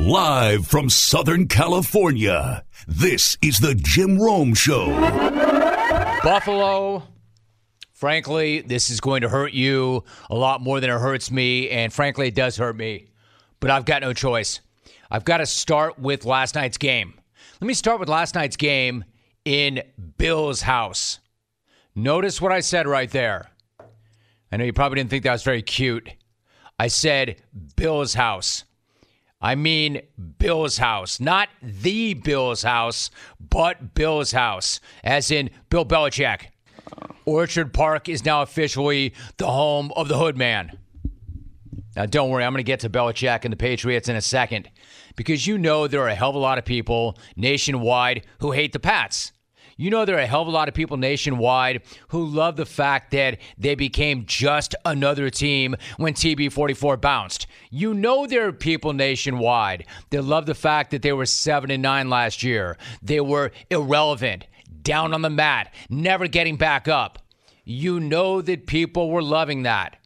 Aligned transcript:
Live 0.00 0.66
from 0.66 0.88
Southern 0.88 1.46
California, 1.46 2.64
this 2.88 3.36
is 3.42 3.60
the 3.60 3.74
Jim 3.74 4.18
Rome 4.18 4.54
Show. 4.54 4.86
Buffalo, 6.24 7.02
frankly, 7.92 8.62
this 8.62 8.88
is 8.88 8.98
going 8.98 9.20
to 9.20 9.28
hurt 9.28 9.52
you 9.52 10.02
a 10.30 10.34
lot 10.34 10.62
more 10.62 10.80
than 10.80 10.88
it 10.88 10.98
hurts 10.98 11.30
me. 11.30 11.68
And 11.68 11.92
frankly, 11.92 12.28
it 12.28 12.34
does 12.34 12.56
hurt 12.56 12.76
me. 12.76 13.08
But 13.60 13.70
I've 13.70 13.84
got 13.84 14.00
no 14.00 14.14
choice. 14.14 14.60
I've 15.10 15.26
got 15.26 15.36
to 15.36 15.46
start 15.46 15.98
with 15.98 16.24
last 16.24 16.54
night's 16.54 16.78
game. 16.78 17.12
Let 17.60 17.66
me 17.66 17.74
start 17.74 18.00
with 18.00 18.08
last 18.08 18.34
night's 18.34 18.56
game 18.56 19.04
in 19.44 19.82
Bill's 20.16 20.62
house. 20.62 21.20
Notice 21.94 22.40
what 22.40 22.52
I 22.52 22.60
said 22.60 22.88
right 22.88 23.10
there. 23.10 23.50
I 24.50 24.56
know 24.56 24.64
you 24.64 24.72
probably 24.72 24.96
didn't 24.96 25.10
think 25.10 25.24
that 25.24 25.32
was 25.32 25.42
very 25.42 25.62
cute. 25.62 26.08
I 26.78 26.88
said 26.88 27.36
Bill's 27.76 28.14
house. 28.14 28.64
I 29.40 29.54
mean 29.54 30.02
Bill's 30.38 30.78
house, 30.78 31.18
not 31.18 31.48
the 31.62 32.14
Bill's 32.14 32.62
house, 32.62 33.10
but 33.40 33.94
Bill's 33.94 34.32
house, 34.32 34.80
as 35.02 35.30
in 35.30 35.50
Bill 35.70 35.86
Belichick. 35.86 36.48
Orchard 37.24 37.72
Park 37.72 38.08
is 38.08 38.24
now 38.24 38.42
officially 38.42 39.14
the 39.38 39.46
home 39.46 39.92
of 39.96 40.08
the 40.08 40.18
Hood 40.18 40.36
Man. 40.36 40.78
Now, 41.96 42.06
don't 42.06 42.30
worry, 42.30 42.44
I'm 42.44 42.52
going 42.52 42.58
to 42.60 42.64
get 42.64 42.80
to 42.80 42.90
Belichick 42.90 43.44
and 43.44 43.52
the 43.52 43.56
Patriots 43.56 44.08
in 44.08 44.16
a 44.16 44.20
second 44.20 44.70
because 45.16 45.46
you 45.46 45.58
know 45.58 45.86
there 45.86 46.02
are 46.02 46.08
a 46.08 46.14
hell 46.14 46.30
of 46.30 46.36
a 46.36 46.38
lot 46.38 46.58
of 46.58 46.64
people 46.64 47.18
nationwide 47.36 48.26
who 48.40 48.52
hate 48.52 48.72
the 48.72 48.78
Pats. 48.78 49.32
You 49.80 49.88
know, 49.88 50.04
there 50.04 50.16
are 50.16 50.20
a 50.20 50.26
hell 50.26 50.42
of 50.42 50.48
a 50.48 50.50
lot 50.50 50.68
of 50.68 50.74
people 50.74 50.98
nationwide 50.98 51.80
who 52.08 52.26
love 52.26 52.56
the 52.56 52.66
fact 52.66 53.12
that 53.12 53.38
they 53.56 53.74
became 53.74 54.26
just 54.26 54.74
another 54.84 55.30
team 55.30 55.74
when 55.96 56.12
TB44 56.12 57.00
bounced. 57.00 57.46
You 57.70 57.94
know, 57.94 58.26
there 58.26 58.46
are 58.46 58.52
people 58.52 58.92
nationwide 58.92 59.86
that 60.10 60.20
love 60.20 60.44
the 60.44 60.54
fact 60.54 60.90
that 60.90 61.00
they 61.00 61.14
were 61.14 61.24
7 61.24 61.70
and 61.70 61.82
9 61.82 62.10
last 62.10 62.42
year. 62.42 62.76
They 63.00 63.22
were 63.22 63.52
irrelevant, 63.70 64.46
down 64.82 65.14
on 65.14 65.22
the 65.22 65.30
mat, 65.30 65.72
never 65.88 66.26
getting 66.26 66.56
back 66.56 66.86
up. 66.86 67.18
You 67.64 68.00
know 68.00 68.42
that 68.42 68.66
people 68.66 69.10
were 69.10 69.22
loving 69.22 69.62
that. 69.62 69.96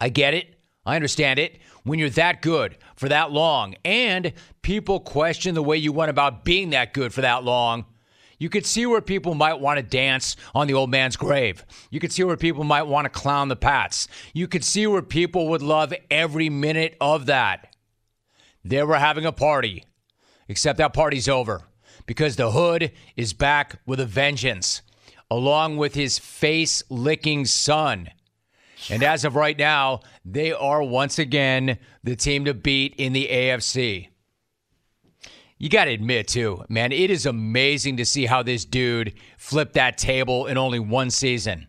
I 0.00 0.08
get 0.08 0.32
it. 0.32 0.54
I 0.86 0.96
understand 0.96 1.38
it. 1.38 1.58
When 1.82 1.98
you're 1.98 2.08
that 2.08 2.40
good 2.40 2.78
for 2.96 3.10
that 3.10 3.32
long 3.32 3.74
and 3.84 4.32
people 4.62 4.98
question 4.98 5.54
the 5.54 5.62
way 5.62 5.76
you 5.76 5.92
went 5.92 6.08
about 6.08 6.42
being 6.42 6.70
that 6.70 6.94
good 6.94 7.12
for 7.12 7.20
that 7.20 7.44
long, 7.44 7.84
you 8.38 8.48
could 8.48 8.64
see 8.64 8.86
where 8.86 9.00
people 9.00 9.34
might 9.34 9.60
want 9.60 9.78
to 9.78 9.82
dance 9.82 10.36
on 10.54 10.66
the 10.66 10.74
old 10.74 10.90
man's 10.90 11.16
grave. 11.16 11.64
You 11.90 12.00
could 12.00 12.12
see 12.12 12.24
where 12.24 12.36
people 12.36 12.64
might 12.64 12.84
want 12.84 13.04
to 13.04 13.10
clown 13.10 13.48
the 13.48 13.56
Pats. 13.56 14.08
You 14.32 14.46
could 14.46 14.64
see 14.64 14.86
where 14.86 15.02
people 15.02 15.48
would 15.48 15.62
love 15.62 15.92
every 16.10 16.48
minute 16.48 16.96
of 17.00 17.26
that. 17.26 17.74
They 18.64 18.82
were 18.82 18.98
having 18.98 19.24
a 19.26 19.32
party, 19.32 19.84
except 20.48 20.78
that 20.78 20.92
party's 20.92 21.28
over 21.28 21.62
because 22.06 22.36
the 22.36 22.52
hood 22.52 22.92
is 23.16 23.32
back 23.32 23.80
with 23.86 24.00
a 24.00 24.06
vengeance, 24.06 24.82
along 25.30 25.76
with 25.76 25.94
his 25.94 26.18
face 26.18 26.82
licking 26.88 27.44
son. 27.44 28.08
And 28.88 29.02
as 29.02 29.24
of 29.24 29.36
right 29.36 29.58
now, 29.58 30.00
they 30.24 30.52
are 30.52 30.82
once 30.82 31.18
again 31.18 31.78
the 32.04 32.16
team 32.16 32.44
to 32.44 32.54
beat 32.54 32.94
in 32.96 33.12
the 33.12 33.28
AFC. 33.30 34.08
You 35.60 35.68
got 35.68 35.86
to 35.86 35.90
admit, 35.90 36.28
too, 36.28 36.64
man, 36.68 36.92
it 36.92 37.10
is 37.10 37.26
amazing 37.26 37.96
to 37.96 38.04
see 38.04 38.26
how 38.26 38.44
this 38.44 38.64
dude 38.64 39.14
flipped 39.36 39.74
that 39.74 39.98
table 39.98 40.46
in 40.46 40.56
only 40.56 40.78
one 40.78 41.10
season. 41.10 41.66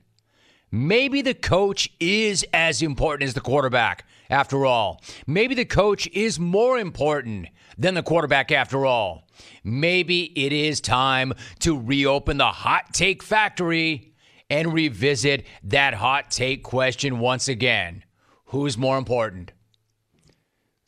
Maybe 0.71 1.23
the 1.23 1.33
coach 1.33 1.89
is 1.99 2.45
as 2.53 2.83
important 2.83 3.27
as 3.27 3.33
the 3.33 3.41
quarterback, 3.41 4.05
after 4.29 4.67
all. 4.67 5.01
Maybe 5.25 5.55
the 5.55 5.65
coach 5.65 6.07
is 6.09 6.39
more 6.39 6.77
important 6.77 7.47
than 7.79 7.95
the 7.95 8.03
quarterback, 8.03 8.51
after 8.51 8.85
all. 8.85 9.27
Maybe 9.63 10.25
it 10.35 10.53
is 10.53 10.79
time 10.79 11.33
to 11.61 11.79
reopen 11.79 12.37
the 12.37 12.45
hot 12.45 12.93
take 12.93 13.23
factory 13.23 14.13
and 14.51 14.71
revisit 14.71 15.47
that 15.63 15.95
hot 15.95 16.29
take 16.29 16.61
question 16.61 17.17
once 17.17 17.47
again. 17.47 18.03
Who's 18.45 18.77
more 18.77 18.99
important? 18.99 19.51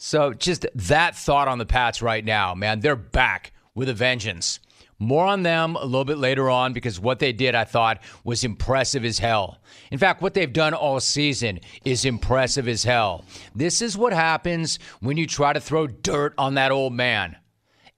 So 0.03 0.33
just 0.33 0.65
that 0.73 1.15
thought 1.15 1.47
on 1.47 1.59
the 1.59 1.65
Pats 1.65 2.01
right 2.01 2.25
now, 2.25 2.55
man, 2.55 2.79
they're 2.79 2.95
back 2.95 3.53
with 3.75 3.87
a 3.87 3.93
vengeance. 3.93 4.59
More 4.97 5.27
on 5.27 5.43
them 5.43 5.75
a 5.75 5.85
little 5.85 6.05
bit 6.05 6.17
later 6.17 6.49
on 6.49 6.73
because 6.73 6.99
what 6.99 7.19
they 7.19 7.31
did, 7.31 7.53
I 7.53 7.65
thought, 7.65 8.01
was 8.23 8.43
impressive 8.43 9.05
as 9.05 9.19
hell. 9.19 9.59
In 9.91 9.99
fact, 9.99 10.23
what 10.23 10.33
they've 10.33 10.51
done 10.51 10.73
all 10.73 10.99
season 10.99 11.59
is 11.85 12.03
impressive 12.03 12.67
as 12.67 12.83
hell. 12.83 13.25
This 13.53 13.79
is 13.79 13.95
what 13.95 14.11
happens 14.11 14.79
when 15.01 15.17
you 15.17 15.27
try 15.27 15.53
to 15.53 15.61
throw 15.61 15.85
dirt 15.85 16.33
on 16.35 16.55
that 16.55 16.71
old 16.71 16.93
man 16.93 17.37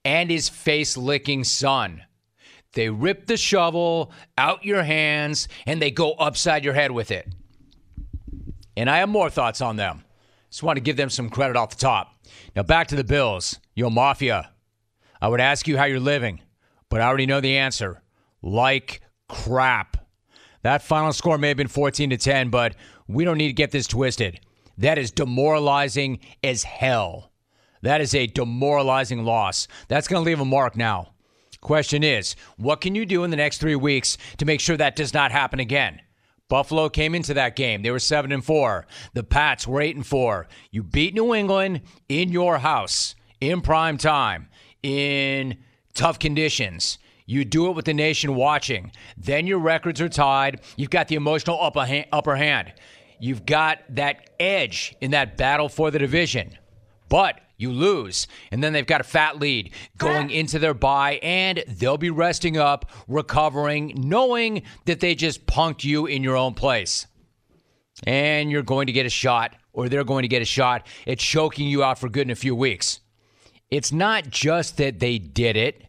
and 0.04 0.30
his 0.30 0.50
face 0.50 0.98
licking 0.98 1.46
son. 1.46 2.04
They 2.74 2.90
rip 2.90 3.28
the 3.28 3.38
shovel 3.38 4.12
out 4.38 4.66
your 4.66 4.84
hands 4.84 5.48
and 5.66 5.82
they 5.82 5.90
go 5.90 6.12
upside 6.12 6.66
your 6.66 6.74
head 6.74 6.92
with 6.92 7.12
it. 7.12 7.34
And 8.76 8.90
I 8.90 8.98
have 8.98 9.10
more 9.10 9.30
thoughts 9.30 9.62
on 9.62 9.78
them. 9.78 10.04
Just 10.54 10.62
want 10.62 10.78
to 10.78 10.82
give 10.82 10.98
them 10.98 11.10
some 11.10 11.32
credit 11.32 11.58
off 11.58 11.72
the 11.72 11.78
top. 11.78 12.16
Now 12.56 12.62
back 12.62 12.86
to 12.90 12.96
the 12.96 13.04
Bills. 13.04 13.58
Yo, 13.74 13.90
Mafia. 13.90 14.52
I 15.20 15.28
would 15.28 15.42
ask 15.42 15.68
you 15.68 15.80
how 15.80 15.86
you're 15.86 16.00
living, 16.00 16.42
but 16.90 17.02
I 17.02 17.06
already 17.06 17.26
know 17.26 17.42
the 17.42 17.58
answer. 17.58 18.04
Like 18.44 19.02
crap. 19.28 19.98
That 20.62 20.84
final 20.84 21.12
score 21.12 21.40
may 21.40 21.48
have 21.48 21.58
been 21.58 21.68
14 21.68 22.12
to 22.12 22.18
10, 22.18 22.52
but 22.52 22.76
we 23.08 23.26
don't 23.26 23.40
need 23.40 23.48
to 23.48 23.54
get 23.54 23.72
this 23.72 23.88
twisted. 23.88 24.42
That 24.78 25.00
is 25.00 25.10
demoralizing 25.10 26.20
as 26.44 26.62
hell. 26.62 27.32
That 27.82 28.00
is 28.00 28.14
a 28.14 28.28
demoralizing 28.28 29.26
loss. 29.26 29.68
That's 29.88 30.08
going 30.08 30.24
to 30.24 30.28
leave 30.28 30.40
a 30.40 30.46
mark 30.46 30.78
now. 30.78 31.14
Question 31.62 32.04
is, 32.04 32.36
what 32.58 32.80
can 32.80 32.94
you 32.94 33.08
do 33.08 33.24
in 33.24 33.32
the 33.32 33.38
next 33.38 33.58
three 33.58 33.76
weeks 33.76 34.20
to 34.38 34.46
make 34.46 34.60
sure 34.60 34.78
that 34.78 34.96
does 34.96 35.16
not 35.16 35.32
happen 35.32 35.60
again? 35.60 36.00
Buffalo 36.50 36.90
came 36.90 37.16
into 37.16 37.34
that 37.34 37.56
game. 37.56 37.82
They 37.82 37.92
were 37.92 38.00
7 38.00 38.32
and 38.32 38.44
4. 38.44 38.86
The 39.14 39.24
Pats 39.24 39.68
were 39.68 39.82
8 39.82 39.96
and 39.96 40.06
4. 40.06 40.48
You 40.72 40.84
beat 40.84 41.14
New 41.14 41.34
England 41.34 41.82
in 42.10 42.30
your 42.30 42.60
house 42.60 43.16
in 43.40 43.62
prime 43.62 43.98
time 43.98 44.50
in 44.82 45.58
tough 45.94 46.20
conditions. 46.20 46.98
You 47.26 47.46
do 47.46 47.68
it 47.70 47.76
with 47.76 47.86
the 47.86 47.94
nation 47.94 48.36
watching. 48.36 48.92
Then 49.18 49.48
your 49.48 49.60
records 49.60 50.02
are 50.02 50.10
tied. 50.10 50.62
You've 50.76 50.90
got 50.90 51.08
the 51.08 51.16
emotional 51.16 51.62
upper 51.62 51.86
hand, 51.86 52.08
upper 52.12 52.36
hand. 52.36 52.74
You've 53.20 53.46
got 53.46 53.80
that 53.90 54.32
edge 54.40 54.96
in 55.00 55.12
that 55.12 55.38
battle 55.38 55.70
for 55.70 55.92
the 55.92 56.00
division. 56.00 56.58
But 57.08 57.40
you 57.64 57.72
lose. 57.72 58.28
And 58.52 58.64
then 58.64 58.74
they've 58.74 58.86
got 58.86 59.02
a 59.02 59.04
fat 59.04 59.40
lead 59.40 59.72
going 59.98 60.30
into 60.30 60.60
their 60.60 60.76
bye, 60.76 61.20
and 61.24 61.64
they'll 61.68 61.98
be 61.98 62.12
resting 62.12 62.58
up, 62.58 62.92
recovering, 63.08 63.94
knowing 63.98 64.62
that 64.86 65.00
they 65.00 65.16
just 65.16 65.48
punked 65.48 65.84
you 65.84 66.06
in 66.06 66.22
your 66.22 66.38
own 66.38 66.54
place. 66.54 67.08
And 68.06 68.52
you're 68.52 68.62
going 68.62 68.86
to 68.88 68.94
get 68.94 69.08
a 69.08 69.10
shot, 69.10 69.56
or 69.72 69.90
they're 69.90 70.04
going 70.04 70.24
to 70.24 70.28
get 70.28 70.42
a 70.44 70.46
shot 70.46 70.86
at 71.08 71.18
choking 71.18 71.68
you 71.68 71.84
out 71.84 71.98
for 71.98 72.10
good 72.10 72.28
in 72.28 72.32
a 72.32 72.36
few 72.36 72.56
weeks. 72.56 73.00
It's 73.72 73.92
not 73.92 74.30
just 74.30 74.78
that 74.78 75.00
they 75.00 75.18
did 75.18 75.58
it, 75.58 75.88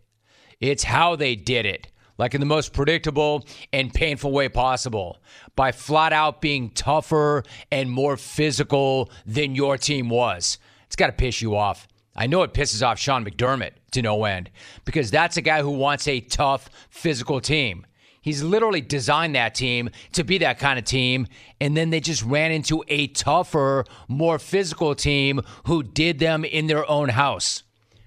it's 0.58 0.84
how 0.84 1.16
they 1.16 1.34
did 1.36 1.66
it. 1.66 1.88
Like 2.16 2.32
in 2.32 2.40
the 2.40 2.46
most 2.46 2.72
predictable 2.72 3.44
and 3.72 3.92
painful 3.92 4.30
way 4.30 4.48
possible, 4.48 5.18
by 5.56 5.72
flat 5.72 6.12
out 6.12 6.40
being 6.40 6.70
tougher 6.70 7.42
and 7.72 7.90
more 7.90 8.16
physical 8.16 9.10
than 9.26 9.56
your 9.56 9.76
team 9.76 10.08
was. 10.08 10.58
It's 10.94 11.00
got 11.00 11.08
to 11.08 11.12
piss 11.12 11.42
you 11.42 11.56
off. 11.56 11.88
I 12.14 12.28
know 12.28 12.44
it 12.44 12.54
pisses 12.54 12.86
off 12.86 13.00
Sean 13.00 13.24
McDermott 13.24 13.72
to 13.90 14.00
no 14.00 14.26
end 14.26 14.48
because 14.84 15.10
that's 15.10 15.36
a 15.36 15.42
guy 15.42 15.60
who 15.60 15.72
wants 15.72 16.06
a 16.06 16.20
tough, 16.20 16.70
physical 16.88 17.40
team. 17.40 17.84
He's 18.22 18.44
literally 18.44 18.80
designed 18.80 19.34
that 19.34 19.56
team 19.56 19.90
to 20.12 20.22
be 20.22 20.38
that 20.38 20.60
kind 20.60 20.78
of 20.78 20.84
team, 20.84 21.26
and 21.60 21.76
then 21.76 21.90
they 21.90 21.98
just 21.98 22.22
ran 22.22 22.52
into 22.52 22.84
a 22.86 23.08
tougher, 23.08 23.84
more 24.06 24.38
physical 24.38 24.94
team 24.94 25.40
who 25.66 25.82
did 25.82 26.20
them 26.20 26.44
in 26.44 26.68
their 26.68 26.88
own 26.88 27.08
house. 27.08 27.64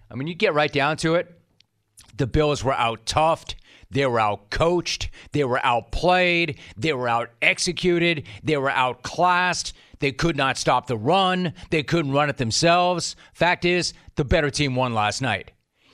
I 0.09 0.15
mean, 0.15 0.29
you 0.29 0.33
get 0.33 0.53
right 0.53 0.71
down 0.71 0.95
to 0.97 1.15
it. 1.15 1.37
The 2.15 2.25
Bills 2.25 2.63
were 2.63 2.73
out 2.73 3.05
toughed. 3.05 3.55
They 3.89 4.05
were 4.05 4.19
out 4.19 4.49
coached. 4.49 5.09
They 5.31 5.43
were 5.43 5.65
outplayed. 5.65 6.59
They 6.75 6.93
were 6.93 7.07
out 7.07 7.31
executed. 7.41 8.27
They 8.43 8.57
were 8.57 8.69
outclassed. 8.69 9.73
They 9.99 10.11
could 10.11 10.35
not 10.35 10.57
stop 10.57 10.87
the 10.87 10.97
run. 10.97 11.53
They 11.69 11.83
couldn't 11.83 12.11
run 12.11 12.29
it 12.29 12.37
themselves. 12.37 13.15
Fact 13.33 13.65
is, 13.65 13.93
the 14.15 14.25
better 14.25 14.49
team 14.49 14.75
won 14.75 14.93
last 14.93 15.21
night. 15.21 15.51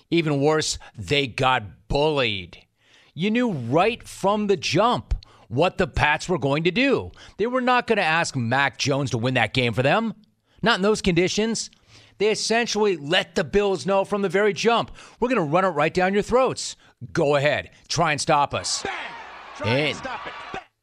Even 0.10 0.42
worse, 0.42 0.78
they 0.98 1.28
got 1.28 1.88
bullied. 1.88 2.57
You 3.13 3.31
knew 3.31 3.51
right 3.51 4.06
from 4.07 4.48
the 4.48 4.57
jump 4.57 5.13
what 5.48 5.78
the 5.78 5.88
Pats 5.88 6.28
were 6.28 6.40
going 6.40 6.63
to 6.63 6.72
do. 6.72 7.12
They 7.38 7.48
were 7.48 7.62
not 7.62 7.88
going 7.88 7.98
to 7.98 8.04
ask 8.04 8.36
Mac 8.36 8.78
Jones 8.78 9.12
to 9.12 9.18
win 9.18 9.36
that 9.36 9.54
game 9.54 9.74
for 9.74 9.84
them. 9.84 10.16
Not 10.62 10.78
in 10.78 10.81
those 10.81 11.01
conditions. 11.01 11.69
They 12.18 12.31
essentially 12.31 12.98
let 12.98 13.36
the 13.36 13.44
Bills 13.44 13.86
know 13.86 14.06
from 14.06 14.22
the 14.22 14.30
very 14.30 14.54
jump 14.54 14.92
we're 15.19 15.30
going 15.30 15.38
to 15.38 15.44
run 15.44 15.66
it 15.66 15.69
right 15.69 15.94
down 15.94 16.13
your 16.13 16.24
throats. 16.24 16.75
Go 17.12 17.36
ahead, 17.36 17.72
try 17.88 18.12
and 18.12 18.22
stop 18.22 18.54
us. 18.54 18.86
and 19.66 19.98
stop 19.98 20.22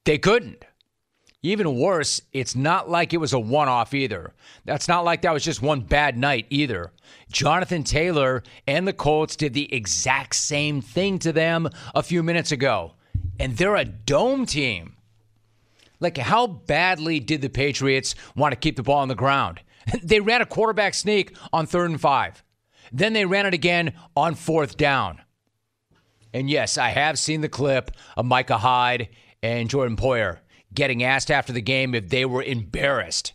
they 0.05 0.19
couldn't. 0.19 0.65
Even 1.43 1.79
worse, 1.79 2.21
it's 2.33 2.55
not 2.55 2.91
like 2.91 3.15
it 3.15 3.19
was 3.19 3.33
a 3.33 3.39
one 3.39 3.69
off 3.69 3.95
either. 3.95 4.35
That's 4.67 4.89
not 4.89 5.05
like 5.05 5.23
that 5.23 5.33
was 5.33 5.43
just 5.43 5.63
one 5.63 5.81
bad 5.81 6.19
night 6.19 6.47
either. 6.51 6.93
Jonathan 7.33 7.83
Taylor 7.83 8.43
and 8.67 8.87
the 8.87 8.93
Colts 8.93 9.37
did 9.37 9.55
the 9.55 9.73
exact 9.73 10.35
same 10.35 10.83
thing 10.83 11.19
to 11.21 11.33
them 11.33 11.69
a 11.95 12.03
few 12.03 12.23
minutes 12.23 12.53
ago. 12.53 12.93
And 13.39 13.57
they're 13.57 13.77
a 13.77 13.87
dome 13.87 14.45
team. 14.45 14.97
Like, 15.99 16.19
how 16.19 16.47
badly 16.47 17.21
did 17.21 17.41
the 17.41 17.49
Patriots 17.49 18.15
want 18.37 18.53
to 18.53 18.57
keep 18.59 18.77
the 18.77 18.83
ball 18.83 18.99
on 18.99 19.09
the 19.09 19.15
ground? 19.15 19.61
They 20.03 20.21
ran 20.21 20.43
a 20.43 20.47
quarterback 20.47 20.95
sneak 20.95 21.35
on 21.53 21.67
third 21.67 21.91
and 21.91 22.01
five. 22.01 22.45
Then 22.93 23.13
they 23.13 23.25
ran 23.25 23.47
it 23.47 23.55
again 23.55 23.95
on 24.15 24.35
fourth 24.35 24.77
down. 24.77 25.21
And 26.33 26.49
yes, 26.49 26.79
I 26.79 26.91
have 26.91 27.19
seen 27.19 27.41
the 27.41 27.49
clip 27.49 27.91
of 28.17 28.25
Micah 28.25 28.59
Hyde 28.59 29.09
and 29.43 29.69
Jordan 29.69 29.97
Poyer 29.97 30.39
getting 30.73 31.03
asked 31.03 31.31
after 31.31 31.53
the 31.53 31.61
game 31.61 31.95
if 31.95 32.09
they 32.09 32.25
were 32.25 32.43
embarrassed. 32.43 33.33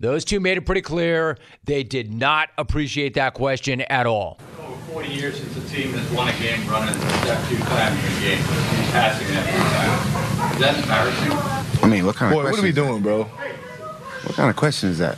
Those 0.00 0.24
two 0.24 0.40
made 0.40 0.58
it 0.58 0.66
pretty 0.66 0.82
clear 0.82 1.38
they 1.64 1.82
did 1.82 2.12
not 2.12 2.50
appreciate 2.58 3.14
that 3.14 3.32
question 3.34 3.80
at 3.82 4.06
all. 4.06 4.38
Over 4.60 4.76
40 4.92 5.08
years 5.08 5.38
since 5.40 5.54
the 5.54 5.66
team 5.68 5.92
has 5.92 6.10
won 6.12 6.28
a 6.28 6.32
game 6.38 6.66
running 6.68 6.98
that 6.98 7.46
few 7.46 7.56
times 7.58 7.98
in 7.98 8.12
a 8.12 8.20
game, 8.20 8.38
he's 8.38 8.90
passing 8.90 9.28
that 9.28 9.48
few 9.48 9.64
times. 9.64 10.54
Is 10.54 10.60
that 10.60 10.78
embarrassing? 10.82 11.82
I 11.82 11.88
mean, 11.88 12.04
what 12.04 12.16
kind 12.16 12.34
of 12.34 12.38
Boy, 12.42 12.50
what 12.50 12.58
are 12.58 12.62
we 12.62 12.72
doing, 12.72 13.02
bro? 13.02 13.24
What 13.24 14.34
kind 14.34 14.50
of 14.50 14.56
question 14.56 14.90
is 14.90 14.98
that? 14.98 15.16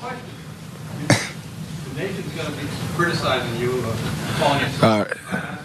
The 0.00 1.94
nation's 1.96 2.34
going 2.34 2.52
to 2.52 2.60
be 2.60 2.68
criticizing 2.94 3.60
you 3.60 3.78
of 3.78 4.36
calling 4.38 4.60
yourself. 4.60 4.82
All 4.82 5.04
right. 5.04 5.58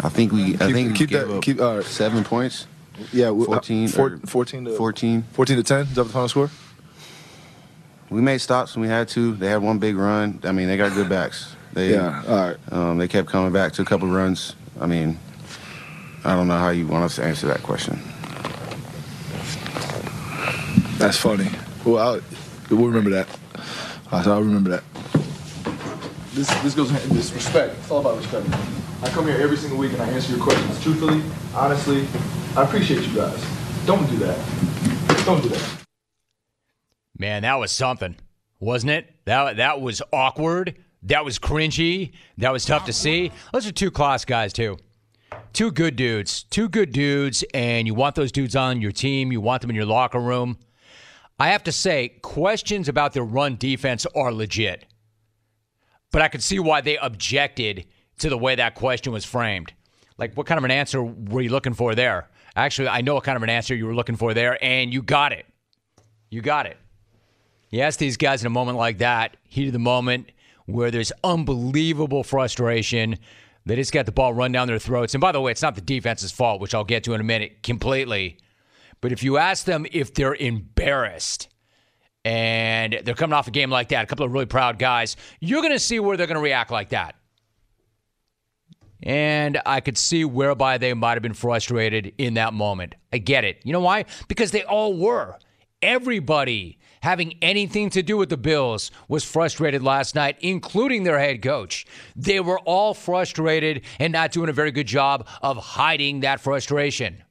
I 0.00 0.08
think 0.08 0.32
we. 0.32 0.54
I 0.54 0.58
Keep- 0.58 0.58
think 0.74 0.88
we 0.92 0.94
keep 0.98 1.10
gave 1.10 1.28
that- 1.28 1.36
up 1.36 1.42
keep- 1.42 1.60
all 1.60 1.76
right. 1.76 1.84
seven 1.84 2.24
points. 2.24 2.66
Yeah, 3.12 3.30
we- 3.30 3.44
14 3.44 3.88
four- 3.88 4.18
14 4.26 4.64
to 4.64 4.70
14. 4.76 5.24
14 5.32 5.56
to 5.56 5.62
10. 5.62 5.80
Is 5.82 5.94
that 5.94 6.04
the 6.04 6.08
final 6.10 6.28
score? 6.28 6.50
We 8.10 8.20
made 8.22 8.38
stops 8.38 8.74
when 8.74 8.82
we 8.82 8.88
had 8.88 9.08
to. 9.08 9.34
They 9.34 9.48
had 9.48 9.60
one 9.62 9.78
big 9.78 9.96
run. 9.96 10.40
I 10.44 10.52
mean, 10.52 10.66
they 10.68 10.76
got 10.76 10.94
good 10.94 11.08
backs. 11.08 11.54
They, 11.74 11.92
Yeah. 11.92 12.22
All 12.26 12.36
right. 12.36 12.56
Um, 12.72 12.98
they 12.98 13.06
kept 13.06 13.28
coming 13.28 13.52
back 13.52 13.72
to 13.74 13.82
a 13.82 13.84
couple 13.84 14.08
runs. 14.08 14.54
I 14.80 14.86
mean, 14.86 15.18
I 16.24 16.34
don't 16.34 16.48
know 16.48 16.56
how 16.58 16.70
you 16.70 16.86
want 16.86 17.04
us 17.04 17.16
to 17.16 17.24
answer 17.24 17.46
that 17.48 17.62
question. 17.62 18.00
That's 20.98 21.16
funny. 21.18 21.48
Well, 21.84 21.98
I'll, 21.98 22.20
we'll 22.70 22.86
remember 22.88 23.10
that. 23.10 23.28
I'll, 24.10 24.32
I'll 24.32 24.42
remember 24.42 24.70
that. 24.70 24.84
This 26.34 26.48
this 26.62 26.74
goes 26.74 26.90
in 26.90 27.14
this 27.14 27.32
respect. 27.32 27.76
It's 27.80 27.90
all 27.90 28.00
about 28.00 28.16
respect. 28.16 28.46
I 29.00 29.08
come 29.10 29.26
here 29.26 29.36
every 29.40 29.56
single 29.56 29.78
week 29.78 29.92
and 29.92 30.02
I 30.02 30.08
answer 30.08 30.34
your 30.34 30.42
questions 30.42 30.82
truthfully, 30.82 31.22
honestly. 31.54 32.06
I 32.56 32.64
appreciate 32.64 33.06
you 33.06 33.14
guys. 33.14 33.44
Don't 33.86 34.08
do 34.10 34.16
that. 34.16 35.24
Don't 35.24 35.40
do 35.40 35.48
that. 35.50 35.84
Man, 37.16 37.42
that 37.42 37.54
was 37.60 37.70
something, 37.70 38.16
wasn't 38.58 38.90
it? 38.90 39.14
That 39.24 39.58
that 39.58 39.80
was 39.80 40.02
awkward. 40.12 40.76
That 41.04 41.24
was 41.24 41.38
cringy. 41.38 42.12
That 42.38 42.52
was 42.52 42.64
tough 42.64 42.86
to 42.86 42.92
see. 42.92 43.30
Those 43.52 43.66
are 43.68 43.72
two 43.72 43.92
class 43.92 44.24
guys 44.24 44.52
too. 44.52 44.78
Two 45.52 45.70
good 45.70 45.94
dudes. 45.94 46.42
Two 46.44 46.68
good 46.68 46.92
dudes, 46.92 47.44
and 47.54 47.86
you 47.86 47.94
want 47.94 48.16
those 48.16 48.32
dudes 48.32 48.56
on 48.56 48.80
your 48.80 48.92
team. 48.92 49.30
You 49.30 49.40
want 49.40 49.60
them 49.60 49.70
in 49.70 49.76
your 49.76 49.86
locker 49.86 50.20
room. 50.20 50.58
I 51.38 51.50
have 51.50 51.62
to 51.64 51.72
say, 51.72 52.08
questions 52.22 52.88
about 52.88 53.12
their 53.12 53.22
run 53.22 53.56
defense 53.56 54.06
are 54.16 54.32
legit. 54.32 54.86
But 56.10 56.22
I 56.22 56.28
could 56.28 56.42
see 56.42 56.58
why 56.58 56.80
they 56.80 56.96
objected 56.96 57.86
to 58.18 58.28
the 58.28 58.38
way 58.38 58.54
that 58.54 58.74
question 58.74 59.12
was 59.12 59.24
framed. 59.24 59.72
Like, 60.16 60.36
what 60.36 60.46
kind 60.46 60.58
of 60.58 60.64
an 60.64 60.70
answer 60.70 61.02
were 61.02 61.40
you 61.40 61.50
looking 61.50 61.74
for 61.74 61.94
there? 61.94 62.28
Actually, 62.56 62.88
I 62.88 63.02
know 63.02 63.14
what 63.14 63.24
kind 63.24 63.36
of 63.36 63.42
an 63.42 63.50
answer 63.50 63.74
you 63.74 63.86
were 63.86 63.94
looking 63.94 64.16
for 64.16 64.34
there, 64.34 64.62
and 64.62 64.92
you 64.92 65.02
got 65.02 65.32
it. 65.32 65.46
You 66.30 66.42
got 66.42 66.66
it. 66.66 66.76
You 67.70 67.82
ask 67.82 67.98
these 67.98 68.16
guys 68.16 68.42
in 68.42 68.46
a 68.46 68.50
moment 68.50 68.78
like 68.78 68.98
that, 68.98 69.36
heat 69.44 69.66
of 69.66 69.72
the 69.72 69.78
moment, 69.78 70.32
where 70.66 70.90
there's 70.90 71.12
unbelievable 71.22 72.24
frustration. 72.24 73.18
They 73.64 73.76
just 73.76 73.92
got 73.92 74.06
the 74.06 74.12
ball 74.12 74.34
run 74.34 74.52
down 74.52 74.66
their 74.66 74.78
throats. 74.78 75.14
And 75.14 75.20
by 75.20 75.32
the 75.32 75.40
way, 75.40 75.50
it's 75.50 75.62
not 75.62 75.74
the 75.74 75.80
defense's 75.80 76.32
fault, 76.32 76.60
which 76.60 76.74
I'll 76.74 76.84
get 76.84 77.04
to 77.04 77.14
in 77.14 77.20
a 77.20 77.24
minute 77.24 77.62
completely. 77.62 78.38
But 79.00 79.12
if 79.12 79.22
you 79.22 79.38
ask 79.38 79.64
them 79.64 79.86
if 79.92 80.14
they're 80.14 80.34
embarrassed 80.34 81.48
and 82.24 83.00
they're 83.04 83.14
coming 83.14 83.34
off 83.34 83.46
a 83.46 83.50
game 83.52 83.70
like 83.70 83.88
that, 83.90 84.04
a 84.04 84.06
couple 84.06 84.26
of 84.26 84.32
really 84.32 84.46
proud 84.46 84.78
guys, 84.78 85.16
you're 85.40 85.62
going 85.62 85.72
to 85.72 85.78
see 85.78 86.00
where 86.00 86.16
they're 86.16 86.26
going 86.26 86.36
to 86.36 86.42
react 86.42 86.70
like 86.70 86.88
that. 86.90 87.14
And 89.02 89.60
I 89.64 89.80
could 89.80 89.96
see 89.96 90.24
whereby 90.24 90.78
they 90.78 90.94
might 90.94 91.14
have 91.14 91.22
been 91.22 91.34
frustrated 91.34 92.12
in 92.18 92.34
that 92.34 92.52
moment. 92.52 92.94
I 93.12 93.18
get 93.18 93.44
it. 93.44 93.60
You 93.64 93.72
know 93.72 93.80
why? 93.80 94.06
Because 94.26 94.50
they 94.50 94.64
all 94.64 94.96
were. 94.96 95.38
Everybody 95.80 96.78
having 97.00 97.38
anything 97.40 97.90
to 97.90 98.02
do 98.02 98.16
with 98.16 98.28
the 98.28 98.36
Bills 98.36 98.90
was 99.08 99.24
frustrated 99.24 99.82
last 99.82 100.14
night, 100.14 100.36
including 100.40 101.04
their 101.04 101.18
head 101.18 101.42
coach. 101.42 101.86
They 102.16 102.40
were 102.40 102.58
all 102.60 102.94
frustrated 102.94 103.84
and 104.00 104.12
not 104.12 104.32
doing 104.32 104.48
a 104.48 104.52
very 104.52 104.72
good 104.72 104.86
job 104.86 105.28
of 105.42 105.56
hiding 105.58 106.20
that 106.20 106.40
frustration. 106.40 107.22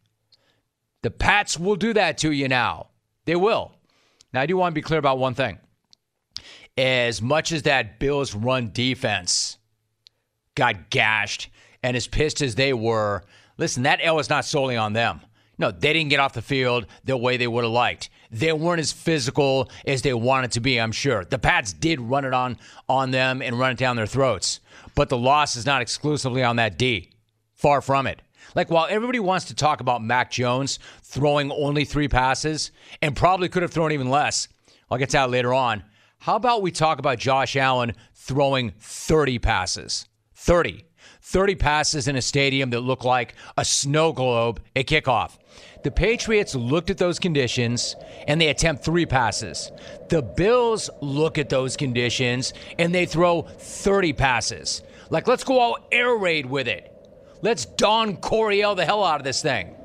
The 1.01 1.11
Pats 1.11 1.59
will 1.59 1.75
do 1.75 1.93
that 1.93 2.17
to 2.19 2.31
you 2.31 2.47
now. 2.47 2.87
They 3.25 3.35
will. 3.35 3.73
Now, 4.33 4.41
I 4.41 4.45
do 4.45 4.57
want 4.57 4.73
to 4.73 4.75
be 4.75 4.81
clear 4.81 4.99
about 4.99 5.19
one 5.19 5.33
thing. 5.33 5.59
As 6.77 7.21
much 7.21 7.51
as 7.51 7.63
that 7.63 7.99
Bills 7.99 8.35
run 8.35 8.71
defense 8.71 9.57
got 10.55 10.89
gashed 10.89 11.49
and 11.83 11.95
as 11.97 12.07
pissed 12.07 12.41
as 12.41 12.55
they 12.55 12.73
were, 12.73 13.23
listen, 13.57 13.83
that 13.83 13.99
L 14.01 14.19
is 14.19 14.29
not 14.29 14.45
solely 14.45 14.77
on 14.77 14.93
them. 14.93 15.21
No, 15.59 15.71
they 15.71 15.93
didn't 15.93 16.09
get 16.09 16.19
off 16.19 16.33
the 16.33 16.41
field 16.41 16.85
the 17.03 17.17
way 17.17 17.37
they 17.37 17.47
would 17.47 17.63
have 17.63 17.73
liked. 17.73 18.09
They 18.29 18.53
weren't 18.53 18.79
as 18.79 18.91
physical 18.91 19.71
as 19.87 20.03
they 20.03 20.13
wanted 20.13 20.51
to 20.51 20.59
be, 20.59 20.79
I'm 20.79 20.91
sure. 20.91 21.25
The 21.25 21.39
Pats 21.39 21.73
did 21.73 21.99
run 21.99 22.25
it 22.25 22.33
on 22.33 22.57
on 22.87 23.11
them 23.11 23.41
and 23.41 23.57
run 23.57 23.71
it 23.71 23.77
down 23.77 23.95
their 23.95 24.05
throats. 24.05 24.59
But 24.93 25.09
the 25.09 25.17
loss 25.17 25.55
is 25.55 25.65
not 25.65 25.81
exclusively 25.81 26.43
on 26.43 26.57
that 26.57 26.77
D. 26.77 27.09
Far 27.55 27.81
from 27.81 28.05
it. 28.05 28.21
Like 28.55 28.69
while 28.69 28.87
everybody 28.89 29.19
wants 29.19 29.45
to 29.45 29.55
talk 29.55 29.81
about 29.81 30.03
Mac 30.03 30.31
Jones 30.31 30.79
throwing 31.03 31.51
only 31.51 31.85
3 31.85 32.07
passes 32.07 32.71
and 33.01 33.15
probably 33.15 33.49
could 33.49 33.63
have 33.63 33.71
thrown 33.71 33.91
even 33.91 34.09
less. 34.09 34.47
I'll 34.89 34.97
get 34.97 35.09
to 35.09 35.17
that 35.17 35.29
later 35.31 35.53
on. 35.53 35.83
How 36.19 36.35
about 36.35 36.61
we 36.61 36.71
talk 36.71 36.99
about 36.99 37.17
Josh 37.19 37.55
Allen 37.55 37.93
throwing 38.13 38.73
30 38.79 39.39
passes? 39.39 40.07
30. 40.35 40.85
30 41.21 41.55
passes 41.55 42.07
in 42.07 42.15
a 42.15 42.21
stadium 42.21 42.69
that 42.71 42.81
looked 42.81 43.05
like 43.05 43.35
a 43.57 43.65
snow 43.65 44.13
globe 44.13 44.61
at 44.75 44.85
kickoff. 44.87 45.37
The 45.83 45.91
Patriots 45.91 46.55
looked 46.55 46.89
at 46.89 46.97
those 46.97 47.19
conditions 47.19 47.95
and 48.27 48.41
they 48.41 48.49
attempt 48.49 48.83
three 48.83 49.05
passes. 49.05 49.71
The 50.09 50.21
Bills 50.21 50.89
look 51.01 51.37
at 51.37 51.49
those 51.49 51.77
conditions 51.77 52.53
and 52.77 52.93
they 52.93 53.05
throw 53.05 53.43
30 53.43 54.13
passes. 54.13 54.81
Like, 55.09 55.27
let's 55.27 55.43
go 55.43 55.59
all 55.59 55.77
air 55.91 56.15
raid 56.15 56.45
with 56.45 56.67
it. 56.67 56.93
Let's 57.41 57.65
Don 57.65 58.17
Coryell 58.17 58.75
the 58.75 58.85
hell 58.85 59.03
out 59.03 59.19
of 59.19 59.23
this 59.23 59.41
thing. 59.41 59.75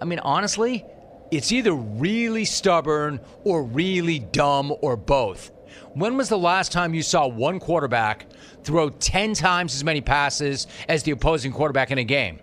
I 0.00 0.04
mean, 0.04 0.20
honestly, 0.20 0.84
it's 1.30 1.52
either 1.52 1.72
really 1.74 2.44
stubborn 2.44 3.20
or 3.44 3.62
really 3.64 4.18
dumb 4.18 4.72
or 4.80 4.96
both. 4.96 5.50
When 5.94 6.16
was 6.16 6.30
the 6.30 6.38
last 6.38 6.72
time 6.72 6.94
you 6.94 7.02
saw 7.02 7.26
one 7.26 7.60
quarterback 7.60 8.26
throw 8.64 8.88
10 8.88 9.34
times 9.34 9.74
as 9.74 9.84
many 9.84 10.00
passes 10.00 10.66
as 10.88 11.02
the 11.02 11.10
opposing 11.10 11.52
quarterback 11.52 11.90
in 11.90 11.98
a 11.98 12.04
game? 12.04 12.40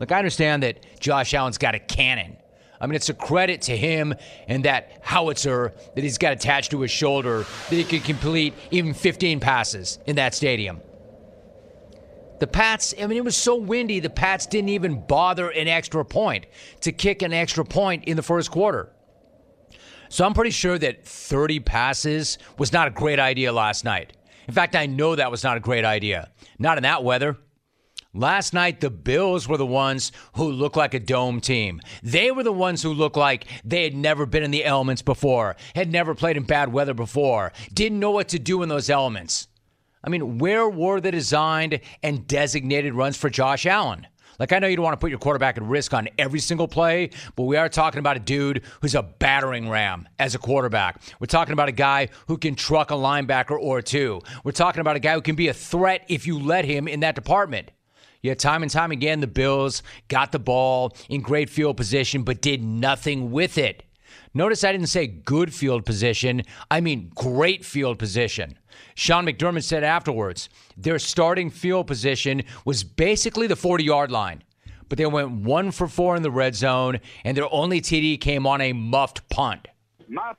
Look, 0.00 0.12
I 0.12 0.18
understand 0.18 0.62
that 0.62 0.78
Josh 0.98 1.34
Allen's 1.34 1.58
got 1.58 1.74
a 1.74 1.78
cannon. 1.78 2.38
I 2.80 2.86
mean, 2.86 2.94
it's 2.94 3.10
a 3.10 3.14
credit 3.14 3.62
to 3.62 3.76
him 3.76 4.14
and 4.48 4.64
that 4.64 4.98
howitzer 5.02 5.74
that 5.94 6.04
he's 6.04 6.16
got 6.16 6.32
attached 6.32 6.70
to 6.70 6.80
his 6.80 6.90
shoulder 6.90 7.44
that 7.68 7.76
he 7.76 7.84
could 7.84 8.04
complete 8.04 8.54
even 8.70 8.94
15 8.94 9.40
passes 9.40 9.98
in 10.06 10.16
that 10.16 10.34
stadium. 10.34 10.80
The 12.38 12.46
Pats, 12.46 12.94
I 13.00 13.06
mean, 13.06 13.18
it 13.18 13.24
was 13.24 13.36
so 13.36 13.56
windy, 13.56 14.00
the 14.00 14.10
Pats 14.10 14.46
didn't 14.46 14.68
even 14.70 15.06
bother 15.06 15.50
an 15.50 15.68
extra 15.68 16.04
point 16.04 16.46
to 16.80 16.92
kick 16.92 17.22
an 17.22 17.32
extra 17.32 17.64
point 17.64 18.04
in 18.04 18.16
the 18.16 18.22
first 18.22 18.50
quarter. 18.50 18.92
So 20.16 20.24
I'm 20.24 20.32
pretty 20.32 20.50
sure 20.50 20.78
that 20.78 21.04
30 21.06 21.60
passes 21.60 22.38
was 22.56 22.72
not 22.72 22.88
a 22.88 22.90
great 22.90 23.18
idea 23.18 23.52
last 23.52 23.84
night. 23.84 24.16
In 24.48 24.54
fact, 24.54 24.74
I 24.74 24.86
know 24.86 25.14
that 25.14 25.30
was 25.30 25.44
not 25.44 25.58
a 25.58 25.60
great 25.60 25.84
idea. 25.84 26.30
Not 26.58 26.78
in 26.78 26.84
that 26.84 27.04
weather. 27.04 27.36
Last 28.14 28.54
night, 28.54 28.80
the 28.80 28.88
Bills 28.88 29.46
were 29.46 29.58
the 29.58 29.66
ones 29.66 30.12
who 30.36 30.50
looked 30.50 30.74
like 30.78 30.94
a 30.94 31.00
dome 31.00 31.42
team. 31.42 31.82
They 32.02 32.30
were 32.30 32.44
the 32.44 32.50
ones 32.50 32.82
who 32.82 32.94
looked 32.94 33.18
like 33.18 33.44
they 33.62 33.84
had 33.84 33.94
never 33.94 34.24
been 34.24 34.42
in 34.42 34.52
the 34.52 34.64
elements 34.64 35.02
before, 35.02 35.54
had 35.74 35.92
never 35.92 36.14
played 36.14 36.38
in 36.38 36.44
bad 36.44 36.72
weather 36.72 36.94
before, 36.94 37.52
didn't 37.74 38.00
know 38.00 38.12
what 38.12 38.28
to 38.28 38.38
do 38.38 38.62
in 38.62 38.70
those 38.70 38.88
elements. 38.88 39.48
I 40.02 40.08
mean, 40.08 40.38
where 40.38 40.66
were 40.66 40.98
the 40.98 41.10
designed 41.10 41.78
and 42.02 42.26
designated 42.26 42.94
runs 42.94 43.18
for 43.18 43.28
Josh 43.28 43.66
Allen? 43.66 44.06
Like, 44.38 44.52
I 44.52 44.58
know 44.58 44.66
you 44.66 44.76
don't 44.76 44.84
want 44.84 44.94
to 44.94 45.04
put 45.04 45.10
your 45.10 45.18
quarterback 45.18 45.56
at 45.56 45.62
risk 45.62 45.94
on 45.94 46.08
every 46.18 46.40
single 46.40 46.68
play, 46.68 47.10
but 47.34 47.44
we 47.44 47.56
are 47.56 47.68
talking 47.68 47.98
about 47.98 48.16
a 48.16 48.20
dude 48.20 48.62
who's 48.80 48.94
a 48.94 49.02
battering 49.02 49.68
ram 49.68 50.08
as 50.18 50.34
a 50.34 50.38
quarterback. 50.38 51.00
We're 51.20 51.26
talking 51.26 51.52
about 51.52 51.68
a 51.68 51.72
guy 51.72 52.08
who 52.28 52.38
can 52.38 52.54
truck 52.54 52.90
a 52.90 52.94
linebacker 52.94 53.58
or 53.58 53.82
two. 53.82 54.20
We're 54.44 54.52
talking 54.52 54.80
about 54.80 54.96
a 54.96 55.00
guy 55.00 55.14
who 55.14 55.22
can 55.22 55.36
be 55.36 55.48
a 55.48 55.54
threat 55.54 56.04
if 56.08 56.26
you 56.26 56.38
let 56.38 56.64
him 56.64 56.88
in 56.88 57.00
that 57.00 57.14
department. 57.14 57.70
Yet, 58.22 58.38
time 58.38 58.62
and 58.62 58.72
time 58.72 58.90
again, 58.90 59.20
the 59.20 59.26
Bills 59.26 59.82
got 60.08 60.32
the 60.32 60.38
ball 60.38 60.96
in 61.08 61.20
great 61.20 61.48
field 61.48 61.76
position, 61.76 62.22
but 62.24 62.40
did 62.40 62.62
nothing 62.62 63.30
with 63.30 63.56
it. 63.56 63.84
Notice 64.34 64.64
I 64.64 64.72
didn't 64.72 64.88
say 64.88 65.06
good 65.06 65.54
field 65.54 65.86
position, 65.86 66.42
I 66.70 66.80
mean 66.80 67.10
great 67.14 67.64
field 67.64 67.98
position. 67.98 68.58
Sean 68.96 69.26
McDermott 69.26 69.62
said 69.62 69.84
afterwards 69.84 70.48
their 70.76 70.98
starting 70.98 71.50
field 71.50 71.86
position 71.86 72.42
was 72.64 72.82
basically 72.82 73.46
the 73.46 73.54
40 73.54 73.84
yard 73.84 74.10
line, 74.10 74.42
but 74.88 74.96
they 74.96 75.04
went 75.04 75.30
one 75.30 75.70
for 75.70 75.86
four 75.86 76.16
in 76.16 76.22
the 76.22 76.30
red 76.30 76.54
zone, 76.56 76.98
and 77.22 77.36
their 77.36 77.52
only 77.52 77.82
TD 77.82 78.18
came 78.20 78.46
on 78.46 78.62
a 78.62 78.72
muffed 78.72 79.28
punt. 79.28 79.68
My 80.08 80.32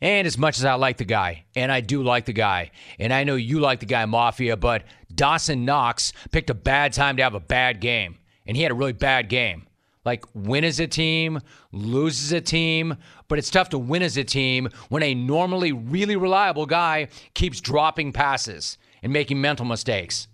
And 0.00 0.26
as 0.26 0.36
much 0.36 0.58
as 0.58 0.64
I 0.64 0.74
like 0.74 0.96
the 0.96 1.04
guy, 1.04 1.44
and 1.54 1.70
I 1.70 1.80
do 1.80 2.02
like 2.02 2.24
the 2.24 2.32
guy, 2.32 2.72
and 2.98 3.12
I 3.12 3.22
know 3.22 3.36
you 3.36 3.60
like 3.60 3.78
the 3.78 3.86
guy, 3.86 4.04
Mafia, 4.06 4.56
but 4.56 4.82
Dawson 5.14 5.64
Knox 5.64 6.12
picked 6.32 6.50
a 6.50 6.54
bad 6.54 6.92
time 6.92 7.16
to 7.16 7.22
have 7.22 7.34
a 7.34 7.40
bad 7.40 7.80
game, 7.80 8.18
and 8.44 8.56
he 8.56 8.64
had 8.64 8.72
a 8.72 8.74
really 8.74 8.92
bad 8.92 9.28
game. 9.28 9.67
Like, 10.08 10.24
win 10.32 10.64
as 10.64 10.80
a 10.80 10.86
team, 10.86 11.38
lose 11.70 12.24
as 12.24 12.32
a 12.32 12.40
team, 12.40 12.96
but 13.28 13.38
it's 13.38 13.50
tough 13.50 13.68
to 13.68 13.78
win 13.78 14.00
as 14.00 14.16
a 14.16 14.24
team 14.24 14.70
when 14.88 15.02
a 15.02 15.14
normally 15.14 15.70
really 15.70 16.16
reliable 16.16 16.64
guy 16.64 17.08
keeps 17.34 17.60
dropping 17.60 18.14
passes 18.14 18.78
and 19.02 19.12
making 19.12 19.38
mental 19.38 19.66
mistakes. 19.66 20.26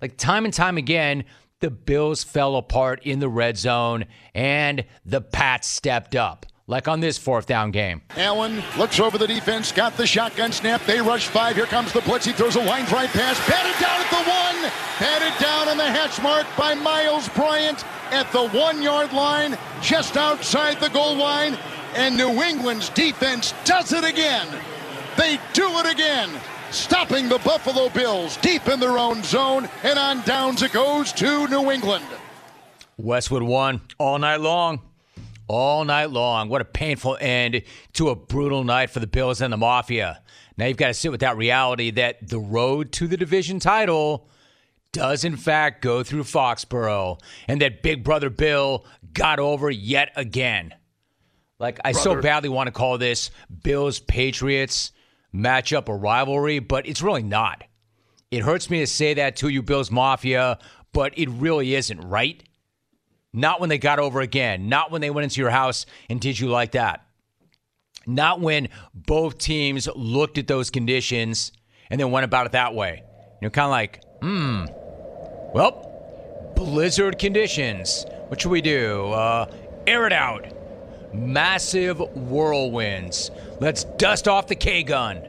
Like, 0.00 0.16
time 0.16 0.46
and 0.46 0.54
time 0.54 0.78
again, 0.78 1.24
the 1.58 1.70
Bills 1.70 2.24
fell 2.24 2.56
apart 2.56 3.02
in 3.02 3.18
the 3.18 3.28
red 3.28 3.58
zone, 3.58 4.06
and 4.34 4.86
the 5.04 5.20
Pats 5.20 5.68
stepped 5.68 6.16
up, 6.16 6.46
like 6.66 6.88
on 6.88 7.00
this 7.00 7.18
fourth 7.18 7.44
down 7.44 7.72
game. 7.72 8.00
Allen 8.16 8.62
looks 8.78 8.98
over 8.98 9.18
the 9.18 9.26
defense, 9.26 9.70
got 9.70 9.98
the 9.98 10.06
shotgun 10.06 10.50
snap. 10.50 10.82
They 10.86 11.02
rush 11.02 11.26
five. 11.26 11.56
Here 11.56 11.66
comes 11.66 11.92
the 11.92 12.00
blitz. 12.00 12.24
He 12.24 12.32
throws 12.32 12.56
a 12.56 12.62
line 12.62 12.86
drive 12.86 13.10
pass. 13.10 13.38
Batted 13.46 13.78
down 13.82 14.00
at 14.00 14.10
the 14.10 14.30
one. 14.30 14.72
Batted 14.98 15.38
down 15.38 15.68
on 15.68 15.76
the 15.76 15.84
hash 15.84 16.18
mark 16.22 16.46
by 16.56 16.74
Myles 16.74 17.28
Bryant 17.28 17.84
at 18.12 18.30
the 18.32 18.48
one 18.48 18.82
yard 18.82 19.12
line, 19.12 19.58
just 19.82 20.16
outside 20.16 20.80
the 20.80 20.88
goal 20.90 21.16
line. 21.16 21.58
And 21.94 22.16
New 22.16 22.42
England's 22.42 22.88
defense 22.90 23.52
does 23.64 23.92
it 23.92 24.04
again. 24.04 24.46
They 25.16 25.40
do 25.52 25.68
it 25.78 25.86
again. 25.86 26.30
Stopping 26.70 27.28
the 27.28 27.38
Buffalo 27.38 27.88
Bills 27.88 28.36
deep 28.36 28.68
in 28.68 28.78
their 28.78 28.96
own 28.96 29.22
zone. 29.24 29.68
And 29.82 29.98
on 29.98 30.22
downs 30.22 30.62
it 30.62 30.72
goes 30.72 31.12
to 31.14 31.48
New 31.48 31.70
England. 31.70 32.04
Westwood 32.96 33.42
won 33.42 33.80
all 33.98 34.18
night 34.18 34.40
long. 34.40 34.80
All 35.48 35.84
night 35.84 36.10
long. 36.10 36.48
What 36.48 36.60
a 36.60 36.64
painful 36.64 37.18
end 37.20 37.62
to 37.94 38.10
a 38.10 38.14
brutal 38.14 38.62
night 38.62 38.90
for 38.90 39.00
the 39.00 39.08
Bills 39.08 39.40
and 39.40 39.52
the 39.52 39.56
Mafia. 39.56 40.22
Now 40.56 40.66
you've 40.66 40.76
got 40.76 40.88
to 40.88 40.94
sit 40.94 41.10
with 41.10 41.20
that 41.20 41.36
reality 41.36 41.90
that 41.92 42.28
the 42.28 42.38
road 42.38 42.92
to 42.92 43.08
the 43.08 43.16
division 43.16 43.58
title 43.58 44.28
does, 44.92 45.24
in 45.24 45.36
fact, 45.36 45.82
go 45.82 46.02
through 46.02 46.24
Foxborough, 46.24 47.20
and 47.48 47.60
that 47.60 47.82
Big 47.82 48.02
Brother 48.04 48.30
Bill 48.30 48.84
got 49.12 49.38
over 49.38 49.70
yet 49.70 50.10
again. 50.16 50.74
Like, 51.58 51.78
I 51.84 51.92
so 51.92 52.20
badly 52.20 52.48
want 52.48 52.68
to 52.68 52.72
call 52.72 52.96
this 52.98 53.30
Bills 53.62 54.00
Patriots 54.00 54.92
matchup 55.34 55.88
a 55.88 55.94
rivalry, 55.94 56.58
but 56.58 56.86
it's 56.86 57.02
really 57.02 57.22
not. 57.22 57.64
It 58.30 58.42
hurts 58.42 58.70
me 58.70 58.80
to 58.80 58.86
say 58.86 59.14
that 59.14 59.36
to 59.36 59.48
you, 59.48 59.62
Bills 59.62 59.90
Mafia, 59.90 60.58
but 60.92 61.18
it 61.18 61.28
really 61.28 61.74
isn't, 61.74 62.00
right? 62.00 62.42
Not 63.32 63.60
when 63.60 63.68
they 63.68 63.78
got 63.78 63.98
over 63.98 64.20
again. 64.20 64.68
Not 64.68 64.90
when 64.90 65.00
they 65.00 65.10
went 65.10 65.24
into 65.24 65.40
your 65.40 65.50
house 65.50 65.86
and 66.08 66.20
did 66.20 66.38
you 66.38 66.48
like 66.48 66.72
that. 66.72 67.06
Not 68.06 68.40
when 68.40 68.68
both 68.94 69.38
teams 69.38 69.88
looked 69.94 70.38
at 70.38 70.46
those 70.46 70.70
conditions 70.70 71.52
and 71.90 72.00
then 72.00 72.10
went 72.10 72.24
about 72.24 72.46
it 72.46 72.52
that 72.52 72.74
way. 72.74 73.02
You're 73.40 73.50
kind 73.50 73.66
of 73.66 73.70
like, 73.70 74.02
hmm, 74.22 74.64
well, 75.52 76.52
blizzard 76.56 77.18
conditions. 77.18 78.06
What 78.28 78.40
should 78.40 78.50
we 78.50 78.60
do? 78.60 79.10
Uh, 79.10 79.50
air 79.86 80.06
it 80.06 80.12
out. 80.12 80.46
Massive 81.12 81.98
whirlwinds. 81.98 83.30
Let's 83.60 83.84
dust 83.84 84.28
off 84.28 84.46
the 84.46 84.54
K 84.54 84.82
gun. 84.82 85.22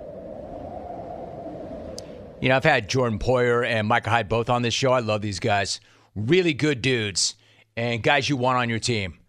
You 2.40 2.50
know, 2.50 2.56
I've 2.56 2.64
had 2.64 2.90
Jordan 2.90 3.20
Poyer 3.20 3.66
and 3.66 3.88
Micah 3.88 4.10
Hyde 4.10 4.30
both 4.30 4.50
on 4.50 4.62
this 4.62 4.74
show. 4.74 4.92
I 4.92 5.00
love 5.00 5.22
these 5.22 5.40
guys. 5.40 5.80
Really 6.16 6.54
good 6.54 6.82
dudes 6.82 7.36
and 7.78 8.02
guys 8.04 8.30
you 8.30 8.38
want 8.38 8.58
on 8.58 8.70
your 8.70 8.80
team. 8.80 9.20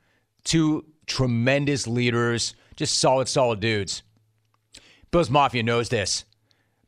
Two 0.44 0.84
tremendous 1.06 1.86
leaders, 1.86 2.54
just 2.76 2.98
solid, 2.98 3.28
solid 3.28 3.60
dudes. 3.60 4.02
Bills 5.10 5.30
Mafia 5.30 5.62
knows 5.62 5.90
this. 5.90 6.24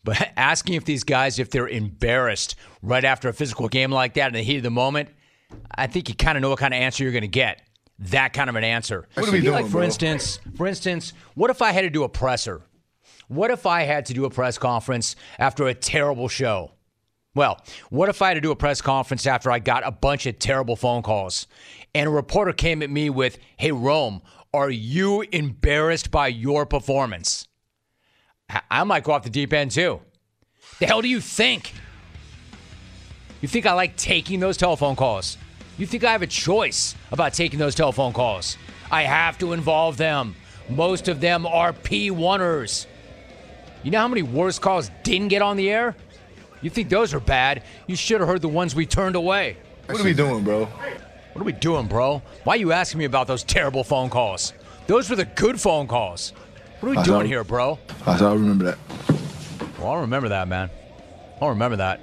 But 0.05 0.31
asking 0.37 0.75
if 0.75 0.85
these 0.85 1.05
guys, 1.05 1.39
if 1.39 1.51
they're 1.51 1.69
embarrassed 1.69 2.55
right 2.83 3.05
after 3.05 3.29
a 3.29 3.33
physical 3.33 3.69
game 3.69 3.91
like 3.91 4.15
that 4.15 4.29
in 4.29 4.35
the 4.35 4.43
heat 4.43 4.59
of 4.59 4.63
the 4.63 4.71
moment, 4.71 5.09
I 5.75 5.87
think 5.87 6.09
you 6.09 6.15
kind 6.15 6.37
of 6.37 6.43
know 6.43 6.51
what 6.51 6.59
kind 6.59 6.75
of 6.75 6.79
answer 6.79 7.03
you're 7.03 7.13
going 7.13 7.23
to 7.23 7.29
get. 7.29 7.63
That 8.01 8.33
kind 8.33 8.51
of 8.51 8.57
an 8.57 8.65
answer. 8.65 9.07
What 9.15 9.29
are 9.29 9.33
we 9.33 9.41
doing, 9.41 9.55
like, 9.55 9.67
for 9.67 9.73
bro? 9.73 9.83
instance, 9.83 10.41
for 10.57 10.67
instance, 10.67 11.13
what 11.35 11.51
if 11.51 11.63
I 11.63 11.73
had 11.73 11.83
to 11.83 11.91
do 11.91 12.03
a 12.03 12.09
presser? 12.09 12.63
What 13.29 13.51
if 13.51 13.67
I 13.67 13.83
had 13.83 14.07
to 14.07 14.15
do 14.15 14.25
a 14.25 14.31
press 14.31 14.59
conference 14.59 15.17
after 15.39 15.67
a 15.67 15.75
terrible 15.75 16.29
show? 16.29 16.73
Well, 17.35 17.61
what 17.91 18.09
if 18.09 18.21
I 18.21 18.29
had 18.29 18.35
to 18.35 18.41
do 18.41 18.51
a 18.51 18.57
press 18.57 18.81
conference 18.81 19.27
after 19.27 19.51
I 19.51 19.59
got 19.59 19.87
a 19.87 19.91
bunch 19.91 20.27
of 20.27 20.39
terrible 20.39 20.77
phone 20.77 21.03
calls 21.03 21.47
and 21.95 22.09
a 22.09 22.11
reporter 22.11 22.53
came 22.53 22.83
at 22.83 22.91
me 22.91 23.11
with, 23.11 23.39
Hey, 23.57 23.73
Rome, 23.73 24.23
are 24.53 24.71
you 24.71 25.23
embarrassed 25.33 26.11
by 26.11 26.29
your 26.29 26.67
performance? 26.67 27.49
I- 28.71 28.85
might 28.85 29.05
go 29.05 29.13
off 29.13 29.23
the 29.23 29.31
deep 29.31 29.53
end 29.53 29.71
too. 29.71 30.01
The 30.79 30.87
hell 30.87 31.03
do 31.03 31.09
you 31.09 31.21
think? 31.21 31.73
You 33.41 33.49
think 33.49 33.67
I 33.67 33.73
like 33.73 33.97
taking 33.97 34.41
those 34.41 34.57
telephone 34.57 34.97
calls? 34.97 35.37
You 35.77 35.87
think 35.87 36.05
I 36.05 36.13
have 36.13 36.23
a 36.23 36.27
choice 36.27 36.95
about 37.13 37.35
taking 37.35 37.59
those 37.59 37.75
telephone 37.75 38.13
calls? 38.13 38.57
I 38.91 39.03
have 39.03 39.39
to 39.39 39.53
involve 39.53 39.97
them. 39.97 40.35
Most 40.69 41.09
of 41.09 41.21
them 41.21 41.47
are 41.47 41.73
P1ers. 41.73 42.87
You 43.83 43.91
know 43.91 43.99
how 43.99 44.09
many 44.09 44.23
worse 44.23 44.59
calls 44.59 44.91
didn't 45.03 45.29
get 45.29 45.43
on 45.43 45.57
the 45.57 45.71
air? 45.71 45.95
You 46.63 46.71
think 46.71 46.89
those 46.89 47.13
are 47.13 47.21
bad? 47.21 47.63
You 47.87 47.97
should 47.97 48.21
have 48.21 48.29
heard 48.29 48.41
the 48.41 48.49
ones 48.49 48.75
we 48.75 48.87
turned 48.87 49.17
away. 49.17 49.59
What 49.87 50.01
are 50.01 50.05
we 50.05 50.15
doing, 50.15 50.43
bro? 50.43 50.65
What 50.65 51.43
are 51.43 51.45
we 51.45 51.53
doing, 51.53 51.87
bro? 51.87 52.23
Why 52.45 52.55
are 52.55 52.57
you 52.57 52.73
asking 52.73 52.99
me 52.99 53.05
about 53.05 53.27
those 53.27 53.43
terrible 53.43 53.85
phone 53.85 54.09
calls? 54.09 54.55
Those 54.87 55.11
were 55.11 55.17
the 55.17 55.25
good 55.27 55.61
phone 55.61 55.87
calls. 55.87 56.33
What 56.81 56.89
are 56.89 56.93
we 56.93 56.97
I 56.99 57.05
doing 57.05 57.27
here, 57.27 57.45
bro? 57.45 57.79
I 58.07 58.19
I 58.23 58.33
remember 58.35 58.65
that. 58.65 58.79
Well, 59.79 59.93
I'll 59.93 60.01
remember 60.01 60.29
that, 60.29 60.49
man. 60.49 60.71
I'll 61.41 61.51
remember 61.51 61.77
that. 61.77 62.01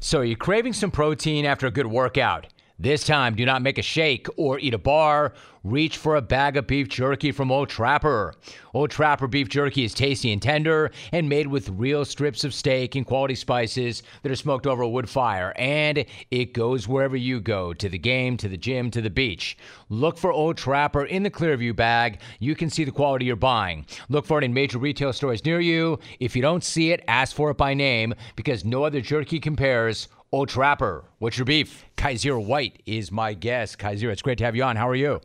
So, 0.00 0.20
you're 0.20 0.36
craving 0.36 0.72
some 0.74 0.90
protein 0.90 1.44
after 1.44 1.66
a 1.66 1.70
good 1.70 1.86
workout. 1.86 2.46
This 2.78 3.04
time, 3.04 3.34
do 3.34 3.44
not 3.46 3.62
make 3.62 3.78
a 3.78 3.82
shake 3.82 4.26
or 4.36 4.58
eat 4.58 4.74
a 4.74 4.78
bar. 4.78 5.32
Reach 5.66 5.96
for 5.96 6.14
a 6.14 6.22
bag 6.22 6.56
of 6.56 6.68
beef 6.68 6.88
jerky 6.88 7.32
from 7.32 7.50
Old 7.50 7.68
Trapper. 7.68 8.34
Old 8.72 8.92
Trapper 8.92 9.26
beef 9.26 9.48
jerky 9.48 9.82
is 9.82 9.94
tasty 9.94 10.30
and 10.30 10.40
tender 10.40 10.92
and 11.10 11.28
made 11.28 11.48
with 11.48 11.70
real 11.70 12.04
strips 12.04 12.44
of 12.44 12.54
steak 12.54 12.94
and 12.94 13.04
quality 13.04 13.34
spices 13.34 14.04
that 14.22 14.30
are 14.30 14.36
smoked 14.36 14.68
over 14.68 14.82
a 14.82 14.88
wood 14.88 15.10
fire. 15.10 15.52
And 15.56 16.04
it 16.30 16.52
goes 16.54 16.86
wherever 16.86 17.16
you 17.16 17.40
go 17.40 17.74
to 17.74 17.88
the 17.88 17.98
game, 17.98 18.36
to 18.36 18.48
the 18.48 18.56
gym, 18.56 18.92
to 18.92 19.00
the 19.00 19.10
beach. 19.10 19.58
Look 19.88 20.18
for 20.18 20.30
Old 20.30 20.56
Trapper 20.56 21.04
in 21.04 21.24
the 21.24 21.32
Clearview 21.32 21.74
bag. 21.74 22.20
You 22.38 22.54
can 22.54 22.70
see 22.70 22.84
the 22.84 22.92
quality 22.92 23.24
you're 23.24 23.34
buying. 23.34 23.86
Look 24.08 24.24
for 24.24 24.38
it 24.38 24.44
in 24.44 24.54
major 24.54 24.78
retail 24.78 25.12
stores 25.12 25.44
near 25.44 25.58
you. 25.58 25.98
If 26.20 26.36
you 26.36 26.42
don't 26.42 26.62
see 26.62 26.92
it, 26.92 27.02
ask 27.08 27.34
for 27.34 27.50
it 27.50 27.56
by 27.56 27.74
name 27.74 28.14
because 28.36 28.64
no 28.64 28.84
other 28.84 29.00
jerky 29.00 29.40
compares. 29.40 30.06
Old 30.30 30.48
Trapper, 30.48 31.06
what's 31.18 31.38
your 31.38 31.44
beef? 31.44 31.84
Kyzir 31.96 32.40
White 32.46 32.84
is 32.86 33.10
my 33.10 33.34
guest. 33.34 33.80
Kyzir, 33.80 34.12
it's 34.12 34.22
great 34.22 34.38
to 34.38 34.44
have 34.44 34.54
you 34.54 34.62
on. 34.62 34.76
How 34.76 34.88
are 34.88 34.94
you? 34.94 35.20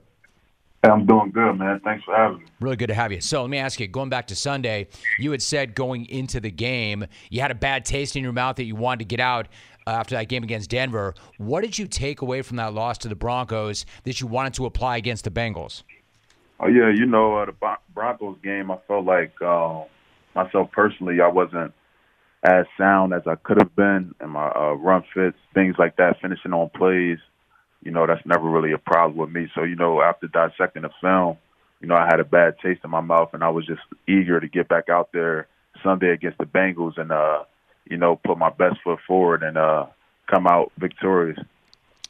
I'm 0.84 1.06
doing 1.06 1.32
good, 1.32 1.54
man. 1.60 1.80
Thanks 1.84 2.04
for 2.04 2.16
having 2.16 2.40
me. 2.40 2.46
Really 2.60 2.76
good 2.76 2.88
to 2.88 2.96
have 2.96 3.12
you. 3.12 3.22
So 3.22 3.42
let 3.42 3.52
me 3.52 3.60
ask 3.60 3.80
you, 3.80 3.88
going 3.88 4.10
back 4.10 4.28
to 4.28 4.36
Sunday, 4.36 4.88
you 5.20 5.32
had 5.32 5.42
said 5.42 5.76
going 5.76 6.06
into 6.08 6.40
the 6.40 6.50
game, 6.50 7.06
you 7.30 7.40
had 7.42 7.52
a 7.52 7.56
bad 7.56 7.86
taste 7.86 8.16
in 8.16 8.24
your 8.24 8.34
mouth 8.34 8.56
that 8.56 8.64
you 8.64 8.76
wanted 8.76 9.00
to 9.00 9.06
get 9.06 9.20
out 9.20 9.48
after 9.86 10.16
that 10.16 10.28
game 10.28 10.44
against 10.44 10.72
Denver. 10.72 11.14
What 11.38 11.62
did 11.62 11.78
you 11.78 11.88
take 11.88 12.22
away 12.22 12.42
from 12.42 12.58
that 12.58 12.74
loss 12.74 12.98
to 13.00 13.08
the 13.08 13.16
Broncos 13.16 13.86
that 14.04 14.22
you 14.22 14.28
wanted 14.28 14.56
to 14.56 14.66
apply 14.66 14.98
against 14.98 15.24
the 15.24 15.32
Bengals? 15.32 15.84
Oh 16.60 16.68
yeah, 16.68 16.92
you 16.94 17.06
know 17.06 17.38
uh, 17.38 17.46
the 17.46 17.52
Bron- 17.52 17.78
Broncos 17.94 18.38
game. 18.44 18.72
I 18.72 18.78
felt 18.88 19.06
like 19.06 19.34
uh, 19.42 19.84
myself 20.36 20.72
personally, 20.72 21.22
I 21.22 21.28
wasn't 21.28 21.74
as 22.44 22.66
sound 22.78 23.14
as 23.14 23.22
I 23.28 23.36
could 23.36 23.58
have 23.60 23.76
been 23.76 24.14
in 24.22 24.30
my 24.30 24.48
uh, 24.50 24.74
run 24.74 25.04
fits, 25.14 25.38
things 25.54 25.76
like 25.78 25.98
that, 25.98 26.18
finishing 26.22 26.54
on 26.54 26.70
plays. 26.70 27.20
You 27.82 27.92
know, 27.92 28.06
that's 28.06 28.26
never 28.26 28.48
really 28.48 28.72
a 28.72 28.78
problem 28.78 29.18
with 29.18 29.32
me. 29.32 29.48
So 29.56 29.64
you 29.64 29.76
know, 29.76 30.02
after 30.02 30.28
dissecting 30.28 30.84
the 30.84 30.92
film, 31.02 31.38
you 31.80 31.88
know, 31.88 31.96
I 31.96 32.06
had 32.06 32.20
a 32.20 32.26
bad 32.26 32.56
taste 32.60 32.82
in 32.84 32.90
my 32.90 33.02
mouth, 33.02 33.30
and 33.34 33.44
I 33.44 33.50
was 33.50 33.66
just 33.66 33.82
eager 34.08 34.40
to 34.40 34.48
get 34.48 34.68
back 34.68 34.90
out 34.90 35.10
there 35.14 35.48
Sunday 35.84 36.10
against 36.10 36.38
the 36.38 36.46
Bengals 36.46 36.98
and 36.98 37.12
uh, 37.12 37.44
you 37.90 37.98
know, 37.98 38.16
put 38.16 38.38
my 38.38 38.50
best 38.50 38.78
foot 38.84 39.00
forward 39.08 39.44
and 39.44 39.58
uh, 39.58 39.86
come 40.30 40.48
out 40.48 40.72
victorious. 40.78 41.40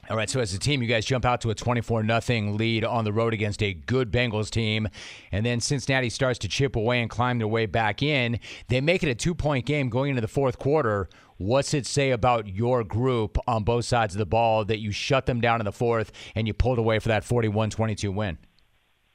All 0.10 0.18
right, 0.18 0.30
so 0.30 0.40
as 0.40 0.54
a 0.54 0.60
team, 0.60 0.82
you 0.82 0.90
guys 0.90 1.06
jump 1.06 1.26
out 1.26 1.42
to 1.42 1.52
a 1.52 1.56
24 1.56 2.04
nothing 2.04 2.58
lead 2.58 2.84
on 2.84 3.06
the 3.06 3.14
road 3.14 3.34
against 3.34 3.62
a 3.64 3.74
good 3.74 4.12
Bengals 4.12 4.50
team. 4.50 4.90
And 5.32 5.46
then 5.46 5.60
Cincinnati 5.60 6.10
starts 6.10 6.40
to 6.40 6.48
chip 6.48 6.76
away 6.76 7.02
and 7.02 7.10
climb 7.10 7.38
their 7.38 7.48
way 7.48 7.66
back 7.66 8.02
in. 8.02 8.40
They 8.68 8.82
make 8.82 9.04
it 9.04 9.10
a 9.10 9.16
two 9.16 9.36
point 9.36 9.66
game 9.66 9.90
going 9.90 10.10
into 10.10 10.22
the 10.22 10.28
fourth 10.28 10.58
quarter. 10.60 11.08
What's 11.42 11.74
it 11.74 11.88
say 11.88 12.12
about 12.12 12.48
your 12.48 12.84
group 12.84 13.36
on 13.48 13.64
both 13.64 13.86
sides 13.86 14.14
of 14.14 14.20
the 14.20 14.28
ball 14.28 14.64
that 14.66 14.78
you 14.78 14.92
shut 14.92 15.26
them 15.26 15.42
down 15.42 15.60
in 15.60 15.66
the 15.66 15.72
fourth 15.72 16.12
and 16.36 16.46
you 16.46 16.54
pulled 16.54 16.78
away 16.78 17.00
for 17.00 17.08
that 17.08 17.24
41 17.24 17.72
22 17.72 18.12
win? 18.12 18.38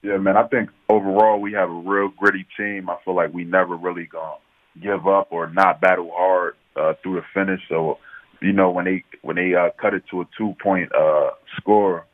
Yeah, 0.02 0.16
man. 0.16 0.36
I 0.36 0.42
think 0.48 0.70
overall 0.88 1.40
we 1.40 1.52
have 1.52 1.70
a 1.70 1.72
real 1.72 2.08
gritty 2.08 2.44
team. 2.56 2.90
I 2.90 2.96
feel 3.04 3.14
like 3.14 3.32
we 3.32 3.44
never 3.44 3.76
really 3.76 4.06
gonna 4.06 4.38
give 4.82 5.06
up 5.06 5.28
or 5.30 5.48
not 5.48 5.80
battle 5.80 6.10
hard 6.12 6.54
uh, 6.74 6.94
through 7.00 7.14
the 7.14 7.22
finish. 7.32 7.60
So, 7.68 7.98
you 8.42 8.52
know, 8.52 8.70
when 8.70 8.86
they 8.86 9.04
when 9.22 9.36
they 9.36 9.54
uh, 9.54 9.70
cut 9.80 9.94
it 9.94 10.02
to 10.10 10.22
a 10.22 10.28
two 10.36 10.56
point 10.60 10.90
uh, 10.92 11.30
score, 11.58 12.06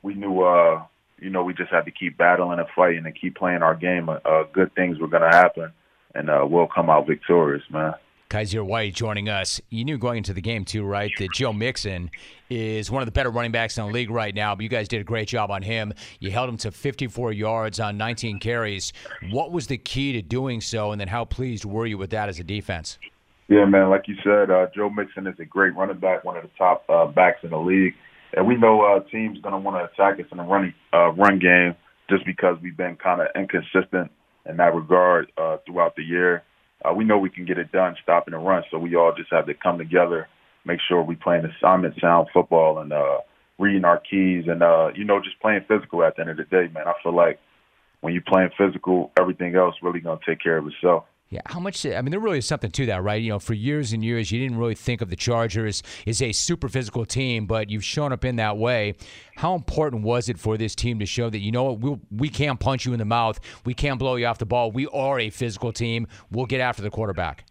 we 0.00 0.14
knew 0.14 0.40
uh, 0.40 0.82
you 1.18 1.28
know 1.28 1.44
we 1.44 1.52
just 1.52 1.70
had 1.70 1.84
to 1.84 1.90
keep 1.90 2.16
battling 2.16 2.60
and 2.60 2.68
fighting 2.74 3.04
and 3.04 3.14
keep 3.14 3.36
playing 3.36 3.62
our 3.62 3.74
game. 3.74 4.08
Uh, 4.08 4.44
good 4.54 4.74
things 4.74 4.98
were 4.98 5.08
gonna 5.08 5.28
happen, 5.28 5.70
and 6.14 6.30
uh, 6.30 6.46
we'll 6.48 6.66
come 6.66 6.88
out 6.88 7.06
victorious, 7.06 7.62
man. 7.70 7.92
Kyzir 8.30 8.64
White 8.64 8.94
joining 8.94 9.28
us. 9.28 9.60
You 9.70 9.84
knew 9.84 9.98
going 9.98 10.18
into 10.18 10.32
the 10.32 10.40
game 10.40 10.64
too, 10.64 10.84
right? 10.84 11.10
That 11.18 11.32
Joe 11.34 11.52
Mixon 11.52 12.12
is 12.48 12.88
one 12.88 13.02
of 13.02 13.06
the 13.06 13.12
better 13.12 13.28
running 13.28 13.50
backs 13.50 13.76
in 13.76 13.84
the 13.84 13.92
league 13.92 14.08
right 14.08 14.32
now. 14.32 14.54
But 14.54 14.62
you 14.62 14.68
guys 14.68 14.86
did 14.86 15.00
a 15.00 15.04
great 15.04 15.26
job 15.26 15.50
on 15.50 15.62
him. 15.62 15.92
You 16.20 16.30
held 16.30 16.48
him 16.48 16.56
to 16.58 16.70
54 16.70 17.32
yards 17.32 17.80
on 17.80 17.98
19 17.98 18.38
carries. 18.38 18.92
What 19.30 19.50
was 19.50 19.66
the 19.66 19.76
key 19.76 20.12
to 20.12 20.22
doing 20.22 20.60
so? 20.60 20.92
And 20.92 21.00
then 21.00 21.08
how 21.08 21.24
pleased 21.24 21.64
were 21.64 21.86
you 21.86 21.98
with 21.98 22.10
that 22.10 22.28
as 22.28 22.38
a 22.38 22.44
defense? 22.44 22.98
Yeah, 23.48 23.64
man. 23.64 23.90
Like 23.90 24.06
you 24.06 24.14
said, 24.22 24.48
uh, 24.48 24.68
Joe 24.72 24.90
Mixon 24.90 25.26
is 25.26 25.34
a 25.40 25.44
great 25.44 25.74
running 25.74 25.98
back, 25.98 26.22
one 26.22 26.36
of 26.36 26.44
the 26.44 26.50
top 26.56 26.84
uh, 26.88 27.06
backs 27.06 27.40
in 27.42 27.50
the 27.50 27.58
league, 27.58 27.94
and 28.36 28.46
we 28.46 28.56
know 28.56 28.82
uh, 28.82 29.00
teams 29.10 29.40
going 29.40 29.54
to 29.54 29.58
want 29.58 29.76
to 29.76 29.92
attack 29.92 30.20
us 30.20 30.30
in 30.30 30.38
the 30.38 30.44
running 30.44 30.72
uh, 30.94 31.10
run 31.10 31.40
game 31.40 31.74
just 32.08 32.24
because 32.24 32.56
we've 32.62 32.76
been 32.76 32.94
kind 32.94 33.20
of 33.20 33.26
inconsistent 33.34 34.12
in 34.46 34.56
that 34.58 34.72
regard 34.72 35.32
uh, 35.36 35.56
throughout 35.66 35.96
the 35.96 36.04
year 36.04 36.44
uh, 36.84 36.92
we 36.92 37.04
know 37.04 37.18
we 37.18 37.30
can 37.30 37.44
get 37.44 37.58
it 37.58 37.72
done 37.72 37.96
stopping 38.02 38.32
the 38.32 38.38
run. 38.38 38.62
So 38.70 38.78
we 38.78 38.96
all 38.96 39.12
just 39.16 39.30
have 39.32 39.46
to 39.46 39.54
come 39.54 39.78
together, 39.78 40.28
make 40.64 40.80
sure 40.88 41.02
we 41.02 41.14
play 41.14 41.40
playing 41.40 41.52
assignment 41.56 41.94
sound 42.00 42.28
football 42.32 42.78
and 42.78 42.92
uh, 42.92 43.18
reading 43.58 43.84
our 43.84 43.98
keys 43.98 44.44
and 44.48 44.62
uh, 44.62 44.88
you 44.94 45.04
know 45.04 45.20
just 45.20 45.40
playing 45.40 45.64
physical 45.68 46.02
at 46.02 46.16
the 46.16 46.22
end 46.22 46.30
of 46.30 46.36
the 46.36 46.44
day, 46.44 46.68
man. 46.72 46.88
I 46.88 46.94
feel 47.02 47.14
like 47.14 47.38
when 48.00 48.14
you're 48.14 48.22
playing 48.26 48.50
physical, 48.56 49.12
everything 49.18 49.54
else 49.54 49.74
really 49.82 50.00
gonna 50.00 50.20
take 50.26 50.40
care 50.40 50.58
of 50.58 50.66
itself. 50.66 51.04
Yeah, 51.30 51.42
how 51.46 51.60
much? 51.60 51.86
I 51.86 52.02
mean, 52.02 52.10
there 52.10 52.18
really 52.18 52.38
is 52.38 52.46
something 52.46 52.72
to 52.72 52.86
that, 52.86 53.04
right? 53.04 53.22
You 53.22 53.30
know, 53.30 53.38
for 53.38 53.54
years 53.54 53.92
and 53.92 54.04
years, 54.04 54.32
you 54.32 54.40
didn't 54.40 54.58
really 54.58 54.74
think 54.74 55.00
of 55.00 55.10
the 55.10 55.16
Chargers 55.16 55.80
as 56.04 56.20
a 56.20 56.32
super 56.32 56.68
physical 56.68 57.06
team, 57.06 57.46
but 57.46 57.70
you've 57.70 57.84
shown 57.84 58.12
up 58.12 58.24
in 58.24 58.34
that 58.36 58.58
way. 58.58 58.96
How 59.36 59.54
important 59.54 60.02
was 60.02 60.28
it 60.28 60.40
for 60.40 60.56
this 60.56 60.74
team 60.74 60.98
to 60.98 61.06
show 61.06 61.30
that 61.30 61.38
you 61.38 61.52
know 61.52 61.62
what 61.62 61.80
we 61.80 61.98
we 62.10 62.28
can't 62.30 62.58
punch 62.58 62.84
you 62.84 62.92
in 62.92 62.98
the 62.98 63.04
mouth, 63.04 63.38
we 63.64 63.74
can't 63.74 63.96
blow 63.96 64.16
you 64.16 64.26
off 64.26 64.38
the 64.38 64.46
ball, 64.46 64.72
we 64.72 64.88
are 64.88 65.20
a 65.20 65.30
physical 65.30 65.72
team. 65.72 66.08
We'll 66.32 66.46
get 66.46 66.60
after 66.60 66.82
the 66.82 66.90
quarterback. 66.90 67.44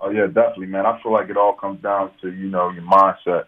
Oh 0.00 0.08
yeah, 0.08 0.26
definitely, 0.26 0.68
man. 0.68 0.86
I 0.86 0.98
feel 1.02 1.12
like 1.12 1.28
it 1.28 1.36
all 1.36 1.52
comes 1.52 1.82
down 1.82 2.12
to 2.22 2.32
you 2.32 2.48
know 2.48 2.70
your 2.70 2.84
mindset. 2.84 3.44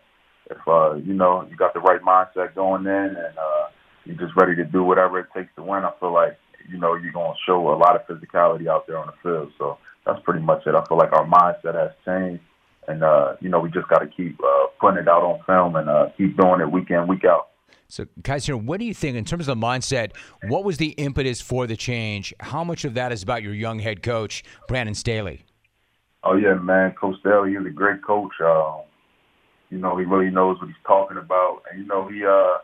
If 0.50 0.58
uh, 0.68 0.96
you 0.96 1.14
know 1.14 1.46
you 1.49 1.56
got 1.56 1.72
the 1.72 1.80
right 1.80 2.02
mindset 2.02 2.54
going 2.54 2.84
in, 2.84 3.16
and 3.16 3.38
uh, 3.38 3.68
you're 4.04 4.18
just 4.18 4.37
ready 4.37 4.54
to 4.56 4.64
do 4.64 4.84
whatever 4.84 5.20
it 5.20 5.28
takes 5.34 5.54
to 5.56 5.62
win, 5.62 5.84
I 5.84 5.92
feel 6.00 6.12
like 6.12 6.37
you 6.71 6.79
know, 6.79 6.95
you're 6.95 7.12
going 7.12 7.33
to 7.33 7.39
show 7.47 7.73
a 7.73 7.77
lot 7.77 7.97
of 7.97 8.07
physicality 8.07 8.69
out 8.69 8.87
there 8.87 8.99
on 8.99 9.07
the 9.09 9.15
field. 9.23 9.53
So 9.59 9.79
that's 10.07 10.21
pretty 10.25 10.41
much 10.41 10.67
it. 10.67 10.75
I 10.75 10.85
feel 10.87 10.99
like 10.99 11.12
our 11.12 11.27
mindset 11.27 11.75
has 11.75 11.91
changed. 12.05 12.43
And, 12.89 13.03
uh, 13.03 13.35
you 13.41 13.49
know, 13.49 13.61
we 13.61 13.71
just 13.71 13.89
got 13.89 13.99
to 13.99 14.07
keep 14.07 14.39
uh, 14.41 14.67
putting 14.81 15.00
it 15.00 15.09
out 15.09 15.23
on 15.23 15.41
film 15.47 15.77
and 15.77 15.89
uh, 15.89 16.09
keep 16.17 16.37
doing 16.37 16.61
it 16.61 16.71
week 16.71 16.91
in, 16.91 17.07
week 17.07 17.25
out. 17.25 17.49
So, 17.89 18.07
Kyzir, 18.23 18.61
what 18.61 18.79
do 18.79 18.87
you 18.87 18.95
think 18.95 19.17
in 19.17 19.25
terms 19.25 19.49
of 19.49 19.59
the 19.59 19.67
mindset? 19.67 20.12
What 20.49 20.65
was 20.65 20.79
the 20.79 20.91
impetus 20.91 21.41
for 21.41 21.67
the 21.67 21.77
change? 21.77 22.33
How 22.41 22.62
much 22.65 22.85
of 22.85 22.95
that 22.95 23.12
is 23.12 23.23
about 23.23 23.43
your 23.43 23.55
young 23.55 23.81
head 23.81 24.03
coach, 24.03 24.45
Brandon 24.69 24.95
Staley? 24.95 25.45
Oh, 26.23 26.37
yeah, 26.37 26.55
man. 26.55 26.93
Coach 26.93 27.17
Staley, 27.21 27.50
he's 27.50 27.67
a 27.67 27.71
great 27.71 28.03
coach. 28.03 28.33
Uh, 28.43 28.79
you 29.71 29.79
know, 29.79 29.97
he 29.97 30.05
really 30.05 30.31
knows 30.31 30.59
what 30.61 30.69
he's 30.69 30.77
talking 30.87 31.17
about. 31.17 31.62
And, 31.71 31.81
you 31.81 31.87
know, 31.87 32.09
he, 32.09 32.25
uh, 32.25 32.59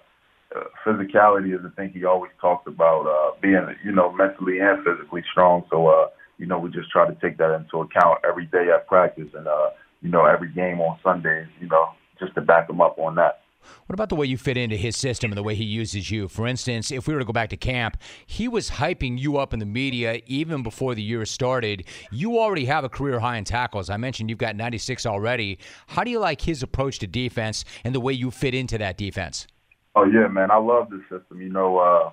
physicality 0.84 1.58
is 1.58 1.64
a 1.64 1.70
thing 1.70 1.90
he 1.90 2.04
always 2.04 2.32
talks 2.40 2.66
about, 2.66 3.06
uh, 3.06 3.38
being, 3.40 3.66
you 3.84 3.92
know, 3.92 4.12
mentally 4.12 4.58
and 4.58 4.84
physically 4.84 5.22
strong. 5.30 5.64
So, 5.70 5.88
uh, 5.88 6.08
you 6.38 6.46
know, 6.46 6.58
we 6.58 6.70
just 6.70 6.90
try 6.90 7.06
to 7.06 7.14
take 7.20 7.38
that 7.38 7.54
into 7.54 7.80
account 7.80 8.20
every 8.28 8.46
day 8.46 8.68
at 8.74 8.86
practice 8.86 9.28
and, 9.34 9.46
uh, 9.46 9.70
you 10.02 10.10
know, 10.10 10.24
every 10.26 10.52
game 10.52 10.80
on 10.80 10.98
Sundays, 11.02 11.48
you 11.60 11.68
know, 11.68 11.88
just 12.18 12.34
to 12.34 12.40
back 12.40 12.68
him 12.68 12.80
up 12.80 12.98
on 12.98 13.14
that. 13.16 13.40
What 13.86 13.94
about 13.94 14.08
the 14.08 14.16
way 14.16 14.26
you 14.26 14.38
fit 14.38 14.56
into 14.56 14.76
his 14.76 14.96
system 14.96 15.30
and 15.30 15.38
the 15.38 15.42
way 15.42 15.54
he 15.54 15.64
uses 15.64 16.10
you? 16.10 16.28
For 16.28 16.46
instance, 16.46 16.90
if 16.90 17.06
we 17.06 17.14
were 17.14 17.20
to 17.20 17.26
go 17.26 17.32
back 17.32 17.50
to 17.50 17.56
camp, 17.56 17.96
he 18.26 18.48
was 18.48 18.70
hyping 18.70 19.18
you 19.18 19.38
up 19.38 19.52
in 19.52 19.58
the 19.58 19.66
media 19.66 20.20
even 20.26 20.62
before 20.62 20.94
the 20.94 21.02
year 21.02 21.24
started. 21.24 21.84
You 22.10 22.38
already 22.38 22.66
have 22.66 22.84
a 22.84 22.88
career 22.88 23.20
high 23.20 23.36
in 23.36 23.44
tackles. 23.44 23.90
I 23.90 23.96
mentioned 23.96 24.30
you've 24.30 24.38
got 24.38 24.56
96 24.56 25.06
already. 25.06 25.58
How 25.88 26.04
do 26.04 26.10
you 26.10 26.18
like 26.18 26.42
his 26.42 26.62
approach 26.62 26.98
to 27.00 27.06
defense 27.06 27.64
and 27.84 27.94
the 27.94 28.00
way 28.00 28.12
you 28.12 28.30
fit 28.30 28.54
into 28.54 28.78
that 28.78 28.96
defense? 28.96 29.46
Oh 29.96 30.04
yeah, 30.04 30.28
man, 30.28 30.50
I 30.50 30.58
love 30.58 30.90
this 30.90 31.00
system. 31.08 31.40
You 31.40 31.48
know, 31.48 31.78
uh, 31.78 32.10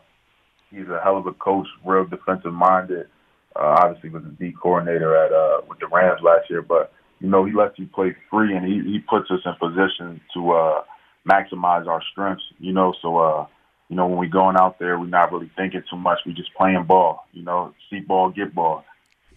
he's 0.71 0.87
a 0.87 1.01
hell 1.03 1.17
of 1.17 1.27
a 1.27 1.33
coach, 1.33 1.67
real 1.85 2.05
defensive 2.05 2.53
minded. 2.53 3.07
Uh, 3.53 3.75
obviously, 3.83 4.09
was 4.09 4.23
a 4.23 4.29
D 4.29 4.53
coordinator 4.59 5.15
at 5.17 5.33
uh, 5.33 5.61
with 5.67 5.79
the 5.79 5.87
Rams 5.87 6.21
last 6.23 6.49
year, 6.49 6.61
but 6.61 6.93
you 7.19 7.29
know 7.29 7.43
he 7.43 7.51
lets 7.51 7.77
you 7.77 7.87
play 7.93 8.15
free 8.31 8.55
and 8.55 8.65
he, 8.65 8.89
he 8.89 8.99
puts 8.99 9.29
us 9.29 9.41
in 9.45 9.53
position 9.59 10.21
to 10.33 10.51
uh, 10.51 10.83
maximize 11.29 11.85
our 11.85 12.01
strengths. 12.09 12.43
You 12.57 12.71
know, 12.71 12.93
so 13.01 13.17
uh, 13.17 13.45
you 13.89 13.97
know 13.97 14.07
when 14.07 14.17
we 14.17 14.27
going 14.27 14.55
out 14.57 14.79
there, 14.79 14.97
we're 14.97 15.07
not 15.07 15.33
really 15.33 15.51
thinking 15.57 15.83
too 15.89 15.97
much. 15.97 16.19
We 16.25 16.33
just 16.33 16.55
playing 16.55 16.85
ball. 16.87 17.27
You 17.33 17.43
know, 17.43 17.73
see 17.89 17.99
ball, 17.99 18.29
get 18.29 18.55
ball. 18.55 18.85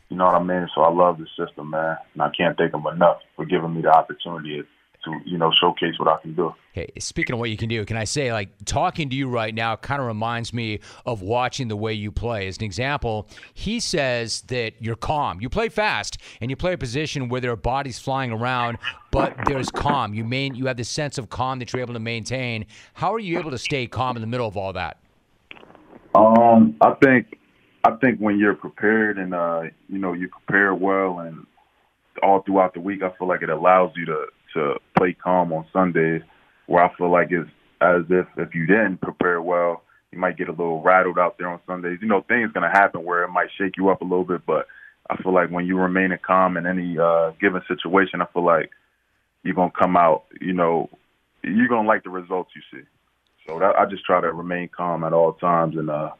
You 0.08 0.16
know 0.16 0.26
what 0.26 0.36
I 0.36 0.42
mean? 0.42 0.68
So 0.72 0.82
I 0.82 0.92
love 0.92 1.18
the 1.18 1.26
system, 1.36 1.70
man, 1.70 1.96
and 2.14 2.22
I 2.22 2.30
can't 2.30 2.56
thank 2.56 2.72
him 2.72 2.86
enough 2.86 3.18
for 3.34 3.44
giving 3.44 3.74
me 3.74 3.82
the 3.82 3.90
opportunity 3.90 4.62
to 5.06 5.20
you 5.24 5.38
know 5.38 5.50
showcase 5.58 5.98
what 5.98 6.08
I 6.08 6.20
can 6.20 6.34
do. 6.34 6.54
Hey, 6.72 6.90
speaking 6.98 7.32
of 7.32 7.40
what 7.40 7.48
you 7.48 7.56
can 7.56 7.70
do, 7.70 7.84
can 7.86 7.96
I 7.96 8.04
say 8.04 8.32
like 8.32 8.50
talking 8.66 9.08
to 9.08 9.16
you 9.16 9.28
right 9.28 9.54
now 9.54 9.76
kind 9.76 10.00
of 10.00 10.06
reminds 10.06 10.52
me 10.52 10.80
of 11.06 11.22
watching 11.22 11.68
the 11.68 11.76
way 11.76 11.94
you 11.94 12.12
play. 12.12 12.46
As 12.46 12.58
an 12.58 12.64
example, 12.64 13.28
he 13.54 13.80
says 13.80 14.42
that 14.48 14.74
you're 14.80 14.96
calm. 14.96 15.40
You 15.40 15.48
play 15.48 15.70
fast 15.70 16.18
and 16.40 16.50
you 16.50 16.56
play 16.56 16.74
a 16.74 16.78
position 16.78 17.28
where 17.28 17.40
there 17.40 17.52
are 17.52 17.56
bodies 17.56 17.98
flying 17.98 18.30
around, 18.30 18.78
but 19.10 19.34
there's 19.46 19.70
calm. 19.70 20.12
You 20.12 20.24
main 20.24 20.54
you 20.54 20.66
have 20.66 20.76
this 20.76 20.90
sense 20.90 21.16
of 21.16 21.30
calm 21.30 21.58
that 21.60 21.72
you're 21.72 21.80
able 21.80 21.94
to 21.94 22.00
maintain. 22.00 22.66
How 22.94 23.14
are 23.14 23.20
you 23.20 23.38
able 23.38 23.52
to 23.52 23.58
stay 23.58 23.86
calm 23.86 24.16
in 24.16 24.20
the 24.20 24.28
middle 24.28 24.46
of 24.46 24.56
all 24.56 24.74
that? 24.74 24.98
Um, 26.14 26.76
I 26.80 26.92
think 27.02 27.38
I 27.84 27.92
think 27.96 28.18
when 28.18 28.38
you're 28.38 28.54
prepared 28.54 29.18
and 29.18 29.34
uh, 29.34 29.62
you 29.88 29.98
know 29.98 30.12
you 30.12 30.28
prepare 30.28 30.74
well 30.74 31.20
and 31.20 31.46
all 32.22 32.42
throughout 32.42 32.74
the 32.74 32.80
week, 32.80 33.02
I 33.02 33.10
feel 33.16 33.28
like 33.28 33.42
it 33.42 33.50
allows 33.50 33.92
you 33.96 34.06
to 34.06 34.26
to 34.56 34.74
play 34.96 35.12
calm 35.14 35.52
on 35.52 35.66
Sundays, 35.72 36.22
where 36.66 36.84
I 36.84 36.94
feel 36.96 37.10
like 37.10 37.28
it's 37.30 37.50
as 37.80 38.02
if 38.10 38.26
if 38.36 38.54
you 38.54 38.66
didn't 38.66 39.00
prepare 39.00 39.40
well, 39.40 39.82
you 40.12 40.18
might 40.18 40.36
get 40.36 40.48
a 40.48 40.52
little 40.52 40.82
rattled 40.82 41.18
out 41.18 41.38
there 41.38 41.48
on 41.48 41.60
Sundays. 41.66 41.98
You 42.00 42.08
know, 42.08 42.22
things 42.22 42.52
gonna 42.52 42.70
happen 42.70 43.04
where 43.04 43.24
it 43.24 43.28
might 43.28 43.48
shake 43.58 43.76
you 43.76 43.88
up 43.90 44.00
a 44.00 44.04
little 44.04 44.24
bit, 44.24 44.44
but 44.46 44.66
I 45.08 45.16
feel 45.22 45.32
like 45.32 45.50
when 45.50 45.66
you 45.66 45.78
remain 45.78 46.16
calm 46.26 46.56
in 46.56 46.66
any 46.66 46.98
uh, 46.98 47.30
given 47.40 47.62
situation, 47.68 48.20
I 48.22 48.26
feel 48.32 48.44
like 48.44 48.70
you're 49.42 49.54
gonna 49.54 49.72
come 49.78 49.96
out. 49.96 50.24
You 50.40 50.52
know, 50.52 50.90
you're 51.42 51.68
gonna 51.68 51.88
like 51.88 52.04
the 52.04 52.10
results 52.10 52.50
you 52.54 52.62
see. 52.72 52.84
So 53.46 53.58
that, 53.60 53.76
I 53.78 53.86
just 53.86 54.04
try 54.04 54.20
to 54.20 54.32
remain 54.32 54.68
calm 54.74 55.04
at 55.04 55.12
all 55.12 55.34
times 55.34 55.76
and 55.76 55.90
uh, 55.90 56.10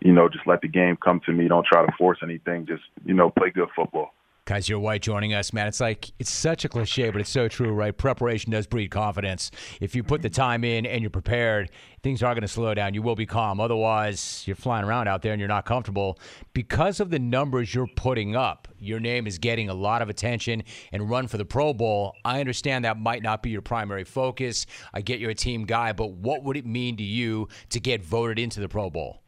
you 0.00 0.12
know, 0.12 0.28
just 0.28 0.46
let 0.46 0.60
the 0.60 0.68
game 0.68 0.96
come 1.02 1.20
to 1.26 1.32
me. 1.32 1.48
Don't 1.48 1.66
try 1.66 1.84
to 1.84 1.92
force 1.96 2.18
anything. 2.22 2.66
Just 2.66 2.84
you 3.04 3.14
know, 3.14 3.30
play 3.30 3.50
good 3.50 3.68
football. 3.74 4.12
Kyzir 4.46 4.78
White 4.78 5.00
joining 5.00 5.32
us, 5.32 5.54
man. 5.54 5.66
It's 5.66 5.80
like 5.80 6.10
it's 6.18 6.30
such 6.30 6.66
a 6.66 6.68
cliche, 6.68 7.08
but 7.08 7.20
it's 7.22 7.30
so 7.30 7.48
true, 7.48 7.72
right? 7.72 7.96
Preparation 7.96 8.52
does 8.52 8.66
breed 8.66 8.88
confidence. 8.90 9.50
If 9.80 9.94
you 9.94 10.02
put 10.02 10.20
the 10.20 10.28
mm-hmm. 10.28 10.40
time 10.40 10.64
in 10.64 10.84
and 10.84 11.00
you're 11.00 11.08
prepared, 11.08 11.70
things 12.02 12.22
are 12.22 12.34
going 12.34 12.42
to 12.42 12.48
slow 12.48 12.74
down. 12.74 12.92
You 12.92 13.00
will 13.00 13.14
be 13.14 13.24
calm. 13.24 13.58
Otherwise, 13.58 14.42
you're 14.46 14.54
flying 14.54 14.84
around 14.84 15.08
out 15.08 15.22
there 15.22 15.32
and 15.32 15.40
you're 15.40 15.48
not 15.48 15.64
comfortable 15.64 16.18
because 16.52 17.00
of 17.00 17.08
the 17.08 17.18
numbers 17.18 17.74
you're 17.74 17.88
putting 17.96 18.36
up. 18.36 18.68
Your 18.78 19.00
name 19.00 19.26
is 19.26 19.38
getting 19.38 19.70
a 19.70 19.74
lot 19.74 20.02
of 20.02 20.10
attention 20.10 20.62
and 20.92 21.08
run 21.08 21.26
for 21.26 21.38
the 21.38 21.46
Pro 21.46 21.72
Bowl. 21.72 22.14
I 22.22 22.40
understand 22.40 22.84
that 22.84 22.98
might 22.98 23.22
not 23.22 23.42
be 23.42 23.48
your 23.48 23.62
primary 23.62 24.04
focus. 24.04 24.66
I 24.92 25.00
get 25.00 25.20
you're 25.20 25.30
a 25.30 25.34
team 25.34 25.64
guy, 25.64 25.94
but 25.94 26.10
what 26.10 26.44
would 26.44 26.58
it 26.58 26.66
mean 26.66 26.98
to 26.98 27.02
you 27.02 27.48
to 27.70 27.80
get 27.80 28.04
voted 28.04 28.38
into 28.38 28.60
the 28.60 28.68
Pro 28.68 28.90
Bowl? 28.90 29.23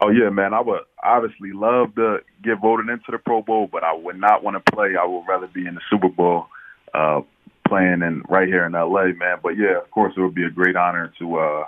Oh 0.00 0.10
yeah, 0.10 0.30
man. 0.30 0.54
I 0.54 0.60
would 0.60 0.82
obviously 1.02 1.52
love 1.52 1.94
to 1.96 2.18
get 2.42 2.60
voted 2.60 2.88
into 2.88 3.10
the 3.10 3.18
Pro 3.18 3.42
Bowl, 3.42 3.68
but 3.70 3.82
I 3.82 3.92
would 3.92 4.18
not 4.18 4.44
want 4.44 4.64
to 4.64 4.72
play. 4.72 4.94
I 5.00 5.04
would 5.04 5.26
rather 5.26 5.48
be 5.48 5.66
in 5.66 5.74
the 5.74 5.80
Super 5.90 6.08
Bowl, 6.08 6.46
uh, 6.94 7.22
playing 7.66 8.02
in 8.02 8.22
right 8.28 8.46
here 8.46 8.64
in 8.64 8.72
LA, 8.72 9.06
man. 9.06 9.38
But 9.42 9.56
yeah, 9.56 9.78
of 9.82 9.90
course, 9.90 10.14
it 10.16 10.20
would 10.20 10.36
be 10.36 10.44
a 10.44 10.50
great 10.50 10.76
honor 10.76 11.12
to, 11.18 11.38
uh, 11.38 11.64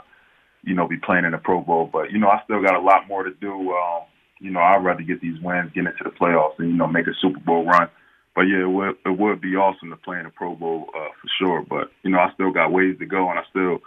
you 0.63 0.75
know, 0.75 0.87
be 0.87 0.97
playing 0.97 1.25
in 1.25 1.33
the 1.33 1.39
Pro 1.39 1.61
Bowl. 1.61 1.91
But 1.93 2.13
you 2.13 2.19
know, 2.19 2.29
I 2.29 2.41
still 2.45 2.63
got 2.63 2.77
a 2.77 2.81
lot 2.81 3.09
more 3.09 3.25
to 3.25 3.35
do. 3.35 3.73
Um, 3.73 4.03
you 4.39 4.51
know, 4.53 4.61
I'd 4.61 4.85
rather 4.85 5.03
get 5.03 5.21
these 5.21 5.41
wins, 5.43 5.73
get 5.75 5.87
into 5.87 6.05
the 6.05 6.11
playoffs, 6.11 6.59
and 6.59 6.71
you 6.71 6.77
know, 6.77 6.87
make 6.87 7.09
a 7.09 7.15
Super 7.21 7.41
Bowl 7.41 7.67
run. 7.67 7.89
But 8.37 8.43
yeah, 8.43 8.63
it 8.63 8.71
would 8.71 8.97
it 9.05 9.19
would 9.19 9.41
be 9.41 9.57
awesome 9.57 9.91
to 9.91 9.97
play 9.97 10.19
in 10.19 10.25
the 10.25 10.31
Pro 10.31 10.55
Bowl 10.55 10.87
uh, 10.95 11.09
for 11.21 11.29
sure. 11.41 11.65
But 11.69 11.91
you 12.05 12.11
know, 12.11 12.19
I 12.19 12.33
still 12.35 12.53
got 12.53 12.71
ways 12.71 12.97
to 13.01 13.07
go, 13.07 13.29
and 13.29 13.41
I 13.41 13.43
still 13.51 13.81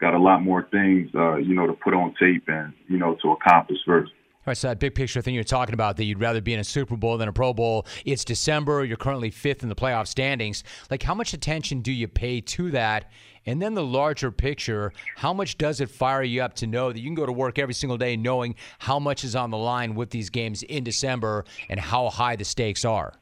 got 0.00 0.14
a 0.14 0.18
lot 0.18 0.42
more 0.42 0.66
things, 0.70 1.10
uh, 1.14 1.36
you 1.36 1.54
know, 1.54 1.66
to 1.66 1.72
put 1.72 1.94
on 1.94 2.14
tape 2.20 2.44
and, 2.48 2.72
you 2.88 2.98
know, 2.98 3.16
to 3.22 3.32
accomplish 3.32 3.78
first. 3.86 4.12
All 4.46 4.50
right, 4.50 4.56
so 4.58 4.68
that 4.68 4.78
big 4.78 4.94
picture 4.94 5.22
thing 5.22 5.34
you're 5.34 5.42
talking 5.42 5.72
about 5.72 5.96
that 5.96 6.04
you'd 6.04 6.20
rather 6.20 6.42
be 6.42 6.52
in 6.52 6.60
a 6.60 6.64
Super 6.64 6.98
Bowl 6.98 7.16
than 7.16 7.28
a 7.28 7.32
Pro 7.32 7.54
Bowl. 7.54 7.86
It's 8.04 8.26
December. 8.26 8.84
You're 8.84 8.98
currently 8.98 9.30
fifth 9.30 9.62
in 9.62 9.70
the 9.70 9.74
playoff 9.74 10.06
standings. 10.06 10.62
Like, 10.90 11.02
how 11.02 11.14
much 11.14 11.32
attention 11.32 11.80
do 11.80 11.90
you 11.90 12.08
pay 12.08 12.42
to 12.42 12.70
that? 12.72 13.10
And 13.46 13.62
then 13.62 13.72
the 13.72 13.82
larger 13.82 14.30
picture, 14.30 14.92
how 15.16 15.32
much 15.32 15.56
does 15.56 15.80
it 15.80 15.88
fire 15.88 16.22
you 16.22 16.42
up 16.42 16.52
to 16.56 16.66
know 16.66 16.92
that 16.92 16.98
you 16.98 17.06
can 17.06 17.14
go 17.14 17.24
to 17.24 17.32
work 17.32 17.58
every 17.58 17.72
single 17.72 17.96
day 17.96 18.18
knowing 18.18 18.54
how 18.80 18.98
much 18.98 19.24
is 19.24 19.34
on 19.34 19.50
the 19.50 19.56
line 19.56 19.94
with 19.94 20.10
these 20.10 20.28
games 20.28 20.62
in 20.62 20.84
December 20.84 21.46
and 21.70 21.80
how 21.80 22.10
high 22.10 22.36
the 22.36 22.44
stakes 22.44 22.84
are? 22.84 23.14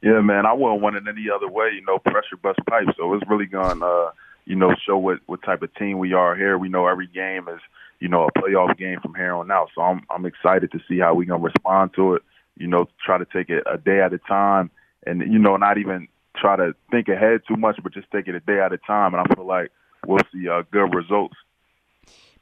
Yeah, 0.00 0.22
man, 0.22 0.46
I 0.46 0.54
wouldn't 0.54 0.80
want 0.80 0.96
it 0.96 1.04
any 1.06 1.26
other 1.34 1.48
way. 1.48 1.72
You 1.74 1.84
know, 1.86 1.98
pressure 1.98 2.38
bust 2.42 2.60
pipe. 2.70 2.86
So 2.96 3.12
it's 3.12 3.28
really 3.28 3.46
gone. 3.46 3.82
uh, 3.82 4.12
you 4.46 4.56
know, 4.56 4.74
show 4.86 4.98
what, 4.98 5.18
what 5.26 5.42
type 5.42 5.62
of 5.62 5.74
team 5.74 5.98
we 5.98 6.12
are 6.12 6.34
here. 6.36 6.58
We 6.58 6.68
know 6.68 6.86
every 6.86 7.06
game 7.06 7.48
is– 7.48 7.60
you 8.00 8.08
know, 8.08 8.26
a 8.26 8.38
playoff 8.38 8.76
game 8.76 9.00
from 9.00 9.14
here 9.14 9.32
on 9.32 9.50
out. 9.50 9.70
So 9.74 9.80
I'm 9.80 10.02
I'm 10.10 10.26
excited 10.26 10.70
to 10.72 10.80
see 10.86 10.98
how 10.98 11.14
we 11.14 11.24
gonna 11.24 11.42
respond 11.42 11.92
to 11.94 12.14
it. 12.14 12.22
You 12.56 12.66
know, 12.66 12.86
try 13.04 13.16
to 13.16 13.24
take 13.24 13.48
it 13.48 13.64
a 13.70 13.78
day 13.78 14.00
at 14.00 14.12
a 14.12 14.18
time, 14.18 14.70
and 15.06 15.20
you 15.20 15.38
know, 15.38 15.56
not 15.56 15.78
even 15.78 16.08
try 16.36 16.56
to 16.56 16.74
think 16.90 17.08
ahead 17.08 17.40
too 17.48 17.56
much, 17.56 17.80
but 17.82 17.94
just 17.94 18.10
take 18.10 18.28
it 18.28 18.34
a 18.34 18.40
day 18.40 18.60
at 18.60 18.72
a 18.74 18.78
time. 18.78 19.14
And 19.14 19.22
I 19.22 19.34
feel 19.34 19.46
like 19.46 19.70
we'll 20.06 20.18
see 20.32 20.48
uh, 20.48 20.62
good 20.70 20.94
results. 20.94 21.36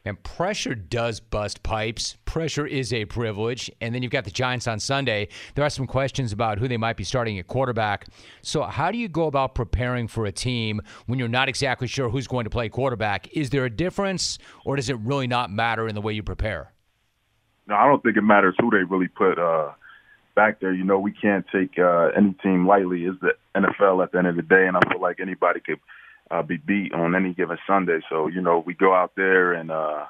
And 0.05 0.21
pressure 0.23 0.75
does 0.75 1.21
bust 1.21 1.63
pipes. 1.63 2.17
Pressure 2.25 2.67
is 2.67 2.93
a 2.93 3.05
privilege. 3.05 3.71
And 3.81 3.95
then 3.95 4.03
you've 4.03 4.11
got 4.11 4.25
the 4.25 4.31
Giants 4.31 4.67
on 4.67 4.81
Sunday. 4.81 5.29
There 5.55 5.65
are 5.65 5.71
some 5.71 5.87
questions 5.87 6.33
about 6.33 6.59
who 6.59 6.67
they 6.67 6.77
might 6.77 6.97
be 6.97 7.05
starting 7.05 7.39
at 7.39 7.47
quarterback. 7.47 8.07
So, 8.43 8.63
how 8.63 8.91
do 8.91 8.99
you 8.99 9.09
go 9.09 9.27
about 9.27 9.55
preparing 9.55 10.09
for 10.09 10.27
a 10.27 10.33
team 10.33 10.81
when 11.07 11.19
you're 11.19 11.29
not 11.29 11.49
exactly 11.49 11.87
sure 11.87 12.09
who's 12.09 12.27
going 12.27 12.45
to 12.45 12.51
play 12.51 12.69
quarterback? 12.69 13.29
Is 13.37 13.51
there 13.51 13.65
a 13.65 13.71
difference, 13.71 14.39
or 14.65 14.75
does 14.77 14.89
it 14.89 14.99
really 14.99 15.29
not 15.29 15.51
matter 15.51 15.87
in 15.87 15.95
the 15.95 16.01
way 16.01 16.13
you 16.13 16.23
prepare? 16.23 16.73
No, 17.69 17.77
I 17.77 17.87
don't 17.87 18.03
think 18.03 18.17
it 18.17 18.23
matters 18.23 18.57
who 18.59 18.71
they 18.71 18.83
really 18.83 19.07
put 19.07 19.39
uh, 19.39 19.71
back 20.35 20.59
there. 20.61 20.75
You 20.75 20.83
know, 20.83 20.99
we 20.99 21.13
can't 21.13 21.47
take 21.53 21.79
uh, 21.79 22.09
any 22.17 22.35
team 22.43 22.67
lightly. 22.67 23.05
It's 23.05 23.21
the 23.21 23.35
NFL 23.55 24.03
at 24.03 24.11
the 24.11 24.19
end 24.19 24.27
of 24.27 24.35
the 24.35 24.43
day, 24.43 24.67
and 24.67 24.77
I 24.77 24.81
feel 24.91 25.01
like 25.01 25.21
anybody 25.21 25.61
could– 25.61 25.79
uh, 26.33 26.43
be 26.43 26.57
beat 26.57 26.95
on 26.95 27.15
any 27.15 27.35
given 27.35 27.59
Sunday. 27.67 28.01
So 28.09 28.27
you 28.27 28.41
know, 28.41 28.63
we 28.65 28.75
go 28.75 28.95
out 28.95 29.13
there 29.17 29.53
and 29.53 29.71
uh, 29.71 30.07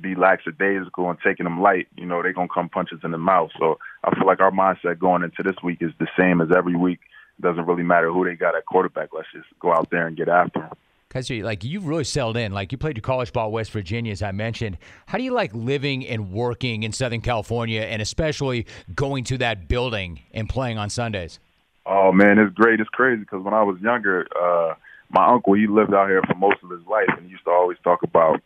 be 0.00 0.14
lackadaisical 0.14 1.10
and 1.10 1.18
taking 1.24 1.44
them 1.44 1.60
light. 1.60 1.88
You 1.96 2.06
know, 2.06 2.22
they're 2.22 2.32
gonna 2.32 2.48
come 2.52 2.68
punch 2.68 2.92
us 2.92 3.00
in 3.04 3.10
the 3.10 3.18
mouth. 3.18 3.50
So 3.58 3.78
I 4.02 4.14
feel 4.14 4.26
like 4.26 4.40
our 4.40 4.50
mindset 4.50 4.98
going 4.98 5.22
into 5.22 5.42
this 5.42 5.62
week 5.62 5.78
is 5.82 5.92
the 5.98 6.08
same 6.18 6.40
as 6.40 6.48
every 6.56 6.74
week. 6.74 7.00
It 7.38 7.42
doesn't 7.42 7.66
really 7.66 7.82
matter 7.82 8.10
who 8.10 8.24
they 8.24 8.34
got 8.34 8.56
at 8.56 8.64
quarterback. 8.66 9.10
Let's 9.12 9.28
just 9.32 9.46
go 9.60 9.72
out 9.72 9.90
there 9.90 10.06
and 10.06 10.16
get 10.16 10.28
after 10.28 10.60
them. 10.60 10.72
Because 11.08 11.28
you 11.28 11.44
like 11.44 11.62
you've 11.62 11.86
really 11.86 12.04
settled 12.04 12.38
in. 12.38 12.52
Like 12.52 12.72
you 12.72 12.78
played 12.78 12.96
your 12.96 13.02
college 13.02 13.34
ball 13.34 13.52
West 13.52 13.72
Virginia, 13.72 14.12
as 14.12 14.22
I 14.22 14.32
mentioned. 14.32 14.78
How 15.04 15.18
do 15.18 15.24
you 15.24 15.34
like 15.34 15.54
living 15.54 16.06
and 16.06 16.32
working 16.32 16.82
in 16.82 16.92
Southern 16.92 17.20
California, 17.20 17.82
and 17.82 18.00
especially 18.00 18.64
going 18.94 19.24
to 19.24 19.36
that 19.38 19.68
building 19.68 20.20
and 20.32 20.48
playing 20.48 20.78
on 20.78 20.88
Sundays? 20.88 21.38
Oh 21.84 22.12
man, 22.12 22.38
it's 22.38 22.54
great. 22.54 22.80
It's 22.80 22.88
crazy 22.88 23.20
because 23.20 23.42
when 23.42 23.52
I 23.52 23.62
was 23.62 23.78
younger, 23.82 24.26
uh, 24.40 24.74
my 25.12 25.32
uncle 25.32 25.54
he 25.54 25.66
lived 25.66 25.94
out 25.94 26.08
here 26.08 26.22
for 26.26 26.34
most 26.34 26.56
of 26.62 26.70
his 26.70 26.86
life 26.86 27.08
and 27.16 27.26
he 27.26 27.32
used 27.32 27.44
to 27.44 27.50
always 27.50 27.78
talk 27.84 28.02
about 28.02 28.40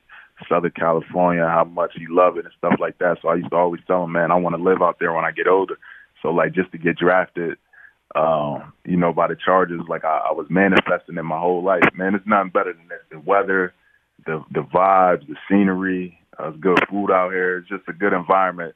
Southern 0.49 0.73
California, 0.73 1.47
how 1.47 1.65
much 1.65 1.93
he 1.97 2.07
loved 2.09 2.39
it 2.39 2.45
and 2.45 2.55
stuff 2.59 2.75
like 2.79 2.99
that. 2.99 3.19
So 3.23 3.29
I 3.29 3.37
used 3.37 3.51
to 3.51 3.57
always 3.57 3.81
tell 3.87 4.05
him, 4.05 4.13
man, 4.13 4.31
I 4.31 4.37
want 4.37 4.57
to 4.57 4.63
live 4.63 4.83
out 4.83 4.99
there 5.01 5.13
when 5.13 5.25
I 5.25 5.31
get 5.31 5.49
older. 5.49 5.79
So 6.23 6.29
like 6.29 6.53
just 6.53 6.73
to 6.73 6.79
get 6.79 6.99
drafted, 6.99 7.57
um, 8.15 8.73
you 8.85 8.97
know, 8.97 9.13
by 9.13 9.29
the 9.29 9.37
Chargers, 9.37 9.83
like 9.89 10.05
I, 10.05 10.29
I 10.29 10.33
was 10.33 10.47
manifesting 10.51 11.17
it 11.17 11.23
my 11.23 11.39
whole 11.39 11.63
life. 11.63 11.85
Man, 11.95 12.15
it's 12.15 12.27
nothing 12.27 12.51
better 12.51 12.73
than 12.73 12.89
this. 12.89 13.01
The 13.11 13.21
weather, 13.21 13.73
the 14.27 14.45
the 14.53 14.61
vibes, 14.61 15.27
the 15.27 15.37
scenery, 15.49 16.19
uh, 16.39 16.51
good 16.51 16.79
food 16.91 17.11
out 17.11 17.33
here. 17.33 17.59
It's 17.59 17.69
just 17.69 17.89
a 17.89 17.93
good 17.93 18.13
environment, 18.13 18.75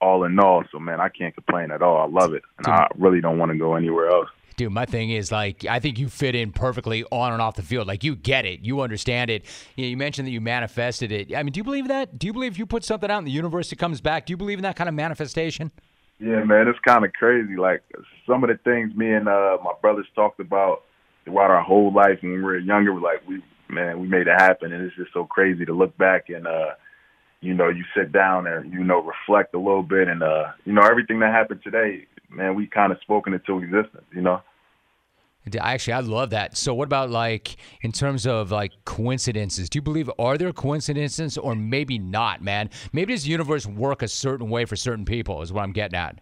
all 0.00 0.24
in 0.24 0.38
all. 0.38 0.64
So 0.72 0.78
man, 0.78 1.00
I 1.00 1.08
can't 1.08 1.34
complain 1.34 1.70
at 1.70 1.82
all. 1.82 2.00
I 2.00 2.06
love 2.06 2.34
it, 2.34 2.42
and 2.58 2.66
I 2.66 2.88
really 2.96 3.20
don't 3.20 3.38
want 3.38 3.52
to 3.52 3.58
go 3.58 3.74
anywhere 3.74 4.10
else 4.10 4.28
dude, 4.56 4.72
my 4.72 4.86
thing 4.86 5.10
is 5.10 5.32
like 5.32 5.64
I 5.64 5.80
think 5.80 5.98
you 5.98 6.08
fit 6.08 6.34
in 6.34 6.52
perfectly 6.52 7.04
on 7.10 7.32
and 7.32 7.42
off 7.42 7.56
the 7.56 7.62
field. 7.62 7.86
Like 7.86 8.04
you 8.04 8.16
get 8.16 8.44
it, 8.44 8.60
you 8.60 8.80
understand 8.80 9.30
it. 9.30 9.44
You, 9.76 9.84
know, 9.84 9.90
you 9.90 9.96
mentioned 9.96 10.26
that 10.28 10.32
you 10.32 10.40
manifested 10.40 11.12
it. 11.12 11.34
I 11.34 11.42
mean, 11.42 11.52
do 11.52 11.58
you 11.58 11.64
believe 11.64 11.88
that? 11.88 12.18
Do 12.18 12.26
you 12.26 12.32
believe 12.32 12.52
if 12.52 12.58
you 12.58 12.66
put 12.66 12.84
something 12.84 13.10
out 13.10 13.18
in 13.18 13.24
the 13.24 13.30
universe, 13.30 13.72
it 13.72 13.76
comes 13.76 14.00
back? 14.00 14.26
Do 14.26 14.32
you 14.32 14.36
believe 14.36 14.58
in 14.58 14.62
that 14.62 14.76
kind 14.76 14.88
of 14.88 14.94
manifestation? 14.94 15.70
Yeah, 16.18 16.44
man, 16.44 16.68
it's 16.68 16.78
kind 16.80 17.04
of 17.04 17.12
crazy. 17.12 17.56
Like 17.56 17.82
some 18.26 18.44
of 18.44 18.50
the 18.50 18.58
things 18.62 18.94
me 18.94 19.12
and 19.12 19.28
uh, 19.28 19.58
my 19.64 19.72
brothers 19.80 20.06
talked 20.14 20.40
about 20.40 20.82
throughout 21.24 21.50
our 21.50 21.62
whole 21.62 21.92
life 21.92 22.18
when 22.22 22.32
we 22.32 22.42
were 22.42 22.58
younger, 22.58 22.92
we're 22.92 23.00
like 23.00 23.26
we 23.26 23.42
man, 23.68 24.00
we 24.00 24.08
made 24.08 24.26
it 24.26 24.38
happen, 24.38 24.72
and 24.72 24.84
it's 24.84 24.96
just 24.96 25.12
so 25.12 25.24
crazy 25.24 25.64
to 25.64 25.72
look 25.72 25.96
back 25.96 26.28
and. 26.28 26.46
uh 26.46 26.70
you 27.42 27.54
know, 27.54 27.68
you 27.68 27.84
sit 27.96 28.12
down 28.12 28.46
and 28.46 28.72
you 28.72 28.84
know 28.84 29.00
reflect 29.00 29.54
a 29.54 29.58
little 29.58 29.82
bit, 29.82 30.08
and 30.08 30.22
uh, 30.22 30.48
you 30.64 30.72
know 30.72 30.82
everything 30.82 31.20
that 31.20 31.32
happened 31.32 31.60
today, 31.64 32.06
man, 32.30 32.54
we 32.54 32.66
kind 32.66 32.92
of 32.92 32.98
spoken 33.00 33.34
into 33.34 33.58
existence, 33.58 34.04
you 34.14 34.22
know. 34.22 34.40
Actually, 35.58 35.94
I 35.94 36.00
love 36.00 36.30
that. 36.30 36.56
So, 36.56 36.74
what 36.74 36.84
about 36.84 37.10
like 37.10 37.56
in 37.82 37.92
terms 37.92 38.26
of 38.26 38.50
like 38.50 38.72
coincidences? 38.84 39.70
Do 39.70 39.78
you 39.78 39.82
believe 39.82 40.10
are 40.18 40.36
there 40.36 40.52
coincidences 40.52 41.38
or 41.38 41.54
maybe 41.54 41.98
not, 41.98 42.42
man? 42.42 42.68
Maybe 42.92 43.14
does 43.14 43.24
the 43.24 43.30
universe 43.30 43.66
work 43.66 44.02
a 44.02 44.08
certain 44.08 44.50
way 44.50 44.66
for 44.66 44.76
certain 44.76 45.04
people? 45.04 45.40
Is 45.40 45.52
what 45.52 45.62
I'm 45.62 45.72
getting 45.72 45.96
at. 45.96 46.20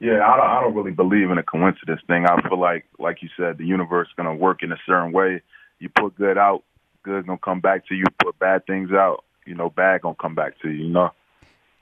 Yeah, 0.00 0.20
I 0.26 0.36
don't, 0.36 0.46
I 0.46 0.60
don't 0.60 0.74
really 0.74 0.90
believe 0.90 1.30
in 1.30 1.38
a 1.38 1.42
coincidence 1.42 2.00
thing. 2.06 2.26
I 2.26 2.42
feel 2.46 2.60
like, 2.60 2.84
like 2.98 3.22
you 3.22 3.30
said, 3.36 3.56
the 3.56 3.64
universe 3.64 4.08
is 4.08 4.14
gonna 4.16 4.34
work 4.34 4.62
in 4.62 4.72
a 4.72 4.76
certain 4.84 5.12
way. 5.12 5.40
You 5.78 5.88
put 5.88 6.16
good 6.16 6.36
out, 6.36 6.64
good 7.02 7.26
gonna 7.26 7.38
come 7.38 7.60
back 7.60 7.86
to 7.86 7.94
you. 7.94 8.04
Put 8.22 8.38
bad 8.38 8.66
things 8.66 8.90
out, 8.90 9.24
you 9.46 9.54
know, 9.54 9.70
bad 9.70 10.02
gonna 10.02 10.16
come 10.20 10.34
back 10.34 10.60
to 10.62 10.68
you. 10.68 10.86
You 10.86 10.92
know. 10.92 11.10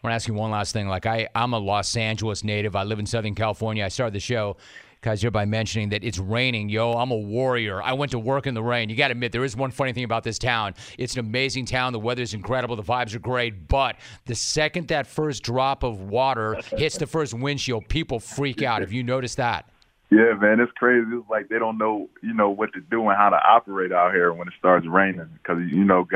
Want 0.04 0.10
to 0.10 0.16
ask 0.16 0.28
you 0.28 0.34
one 0.34 0.50
last 0.50 0.74
thing. 0.74 0.86
Like 0.86 1.06
I, 1.06 1.28
I'm 1.34 1.54
a 1.54 1.58
Los 1.58 1.96
Angeles 1.96 2.44
native. 2.44 2.76
I 2.76 2.82
live 2.82 2.98
in 2.98 3.06
Southern 3.06 3.34
California. 3.34 3.82
I 3.82 3.88
started 3.88 4.12
the 4.12 4.20
show 4.20 4.58
guys 5.00 5.24
by 5.24 5.46
mentioning 5.46 5.88
that 5.88 6.04
it's 6.04 6.18
raining. 6.18 6.68
Yo, 6.68 6.92
I'm 6.92 7.10
a 7.10 7.16
warrior. 7.16 7.82
I 7.82 7.94
went 7.94 8.12
to 8.12 8.18
work 8.18 8.46
in 8.46 8.52
the 8.52 8.62
rain. 8.62 8.90
You 8.90 8.96
got 8.96 9.08
to 9.08 9.12
admit, 9.12 9.32
there 9.32 9.44
is 9.44 9.56
one 9.56 9.70
funny 9.70 9.94
thing 9.94 10.04
about 10.04 10.22
this 10.22 10.38
town. 10.38 10.74
It's 10.98 11.14
an 11.14 11.20
amazing 11.20 11.64
town. 11.64 11.94
The 11.94 11.98
weather's 11.98 12.34
incredible. 12.34 12.76
The 12.76 12.82
vibes 12.82 13.14
are 13.14 13.18
great. 13.18 13.66
But 13.66 13.96
the 14.26 14.34
second 14.34 14.88
that 14.88 15.06
first 15.06 15.42
drop 15.42 15.82
of 15.82 16.02
water 16.02 16.60
hits 16.76 16.98
the 16.98 17.06
first 17.06 17.32
windshield, 17.32 17.88
people 17.88 18.20
freak 18.20 18.60
out. 18.62 18.82
Have 18.82 18.92
you 18.92 19.02
noticed 19.02 19.38
that? 19.38 19.70
Yeah, 20.10 20.34
man, 20.38 20.60
it's 20.60 20.72
crazy. 20.72 21.06
It's 21.12 21.30
like 21.30 21.48
they 21.48 21.58
don't 21.58 21.78
know, 21.78 22.10
you 22.22 22.34
know, 22.34 22.50
what 22.50 22.74
to 22.74 22.80
do 22.80 23.08
and 23.08 23.16
how 23.16 23.30
to 23.30 23.36
operate 23.36 23.90
out 23.90 24.12
here 24.12 24.34
when 24.34 24.48
it 24.48 24.54
starts 24.58 24.86
raining 24.86 25.30
because 25.42 25.60
you 25.72 25.82
know, 25.82 26.06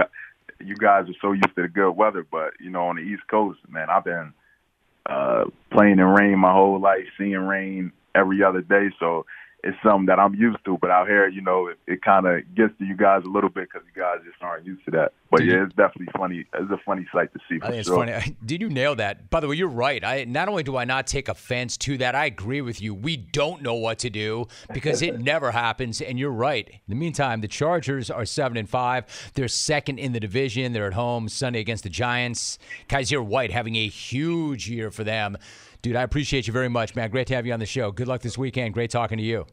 you 0.61 0.75
guys 0.77 1.09
are 1.09 1.19
so 1.21 1.33
used 1.33 1.55
to 1.57 1.63
the 1.63 1.69
good 1.69 1.93
weather. 1.93 2.27
But 2.31 2.55
you 2.61 2.71
know, 2.71 2.89
on 2.89 2.97
the 2.97 3.03
East 3.03 3.23
Coast, 3.29 3.61
man, 3.69 3.89
I've 3.91 4.05
been 4.05 4.33
uh, 5.07 5.45
playing 5.71 5.99
in 5.99 6.05
rain 6.05 6.39
my 6.39 6.53
whole 6.53 6.81
life, 6.81 7.07
seeing 7.17 7.33
rain 7.33 7.93
every 8.15 8.43
other 8.43 8.61
day. 8.61 8.91
So 8.99 9.27
it's 9.65 9.77
something 9.83 10.07
that 10.07 10.19
I'm 10.19 10.35
used 10.35 10.65
to. 10.67 10.79
But 10.81 10.91
out 10.91 11.09
here, 11.09 11.29
you 11.29 11.41
know, 11.41 11.67
it, 11.67 11.79
it 11.87 12.03
kind 12.03 12.27
of 12.27 12.43
gets 12.55 12.77
to 12.79 12.85
you 12.85 12.97
guys 12.97 13.23
a 13.25 13.29
little 13.29 13.51
bit 13.51 13.69
because 13.73 13.87
you 13.93 14.01
guys 14.01 14.19
just 14.25 14.41
aren't 14.41 14.65
used 14.65 14.85
to 14.85 14.91
that. 14.93 15.13
But 15.31 15.41
Did 15.41 15.49
yeah, 15.49 15.55
you, 15.55 15.65
it's 15.65 15.75
definitely 15.75 16.09
funny. 16.17 16.45
It's 16.55 16.71
a 16.71 16.81
funny 16.87 17.07
sight 17.13 17.33
to 17.33 17.41
see. 17.49 17.59
I 17.63 17.67
think 17.67 17.81
it's 17.81 17.89
sure. 17.89 18.07
funny. 18.07 18.37
Did 18.45 18.63
you 18.63 18.69
nail 18.69 18.95
that? 18.97 19.31
By 19.31 19.41
the 19.41 19.49
way, 19.49 19.57
you're 19.57 19.69
right. 19.69 20.03
I 20.05 20.25
not 20.25 20.49
only 20.49 20.63
do 20.63 20.77
I 20.77 20.85
not 20.85 21.07
take 21.07 21.29
offense 21.29 21.77
to 21.79 21.99
that, 21.99 22.15
I 22.15 22.27
agree 22.27 22.61
with 22.61 22.81
you. 22.81 22.95
We 22.95 23.17
don't 23.17 23.63
know 23.63 23.75
what 23.75 23.99
to 24.01 24.11
do 24.11 24.47
because 24.73 25.03
it 25.03 25.21
never 25.21 25.51
happens, 25.51 26.01
and 26.01 26.19
you're 26.19 26.31
right. 26.31 26.69
In 26.69 26.79
the 26.89 26.95
meantime, 26.95 27.41
the 27.41 27.49
Chargers 27.49 28.11
are 28.11 28.25
seven 28.25 28.57
and 28.57 28.69
five. 28.69 29.33
They're 29.35 29.49
second 29.49 29.99
in 29.99 30.13
the 30.13 30.21
division. 30.21 30.73
They're 30.73 30.87
at 30.87 30.95
home 30.95 31.29
Sunday 31.29 31.61
against 31.61 31.83
the 31.83 31.91
Giants. 31.91 32.59
Kyzir 32.89 33.25
White 33.25 33.53
having 33.53 33.77
a 33.77 33.89
huge 33.89 34.69
year 34.71 34.91
for 34.91 35.05
them. 35.05 35.37
Dude, 35.83 35.97
I 35.97 36.03
appreciate 36.03 36.47
you 36.47 36.53
very 36.53 36.69
much, 36.69 36.97
man. 36.97 37.11
Great 37.11 37.27
to 37.29 37.37
have 37.37 37.47
you 37.47 37.53
on 37.53 37.61
the 37.61 37.67
show. 37.67 37.93
Good 37.93 38.09
luck 38.09 38.21
this 38.21 38.37
weekend. 38.37 38.75
Great 38.75 38.91
talking 38.91 39.19
to 39.19 39.25
you. 39.25 39.47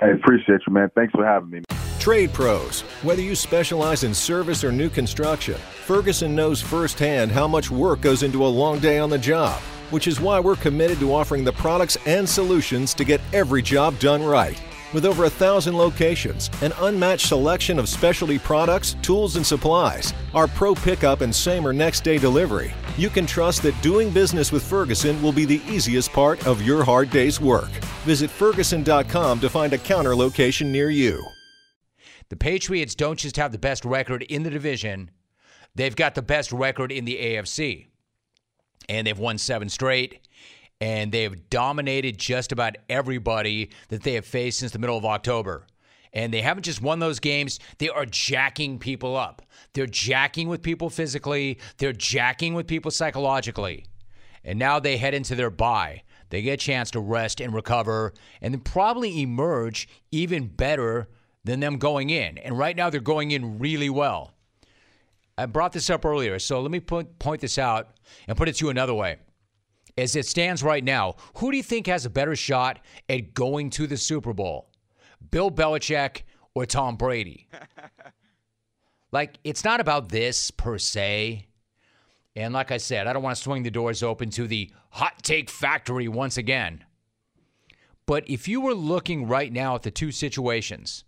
I 0.00 0.08
appreciate 0.08 0.60
you, 0.66 0.72
man. 0.72 0.90
Thanks 0.94 1.12
for 1.12 1.24
having 1.24 1.50
me. 1.50 1.62
Trade 2.00 2.32
pros. 2.32 2.80
Whether 3.02 3.20
you 3.22 3.36
specialize 3.36 4.04
in 4.04 4.14
service 4.14 4.64
or 4.64 4.72
new 4.72 4.88
construction, 4.88 5.56
Ferguson 5.84 6.34
knows 6.34 6.62
firsthand 6.62 7.30
how 7.30 7.46
much 7.46 7.70
work 7.70 8.00
goes 8.00 8.22
into 8.22 8.44
a 8.44 8.48
long 8.48 8.78
day 8.78 8.98
on 8.98 9.10
the 9.10 9.18
job, 9.18 9.60
which 9.90 10.08
is 10.08 10.20
why 10.20 10.40
we're 10.40 10.56
committed 10.56 10.98
to 11.00 11.14
offering 11.14 11.44
the 11.44 11.52
products 11.52 11.98
and 12.06 12.26
solutions 12.26 12.94
to 12.94 13.04
get 13.04 13.20
every 13.32 13.60
job 13.60 13.98
done 13.98 14.22
right. 14.22 14.60
With 14.92 15.06
over 15.06 15.24
a 15.24 15.30
thousand 15.30 15.76
locations, 15.76 16.50
an 16.62 16.72
unmatched 16.80 17.28
selection 17.28 17.78
of 17.78 17.88
specialty 17.88 18.40
products, 18.40 18.96
tools, 19.02 19.36
and 19.36 19.46
supplies, 19.46 20.12
our 20.34 20.48
pro 20.48 20.74
pickup 20.74 21.20
and 21.20 21.32
same 21.32 21.64
or 21.64 21.72
next 21.72 22.00
day 22.00 22.18
delivery, 22.18 22.72
you 22.96 23.08
can 23.08 23.24
trust 23.24 23.62
that 23.62 23.80
doing 23.82 24.10
business 24.10 24.50
with 24.50 24.64
Ferguson 24.64 25.22
will 25.22 25.30
be 25.30 25.44
the 25.44 25.62
easiest 25.68 26.12
part 26.12 26.44
of 26.44 26.62
your 26.62 26.82
hard 26.82 27.08
day's 27.10 27.40
work. 27.40 27.70
Visit 28.04 28.30
Ferguson.com 28.30 29.38
to 29.38 29.48
find 29.48 29.72
a 29.72 29.78
counter 29.78 30.16
location 30.16 30.72
near 30.72 30.90
you. 30.90 31.24
The 32.28 32.36
Patriots 32.36 32.96
don't 32.96 33.18
just 33.18 33.36
have 33.36 33.52
the 33.52 33.58
best 33.58 33.84
record 33.84 34.22
in 34.24 34.42
the 34.42 34.50
division, 34.50 35.12
they've 35.76 35.94
got 35.94 36.16
the 36.16 36.22
best 36.22 36.50
record 36.50 36.90
in 36.90 37.04
the 37.04 37.16
AFC. 37.16 37.86
And 38.88 39.06
they've 39.06 39.16
won 39.16 39.38
seven 39.38 39.68
straight 39.68 40.18
and 40.80 41.12
they 41.12 41.24
have 41.24 41.50
dominated 41.50 42.18
just 42.18 42.52
about 42.52 42.76
everybody 42.88 43.70
that 43.88 44.02
they 44.02 44.14
have 44.14 44.24
faced 44.24 44.60
since 44.60 44.72
the 44.72 44.78
middle 44.78 44.96
of 44.96 45.04
October. 45.04 45.66
And 46.12 46.32
they 46.32 46.40
haven't 46.40 46.64
just 46.64 46.82
won 46.82 46.98
those 46.98 47.20
games, 47.20 47.60
they 47.78 47.88
are 47.88 48.06
jacking 48.06 48.78
people 48.78 49.16
up. 49.16 49.42
They're 49.74 49.86
jacking 49.86 50.48
with 50.48 50.62
people 50.62 50.90
physically, 50.90 51.58
they're 51.78 51.92
jacking 51.92 52.54
with 52.54 52.66
people 52.66 52.90
psychologically. 52.90 53.86
And 54.42 54.58
now 54.58 54.80
they 54.80 54.96
head 54.96 55.14
into 55.14 55.34
their 55.34 55.50
bye. 55.50 56.02
They 56.30 56.42
get 56.42 56.54
a 56.54 56.56
chance 56.56 56.90
to 56.92 57.00
rest 57.00 57.40
and 57.40 57.52
recover 57.52 58.14
and 58.40 58.54
then 58.54 58.60
probably 58.60 59.20
emerge 59.20 59.88
even 60.10 60.46
better 60.46 61.08
than 61.44 61.60
them 61.60 61.76
going 61.76 62.10
in. 62.10 62.38
And 62.38 62.58
right 62.58 62.76
now 62.76 62.88
they're 62.90 63.00
going 63.00 63.32
in 63.32 63.58
really 63.58 63.90
well. 63.90 64.32
I 65.36 65.46
brought 65.46 65.72
this 65.72 65.90
up 65.90 66.04
earlier, 66.04 66.38
so 66.38 66.60
let 66.60 66.70
me 66.70 66.80
point, 66.80 67.18
point 67.18 67.40
this 67.40 67.58
out 67.58 67.96
and 68.28 68.36
put 68.36 68.48
it 68.48 68.56
to 68.56 68.66
you 68.66 68.70
another 68.70 68.94
way. 68.94 69.16
As 70.00 70.16
it 70.16 70.24
stands 70.24 70.62
right 70.62 70.82
now, 70.82 71.16
who 71.36 71.50
do 71.50 71.58
you 71.58 71.62
think 71.62 71.86
has 71.86 72.06
a 72.06 72.10
better 72.10 72.34
shot 72.34 72.78
at 73.10 73.34
going 73.34 73.68
to 73.70 73.86
the 73.86 73.98
Super 73.98 74.32
Bowl? 74.32 74.70
Bill 75.30 75.50
Belichick 75.50 76.22
or 76.54 76.64
Tom 76.64 76.96
Brady? 76.96 77.48
like, 79.12 79.36
it's 79.44 79.62
not 79.62 79.78
about 79.78 80.08
this 80.08 80.50
per 80.50 80.78
se. 80.78 81.48
And 82.34 82.54
like 82.54 82.70
I 82.70 82.78
said, 82.78 83.06
I 83.06 83.12
don't 83.12 83.22
want 83.22 83.36
to 83.36 83.42
swing 83.42 83.62
the 83.62 83.70
doors 83.70 84.02
open 84.02 84.30
to 84.30 84.46
the 84.46 84.72
hot 84.88 85.22
take 85.22 85.50
factory 85.50 86.08
once 86.08 86.38
again. 86.38 86.82
But 88.06 88.24
if 88.26 88.48
you 88.48 88.62
were 88.62 88.74
looking 88.74 89.28
right 89.28 89.52
now 89.52 89.74
at 89.74 89.82
the 89.82 89.90
two 89.90 90.12
situations, 90.12 91.04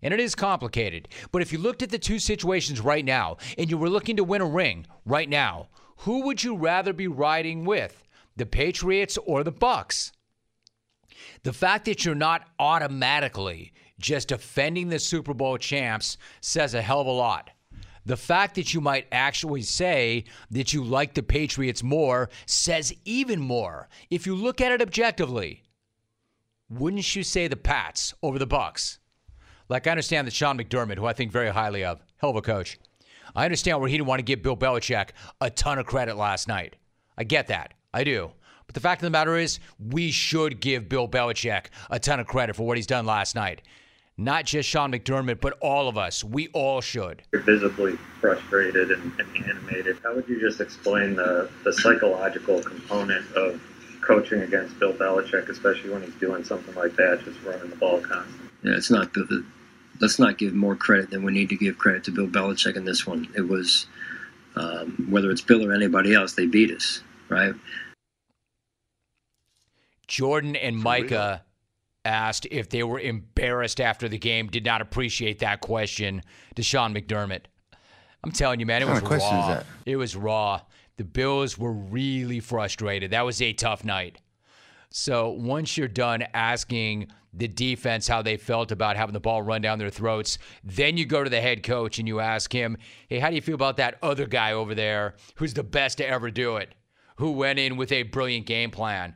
and 0.00 0.14
it 0.14 0.20
is 0.20 0.36
complicated, 0.36 1.08
but 1.32 1.42
if 1.42 1.52
you 1.52 1.58
looked 1.58 1.82
at 1.82 1.90
the 1.90 1.98
two 1.98 2.20
situations 2.20 2.80
right 2.80 3.04
now 3.04 3.38
and 3.58 3.68
you 3.68 3.76
were 3.76 3.90
looking 3.90 4.16
to 4.16 4.22
win 4.22 4.42
a 4.42 4.46
ring 4.46 4.86
right 5.04 5.28
now, 5.28 5.70
who 6.02 6.22
would 6.22 6.44
you 6.44 6.56
rather 6.56 6.92
be 6.92 7.08
riding 7.08 7.64
with? 7.64 8.04
The 8.38 8.46
Patriots 8.46 9.18
or 9.26 9.42
the 9.42 9.52
Bucs? 9.52 10.12
The 11.42 11.52
fact 11.52 11.86
that 11.86 12.04
you're 12.04 12.14
not 12.14 12.46
automatically 12.60 13.72
just 13.98 14.28
defending 14.28 14.88
the 14.88 15.00
Super 15.00 15.34
Bowl 15.34 15.58
champs 15.58 16.16
says 16.40 16.72
a 16.72 16.80
hell 16.80 17.00
of 17.00 17.08
a 17.08 17.10
lot. 17.10 17.50
The 18.06 18.16
fact 18.16 18.54
that 18.54 18.72
you 18.72 18.80
might 18.80 19.08
actually 19.10 19.62
say 19.62 20.24
that 20.52 20.72
you 20.72 20.84
like 20.84 21.14
the 21.14 21.22
Patriots 21.22 21.82
more 21.82 22.30
says 22.46 22.94
even 23.04 23.40
more. 23.40 23.88
If 24.08 24.24
you 24.24 24.36
look 24.36 24.60
at 24.60 24.70
it 24.70 24.80
objectively, 24.80 25.64
wouldn't 26.70 27.16
you 27.16 27.24
say 27.24 27.48
the 27.48 27.56
Pats 27.56 28.14
over 28.22 28.38
the 28.38 28.46
Bucs? 28.46 28.98
Like 29.68 29.88
I 29.88 29.90
understand 29.90 30.28
that 30.28 30.32
Sean 30.32 30.58
McDermott, 30.58 30.96
who 30.96 31.06
I 31.06 31.12
think 31.12 31.32
very 31.32 31.50
highly 31.50 31.82
of, 31.82 32.00
hell 32.18 32.30
of 32.30 32.36
a 32.36 32.42
coach. 32.42 32.78
I 33.34 33.44
understand 33.44 33.80
where 33.80 33.88
he 33.88 33.96
didn't 33.96 34.08
want 34.08 34.20
to 34.20 34.24
give 34.24 34.42
Bill 34.42 34.56
Belichick 34.56 35.10
a 35.40 35.50
ton 35.50 35.80
of 35.80 35.86
credit 35.86 36.16
last 36.16 36.46
night. 36.46 36.76
I 37.16 37.24
get 37.24 37.48
that. 37.48 37.74
I 37.92 38.04
do. 38.04 38.32
But 38.66 38.74
the 38.74 38.80
fact 38.80 39.00
of 39.02 39.06
the 39.06 39.10
matter 39.10 39.36
is, 39.36 39.60
we 39.78 40.10
should 40.10 40.60
give 40.60 40.88
Bill 40.88 41.08
Belichick 41.08 41.66
a 41.90 41.98
ton 41.98 42.20
of 42.20 42.26
credit 42.26 42.54
for 42.54 42.66
what 42.66 42.76
he's 42.76 42.86
done 42.86 43.06
last 43.06 43.34
night 43.34 43.62
not 44.18 44.44
just 44.44 44.68
Sean 44.68 44.92
McDermott, 44.92 45.40
but 45.40 45.56
all 45.60 45.88
of 45.88 45.96
us. 45.96 46.24
We 46.24 46.48
all 46.48 46.80
should. 46.80 47.22
You're 47.32 47.42
visibly 47.42 47.96
frustrated 48.20 48.90
and, 48.90 49.12
and 49.18 49.46
animated. 49.48 49.96
How 50.02 50.14
would 50.16 50.28
you 50.28 50.40
just 50.40 50.60
explain 50.60 51.14
the, 51.14 51.48
the 51.64 51.72
psychological 51.72 52.60
component 52.60 53.32
of 53.34 53.62
coaching 54.00 54.42
against 54.42 54.78
Bill 54.80 54.92
Belichick, 54.92 55.48
especially 55.48 55.90
when 55.90 56.02
he's 56.02 56.14
doing 56.16 56.42
something 56.42 56.74
like 56.74 56.96
that, 56.96 57.22
just 57.24 57.40
running 57.44 57.70
the 57.70 57.76
ball 57.76 58.00
constantly? 58.00 58.48
Yeah, 58.64 58.76
it's 58.76 58.90
not 58.90 59.14
the, 59.14 59.44
let's 60.00 60.18
not 60.18 60.36
give 60.36 60.52
more 60.52 60.74
credit 60.74 61.10
than 61.10 61.22
we 61.22 61.32
need 61.32 61.48
to 61.50 61.56
give 61.56 61.78
credit 61.78 62.02
to 62.04 62.10
Bill 62.10 62.26
Belichick 62.26 62.76
in 62.76 62.84
this 62.84 63.06
one. 63.06 63.28
It 63.36 63.42
was 63.42 63.86
um, 64.56 65.06
whether 65.08 65.30
it's 65.30 65.42
Bill 65.42 65.64
or 65.64 65.72
anybody 65.72 66.12
else, 66.12 66.32
they 66.32 66.46
beat 66.46 66.72
us, 66.72 67.04
right? 67.28 67.54
Jordan 70.06 70.56
and 70.56 70.76
Micah 70.76 71.44
asked 72.04 72.46
if 72.50 72.70
they 72.70 72.82
were 72.82 72.98
embarrassed 72.98 73.80
after 73.80 74.08
the 74.08 74.18
game, 74.18 74.46
did 74.46 74.64
not 74.64 74.80
appreciate 74.80 75.40
that 75.40 75.60
question 75.60 76.22
to 76.56 76.62
Sean 76.62 76.94
McDermott. 76.94 77.42
I'm 78.24 78.32
telling 78.32 78.60
you, 78.60 78.66
man, 78.66 78.82
it 78.82 78.88
was 78.88 79.02
raw. 79.02 79.62
It 79.84 79.96
was 79.96 80.16
raw. 80.16 80.62
The 80.96 81.04
Bills 81.04 81.56
were 81.58 81.72
really 81.72 82.40
frustrated. 82.40 83.12
That 83.12 83.24
was 83.24 83.40
a 83.40 83.52
tough 83.52 83.84
night. 83.84 84.18
So 84.90 85.30
once 85.30 85.76
you're 85.76 85.86
done 85.86 86.24
asking 86.34 87.08
the 87.34 87.46
defense 87.46 88.08
how 88.08 88.22
they 88.22 88.38
felt 88.38 88.72
about 88.72 88.96
having 88.96 89.12
the 89.12 89.20
ball 89.20 89.42
run 89.42 89.60
down 89.60 89.78
their 89.78 89.90
throats, 89.90 90.38
then 90.64 90.96
you 90.96 91.04
go 91.04 91.22
to 91.22 91.30
the 91.30 91.42
head 91.42 91.62
coach 91.62 91.98
and 91.98 92.08
you 92.08 92.20
ask 92.20 92.50
him, 92.52 92.78
hey, 93.08 93.18
how 93.18 93.28
do 93.28 93.36
you 93.36 93.42
feel 93.42 93.54
about 93.54 93.76
that 93.76 93.98
other 94.02 94.26
guy 94.26 94.52
over 94.52 94.74
there 94.74 95.14
who's 95.36 95.52
the 95.54 95.62
best 95.62 95.98
to 95.98 96.08
ever 96.08 96.30
do 96.30 96.56
it, 96.56 96.74
who 97.18 97.32
went 97.32 97.58
in 97.58 97.76
with 97.76 97.92
a 97.92 98.04
brilliant 98.04 98.46
game 98.46 98.70
plan? 98.70 99.14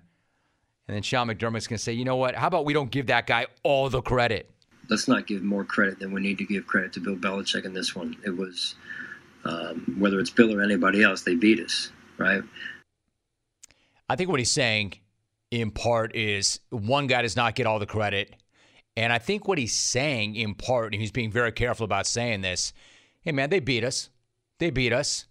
And 0.86 0.96
then 0.96 1.02
Sean 1.02 1.28
McDermott's 1.28 1.68
going 1.68 1.78
to 1.78 1.82
say, 1.82 1.92
you 1.92 2.04
know 2.04 2.16
what? 2.16 2.34
How 2.34 2.48
about 2.48 2.64
we 2.64 2.72
don't 2.72 2.90
give 2.90 3.06
that 3.06 3.26
guy 3.26 3.46
all 3.62 3.88
the 3.88 4.02
credit? 4.02 4.50
Let's 4.90 5.06
not 5.06 5.26
give 5.26 5.42
more 5.42 5.64
credit 5.64 6.00
than 6.00 6.12
we 6.12 6.20
need 6.20 6.38
to 6.38 6.44
give 6.44 6.66
credit 6.66 6.92
to 6.94 7.00
Bill 7.00 7.16
Belichick 7.16 7.64
in 7.64 7.72
this 7.72 7.94
one. 7.94 8.16
It 8.26 8.36
was, 8.36 8.74
um, 9.44 9.96
whether 9.98 10.18
it's 10.18 10.30
Bill 10.30 10.52
or 10.52 10.62
anybody 10.62 11.02
else, 11.02 11.22
they 11.22 11.36
beat 11.36 11.60
us, 11.60 11.90
right? 12.18 12.42
I 14.08 14.16
think 14.16 14.28
what 14.28 14.40
he's 14.40 14.50
saying 14.50 14.94
in 15.52 15.70
part 15.70 16.16
is 16.16 16.58
one 16.70 17.06
guy 17.06 17.22
does 17.22 17.36
not 17.36 17.54
get 17.54 17.66
all 17.66 17.78
the 17.78 17.86
credit. 17.86 18.34
And 18.96 19.12
I 19.12 19.18
think 19.18 19.46
what 19.46 19.58
he's 19.58 19.74
saying 19.74 20.34
in 20.34 20.54
part, 20.54 20.92
and 20.92 21.00
he's 21.00 21.12
being 21.12 21.30
very 21.30 21.52
careful 21.52 21.84
about 21.84 22.06
saying 22.06 22.40
this 22.40 22.72
hey, 23.20 23.30
man, 23.30 23.48
they 23.48 23.60
beat 23.60 23.84
us. 23.84 24.10
They 24.58 24.70
beat 24.70 24.92
us. 24.92 25.26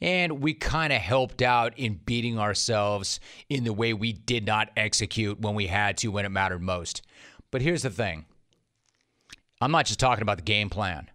And 0.00 0.40
we 0.40 0.54
kind 0.54 0.92
of 0.92 1.00
helped 1.00 1.42
out 1.42 1.76
in 1.76 2.00
beating 2.04 2.38
ourselves 2.38 3.18
in 3.48 3.64
the 3.64 3.72
way 3.72 3.92
we 3.92 4.12
did 4.12 4.46
not 4.46 4.70
execute 4.76 5.40
when 5.40 5.54
we 5.54 5.66
had 5.66 5.96
to, 5.98 6.08
when 6.08 6.24
it 6.24 6.30
mattered 6.30 6.62
most. 6.62 7.02
But 7.50 7.62
here's 7.62 7.82
the 7.82 7.90
thing 7.90 8.26
I'm 9.60 9.72
not 9.72 9.86
just 9.86 10.00
talking 10.00 10.22
about 10.22 10.36
the 10.36 10.44
game 10.44 10.70
plan. 10.70 11.10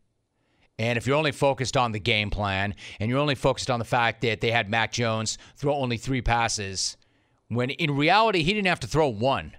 And 0.79 0.97
if 0.97 1.05
you're 1.05 1.15
only 1.15 1.31
focused 1.31 1.77
on 1.77 1.91
the 1.91 1.99
game 1.99 2.29
plan 2.29 2.75
and 2.99 3.09
you're 3.09 3.19
only 3.19 3.35
focused 3.35 3.69
on 3.69 3.79
the 3.79 3.85
fact 3.85 4.21
that 4.21 4.41
they 4.41 4.51
had 4.51 4.69
Mac 4.69 4.91
Jones 4.91 5.37
throw 5.55 5.75
only 5.75 5.97
three 5.97 6.21
passes, 6.21 6.97
when 7.47 7.69
in 7.69 7.95
reality 7.95 8.41
he 8.41 8.53
didn't 8.53 8.67
have 8.67 8.79
to 8.81 8.87
throw 8.87 9.07
one, 9.07 9.55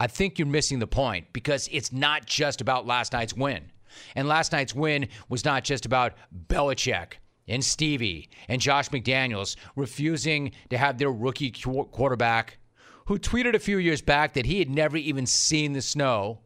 I 0.00 0.06
think 0.06 0.38
you're 0.38 0.48
missing 0.48 0.78
the 0.78 0.86
point 0.86 1.26
because 1.32 1.68
it's 1.70 1.92
not 1.92 2.26
just 2.26 2.60
about 2.60 2.86
last 2.86 3.12
night's 3.12 3.34
win. 3.34 3.70
And 4.16 4.26
last 4.26 4.52
night's 4.52 4.74
win 4.74 5.08
was 5.28 5.44
not 5.44 5.62
just 5.64 5.86
about 5.86 6.14
Belichick 6.48 7.14
and 7.46 7.64
Stevie 7.64 8.28
and 8.48 8.60
Josh 8.60 8.88
McDaniels 8.90 9.56
refusing 9.76 10.52
to 10.70 10.78
have 10.78 10.98
their 10.98 11.10
rookie 11.10 11.50
quarterback, 11.50 12.58
who 13.06 13.18
tweeted 13.18 13.54
a 13.54 13.58
few 13.58 13.78
years 13.78 14.00
back 14.00 14.34
that 14.34 14.46
he 14.46 14.58
had 14.58 14.70
never 14.70 14.96
even 14.96 15.26
seen 15.26 15.72
the 15.72 15.82
snow, 15.82 16.40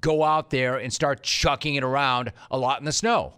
go 0.00 0.24
out 0.24 0.50
there 0.50 0.76
and 0.76 0.92
start 0.92 1.22
chucking 1.22 1.74
it 1.74 1.84
around 1.84 2.32
a 2.50 2.58
lot 2.58 2.78
in 2.78 2.84
the 2.84 2.92
snow. 2.92 3.34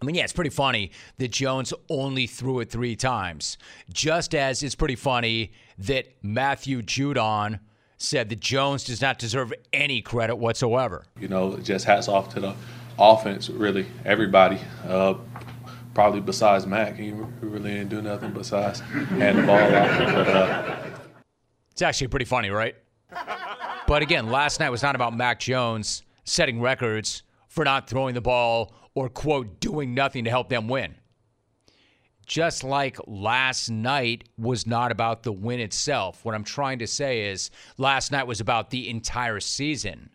I 0.00 0.04
mean, 0.04 0.14
yeah, 0.14 0.24
it's 0.24 0.32
pretty 0.32 0.50
funny 0.50 0.92
that 1.18 1.28
Jones 1.28 1.72
only 1.88 2.26
threw 2.26 2.60
it 2.60 2.70
three 2.70 2.96
times. 2.96 3.56
Just 3.92 4.34
as 4.34 4.62
it's 4.62 4.74
pretty 4.74 4.96
funny 4.96 5.52
that 5.78 6.06
Matthew 6.22 6.82
Judon 6.82 7.60
said 7.96 8.28
that 8.28 8.40
Jones 8.40 8.84
does 8.84 9.00
not 9.00 9.18
deserve 9.18 9.54
any 9.72 10.02
credit 10.02 10.36
whatsoever. 10.36 11.04
You 11.18 11.28
know, 11.28 11.56
just 11.58 11.86
hats 11.86 12.08
off 12.08 12.28
to 12.34 12.40
the 12.40 12.54
offense, 12.98 13.48
really, 13.48 13.86
everybody. 14.04 14.58
Uh, 14.86 15.14
probably 15.96 16.20
besides 16.20 16.66
Mac, 16.66 16.96
he 16.96 17.10
really 17.40 17.70
didn't 17.70 17.88
do 17.88 18.02
nothing 18.02 18.30
besides 18.30 18.80
hand 18.80 19.38
the 19.38 19.42
ball 19.44 19.56
off. 19.56 19.98
But, 19.98 20.28
uh, 20.28 20.76
it's 21.72 21.80
actually 21.80 22.08
pretty 22.08 22.26
funny, 22.26 22.50
right? 22.50 22.74
But 23.86 24.02
again, 24.02 24.26
last 24.26 24.60
night 24.60 24.68
was 24.68 24.82
not 24.82 24.94
about 24.94 25.16
Mac 25.16 25.40
Jones 25.40 26.02
setting 26.24 26.60
records 26.60 27.22
for 27.48 27.64
not 27.64 27.88
throwing 27.88 28.14
the 28.14 28.20
ball 28.20 28.74
or, 28.94 29.08
quote, 29.08 29.58
doing 29.58 29.94
nothing 29.94 30.24
to 30.24 30.30
help 30.30 30.50
them 30.50 30.68
win. 30.68 30.96
Just 32.26 32.62
like 32.62 32.98
last 33.06 33.70
night 33.70 34.28
was 34.36 34.66
not 34.66 34.92
about 34.92 35.22
the 35.22 35.32
win 35.32 35.60
itself. 35.60 36.26
What 36.26 36.34
I'm 36.34 36.44
trying 36.44 36.78
to 36.80 36.86
say 36.86 37.22
is 37.30 37.50
last 37.78 38.12
night 38.12 38.26
was 38.26 38.40
about 38.42 38.68
the 38.68 38.90
entire 38.90 39.40
season. 39.40 40.10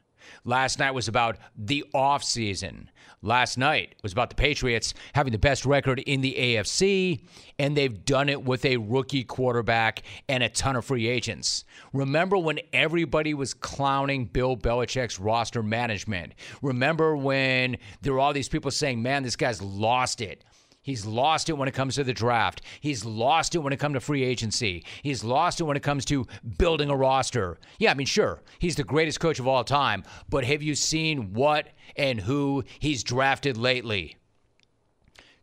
Last 0.46 0.78
night 0.78 0.92
was 0.92 1.08
about 1.08 1.38
the 1.58 1.84
offseason 1.96 2.86
last 3.22 3.58
night 3.58 3.96
was 4.04 4.12
about 4.12 4.30
the 4.30 4.36
Patriots 4.36 4.94
having 5.14 5.32
the 5.32 5.40
best 5.40 5.66
record 5.66 6.00
in 6.00 6.22
the 6.22 6.36
AFC, 6.38 7.24
and 7.60 7.76
they've 7.76 8.04
done 8.06 8.30
it 8.30 8.44
with 8.44 8.66
a 8.66 8.78
rookie 8.78 9.24
quarterback 9.24 10.04
and 10.28 10.44
a 10.44 10.50
ton 10.50 10.76
of 10.76 10.86
free 10.86 11.08
agents. 11.08 11.66
Remember 11.94 12.38
when 12.38 12.60
everybody 12.74 13.34
was 13.34 13.54
clowning 13.54 14.26
Bill 14.26 14.58
Belichick's 14.58 15.20
roster 15.20 15.64
management? 15.64 16.34
Remember 16.62 17.16
when 17.16 17.78
there 18.02 18.14
were 18.14 18.20
all 18.20 18.34
these 18.34 18.50
people 18.50 18.72
saying, 18.72 19.02
man, 19.02 19.24
this 19.24 19.36
guy's 19.36 19.62
lost 19.62 20.22
it? 20.22 20.44
He's 20.84 21.06
lost 21.06 21.48
it 21.50 21.54
when 21.54 21.68
it 21.68 21.76
comes 21.76 21.96
to 21.96 22.04
the 22.04 22.14
draft. 22.14 22.62
He's 22.80 23.06
lost 23.06 23.54
it 23.54 23.60
when 23.60 23.72
it 23.72 23.78
comes 23.78 23.94
to 23.94 24.00
free 24.00 24.24
agency. 24.24 24.84
He's 25.04 25.24
lost 25.24 25.62
it 25.62 25.66
when 25.66 25.78
it 25.78 25.84
comes 25.84 26.06
to 26.06 26.26
building 26.58 26.90
a 26.90 26.96
roster. 26.96 27.60
Yeah, 27.78 27.92
I 27.92 27.94
mean, 27.94 28.08
sure, 28.08 28.42
he's 28.58 28.76
the 28.76 28.84
greatest 28.84 29.20
coach 29.20 29.40
of 29.40 29.48
all 29.48 29.64
time, 29.64 30.04
but 30.28 30.44
have 30.44 30.64
you 30.64 30.74
seen 30.74 31.34
what 31.34 31.68
and 31.96 32.20
who 32.20 32.64
he's 32.80 33.04
drafted 33.04 33.58
lately? 33.58 34.18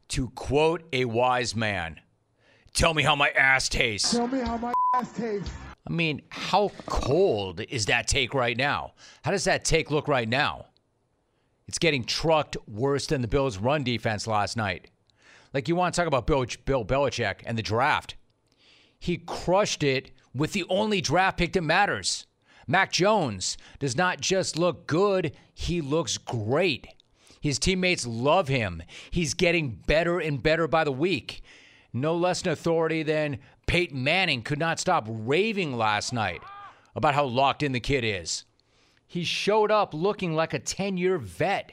To 0.09 0.31
quote 0.31 0.83
a 0.93 1.05
wise 1.05 1.55
man, 1.55 2.01
tell 2.75 2.93
me 2.93 3.05
how 3.05 3.15
my 3.15 3.31
ass 3.31 3.69
tastes. 3.69 4.11
Tell 4.11 4.27
me 4.27 4.41
how 4.41 4.57
my 4.57 4.73
ass 4.95 5.13
tastes. 5.13 5.51
I 5.87 5.93
mean, 5.93 6.23
how 6.31 6.73
cold 6.87 7.61
is 7.61 7.87
that 7.87 8.09
take 8.09 8.35
right 8.35 8.57
now? 8.57 8.95
How 9.23 9.31
does 9.31 9.45
that 9.45 9.65
take 9.65 9.91
look 9.93 10.09
right 10.09 10.29
now? 10.29 10.67
It's 11.69 11.79
getting 11.79 12.03
trucked 12.03 12.57
worse 12.67 13.07
than 13.07 13.23
the 13.23 13.29
Bills' 13.29 13.59
run 13.59 13.85
defense 13.85 14.27
last 14.27 14.57
night. 14.57 14.91
Like 15.53 15.69
you 15.69 15.77
want 15.77 15.95
to 15.95 16.01
talk 16.01 16.07
about 16.09 16.27
Bill, 16.27 16.47
Bill 16.65 16.85
Belichick 16.85 17.43
and 17.47 17.57
the 17.57 17.63
draft. 17.63 18.17
he 18.99 19.17
crushed 19.17 19.83
it 19.83 20.11
with 20.35 20.53
the 20.53 20.65
only 20.69 21.01
draft 21.01 21.39
pick 21.39 21.53
that 21.53 21.63
matters. 21.63 22.27
Mac 22.67 22.93
Jones 22.93 23.57
does 23.79 23.97
not 23.97 24.21
just 24.21 24.59
look 24.59 24.87
good, 24.87 25.33
he 25.55 25.81
looks 25.81 26.19
great. 26.19 26.87
His 27.41 27.59
teammates 27.59 28.07
love 28.07 28.49
him. 28.49 28.83
He's 29.11 29.35
getting 29.35 29.71
better 29.87 30.19
and 30.19 30.43
better 30.43 30.69
by 30.69 30.85
the 30.85 30.93
week. 30.93 31.43
No 31.93 32.15
less 32.15 32.43
an 32.43 32.51
authority 32.51 33.03
than 33.03 33.39
Peyton 33.67 34.03
Manning 34.03 34.43
could 34.43 34.59
not 34.59 34.81
stop 34.81 35.07
raving 35.09 35.77
last 35.77 36.13
night 36.13 36.43
about 36.95 37.15
how 37.15 37.25
locked 37.25 37.63
in 37.63 37.73
the 37.73 37.81
kid 37.81 38.05
is. 38.05 38.45
He 39.07 39.25
showed 39.25 39.71
up 39.71 39.95
looking 39.95 40.35
like 40.35 40.53
a 40.53 40.59
10 40.59 40.99
year 40.99 41.17
vet. 41.17 41.73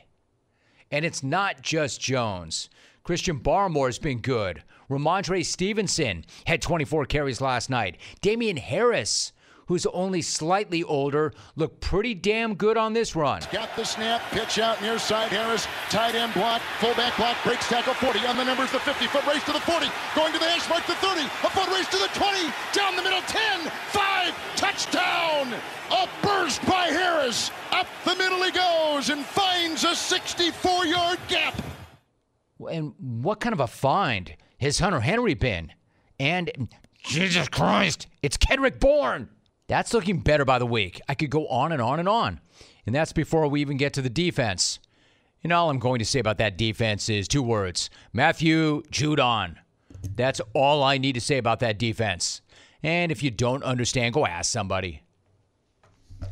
And 0.92 1.04
it's 1.04 1.24
not 1.24 1.62
just 1.62 2.00
Jones. 2.00 2.70
Christian 3.06 3.38
Barmore's 3.38 4.00
been 4.00 4.20
good. 4.20 4.64
Rhamondre 4.90 5.46
Stevenson 5.46 6.26
had 6.48 6.60
24 6.60 7.06
carries 7.06 7.40
last 7.40 7.70
night. 7.70 7.98
Damien 8.22 8.58
Harris 8.58 9.32
who's 9.68 9.86
only 9.88 10.22
slightly 10.22 10.84
older, 10.84 11.34
looked 11.56 11.82
pretty 11.82 12.14
damn 12.14 12.54
good 12.54 12.78
on 12.78 12.94
this 12.94 13.16
run. 13.16 13.42
Got 13.52 13.76
the 13.76 13.84
snap, 13.84 14.22
pitch 14.32 14.60
out 14.60 14.80
near 14.82 15.00
side. 15.00 15.30
Harris, 15.30 15.68
tight 15.90 16.14
end 16.14 16.34
block, 16.34 16.62
fullback 16.80 17.18
block, 17.18 17.36
breaks 17.44 17.68
tackle 17.68 17.96
40. 17.96 18.20
On 18.28 18.38
the 18.38 18.44
numbers, 18.44 18.72
the 18.72 18.80
50 18.80 19.08
foot 19.08 19.26
race 19.26 19.44
to 19.46 19.54
the 19.54 19.60
40, 19.60 19.88
going 20.16 20.34
to 20.34 20.40
the 20.40 20.46
hash 20.46 20.70
mark, 20.70 20.86
the 20.86 20.94
30, 20.96 21.22
a 21.22 21.50
foot 21.50 21.68
race 21.74 21.88
to 21.88 21.98
the 21.98 22.10
20, 22.14 22.54
down 22.74 22.96
the 22.96 23.02
middle, 23.02 23.22
10, 23.22 23.72
5, 23.90 24.56
touchdown! 24.56 25.54
A 25.92 26.08
burst 26.22 26.66
by 26.66 26.88
Harris. 26.88 27.52
Up 27.72 27.88
the 28.06 28.16
middle 28.16 28.42
he 28.44 28.52
goes 28.52 29.10
and 29.10 29.26
finds 29.26 29.84
a 29.84 29.96
64 29.96 30.86
yard 30.86 31.20
gap. 31.28 31.56
And 32.60 32.94
what 33.00 33.40
kind 33.40 33.54
of 33.54 33.60
a 33.60 33.68
find 33.68 34.36
has 34.60 34.80
Hunter 34.80 35.02
Henry 35.02 35.34
been? 35.34 35.72
And 36.20 36.70
Jesus 37.04 37.48
Christ, 37.50 38.08
it's 38.22 38.38
Kendrick 38.38 38.80
Bourne. 38.80 39.30
That's 39.68 39.94
looking 39.94 40.20
better 40.20 40.46
by 40.46 40.60
the 40.60 40.66
week. 40.66 41.02
I 41.10 41.16
could 41.16 41.30
go 41.30 41.48
on 41.48 41.72
and 41.72 41.82
on 41.82 42.00
and 42.00 42.08
on. 42.08 42.40
And 42.86 42.94
that's 42.94 43.14
before 43.14 43.48
we 43.48 43.62
even 43.62 43.78
get 43.78 43.94
to 43.94 44.02
the 44.02 44.10
defense. 44.10 44.80
And 45.44 45.52
all 45.52 45.70
I'm 45.70 45.80
going 45.80 46.00
to 46.00 46.06
say 46.06 46.20
about 46.20 46.38
that 46.38 46.58
defense 46.58 47.10
is 47.10 47.28
two 47.28 47.44
words 47.44 47.90
Matthew 48.14 48.84
Judon. 48.84 49.56
That's 50.16 50.42
all 50.54 50.84
I 50.84 50.98
need 50.98 51.14
to 51.14 51.22
say 51.22 51.38
about 51.38 51.60
that 51.62 51.80
defense. 51.80 52.42
And 52.84 53.12
if 53.12 53.24
you 53.24 53.32
don't 53.32 53.64
understand, 53.64 54.14
go 54.14 54.26
ask 54.26 54.52
somebody. 54.52 55.02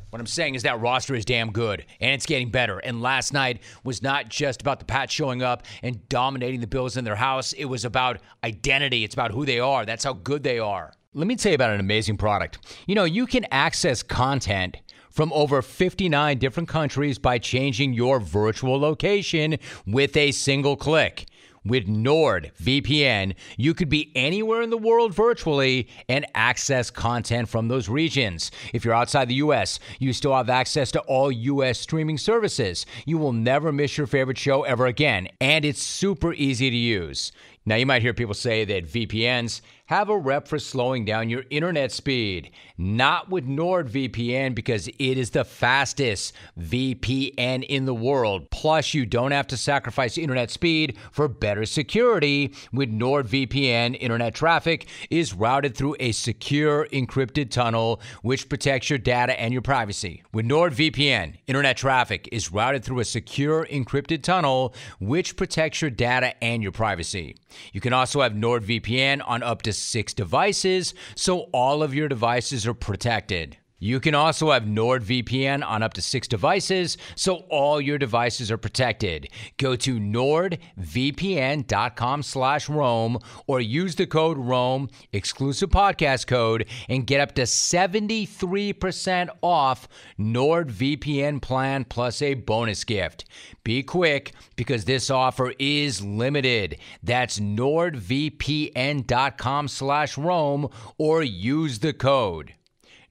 What 0.10 0.20
I'm 0.20 0.26
saying 0.26 0.56
is 0.56 0.64
that 0.64 0.80
roster 0.80 1.16
is 1.16 1.26
damn 1.26 1.52
good 1.52 1.86
and 2.00 2.12
it's 2.12 2.26
getting 2.26 2.50
better. 2.50 2.80
And 2.80 3.02
last 3.02 3.34
night 3.34 3.62
was 3.84 4.02
not 4.02 4.30
just 4.30 4.62
about 4.62 4.80
the 4.80 4.86
Pats 4.86 5.14
showing 5.14 5.42
up 5.42 5.64
and 5.82 6.08
dominating 6.10 6.62
the 6.62 6.68
Bills 6.68 6.98
in 6.98 7.04
their 7.04 7.16
house, 7.16 7.54
it 7.54 7.66
was 7.66 7.86
about 7.86 8.20
identity. 8.44 9.04
It's 9.04 9.14
about 9.14 9.32
who 9.32 9.46
they 9.46 9.60
are. 9.60 9.86
That's 9.86 10.04
how 10.04 10.14
good 10.14 10.44
they 10.44 10.60
are. 10.60 10.94
Let 11.14 11.28
me 11.28 11.36
tell 11.36 11.52
you 11.52 11.56
about 11.56 11.70
an 11.70 11.80
amazing 11.80 12.18
product. 12.18 12.58
You 12.88 12.96
know, 12.96 13.04
you 13.04 13.28
can 13.28 13.46
access 13.52 14.02
content 14.02 14.78
from 15.12 15.32
over 15.32 15.62
59 15.62 16.40
different 16.40 16.68
countries 16.68 17.20
by 17.20 17.38
changing 17.38 17.94
your 17.94 18.20
virtual 18.20 18.80
location 18.80 19.58
with 19.86 20.18
a 20.18 20.32
single 20.32 20.76
click. 20.76 21.28
With 21.66 21.88
NordVPN, 21.88 23.36
you 23.56 23.74
could 23.74 23.88
be 23.88 24.12
anywhere 24.16 24.62
in 24.62 24.70
the 24.70 24.78
world 24.78 25.14
virtually 25.14 25.88
and 26.10 26.26
access 26.36 26.90
content 26.90 27.48
from 27.48 27.70
those 27.70 27.88
regions. 27.88 28.52
If 28.74 28.84
you're 28.84 28.94
outside 28.94 29.30
the 29.30 29.36
US, 29.36 29.80
you 29.98 30.12
still 30.12 30.36
have 30.36 30.50
access 30.50 30.92
to 30.92 31.00
all 31.02 31.32
US 31.32 31.80
streaming 31.80 32.18
services. 32.18 32.86
You 33.06 33.18
will 33.18 33.32
never 33.32 33.72
miss 33.72 33.98
your 33.98 34.08
favorite 34.08 34.38
show 34.38 34.64
ever 34.64 34.88
again, 34.88 35.30
and 35.40 35.64
it's 35.64 35.82
super 35.82 36.34
easy 36.34 36.70
to 36.70 36.76
use. 36.76 37.32
Now, 37.66 37.76
you 37.76 37.86
might 37.86 38.02
hear 38.02 38.14
people 38.14 38.34
say 38.34 38.66
that 38.66 38.90
VPNs 38.90 39.62
have 39.94 40.10
a 40.10 40.18
rep 40.18 40.48
for 40.48 40.58
slowing 40.58 41.06
down 41.06 41.30
your 41.30 41.44
internet 41.52 41.92
speed. 41.92 42.50
Not 42.80 43.30
with 43.30 43.48
NordVPN 43.48 44.56
because 44.56 44.88
it 44.88 44.98
is 44.98 45.30
the 45.30 45.46
fastest 45.46 46.34
VPN 46.60 47.64
in 47.64 47.86
the 47.86 47.94
world. 47.94 48.50
Plus, 48.50 48.96
you 48.96 49.06
don't 49.06 49.34
have 49.34 49.46
to 49.48 49.56
sacrifice 49.56 50.18
internet 50.18 50.50
speed 50.50 50.98
for 51.12 51.28
better 51.28 51.64
security. 51.68 52.56
With 52.72 52.92
NordVPN, 52.92 53.96
internet 54.00 54.34
traffic 54.34 54.90
is 55.12 55.36
routed 55.36 55.78
through 55.78 55.98
a 56.00 56.12
secure 56.12 56.88
encrypted 56.92 57.52
tunnel 57.52 58.02
which 58.24 58.50
protects 58.50 58.90
your 58.90 58.98
data 58.98 59.40
and 59.40 59.54
your 59.54 59.62
privacy. 59.62 60.24
With 60.34 60.48
NordVPN, 60.48 61.36
internet 61.46 61.78
traffic 61.78 62.28
is 62.32 62.52
routed 62.52 62.84
through 62.84 63.02
a 63.02 63.06
secure 63.06 63.68
encrypted 63.68 64.24
tunnel 64.24 64.74
which 64.98 65.38
protects 65.38 65.84
your 65.84 65.92
data 65.92 66.34
and 66.44 66.64
your 66.64 66.72
privacy. 66.72 67.36
You 67.74 67.80
can 67.80 67.94
also 67.94 68.22
have 68.22 68.34
NordVPN 68.34 69.22
on 69.24 69.44
up 69.44 69.62
to 69.62 69.83
six 69.84 70.14
devices, 70.14 70.94
so 71.16 71.50
all 71.52 71.84
of 71.84 71.94
your 71.94 72.08
devices 72.08 72.66
are 72.66 72.74
protected. 72.74 73.58
You 73.84 74.00
can 74.00 74.16
also 74.16 74.52
have 74.52 74.64
NordVPN 74.64 75.62
on 75.62 75.84
up 75.84 75.94
to 75.96 76.02
six 76.02 76.26
devices, 76.26 76.98
so 77.16 77.40
all 77.50 77.82
your 77.82 77.98
devices 77.98 78.50
are 78.50 78.58
protected. 78.58 79.28
Go 79.58 79.76
to 79.76 80.00
nordvpn.com 80.00 82.24
slash 82.24 82.70
Rome 82.70 83.20
or 83.46 83.60
use 83.60 83.96
the 83.96 84.08
code 84.08 84.38
Rome, 84.38 84.88
exclusive 85.12 85.70
podcast 85.70 86.28
code, 86.28 86.66
and 86.88 87.06
get 87.06 87.20
up 87.20 87.36
to 87.36 87.42
73% 87.42 89.30
off 89.42 89.90
NordVPN 90.18 91.42
plan 91.42 91.84
plus 91.84 92.22
a 92.22 92.36
bonus 92.36 92.86
gift. 92.86 93.26
Be 93.66 93.84
quick 93.84 94.32
because 94.56 94.86
this 94.86 95.10
offer 95.10 95.52
is 95.60 96.02
limited. 96.02 96.78
That's 97.04 97.38
nordvpn.com 97.38 99.68
slash 99.68 100.18
Rome 100.18 100.70
or 100.98 101.22
use 101.22 101.80
the 101.80 101.92
code 101.92 102.54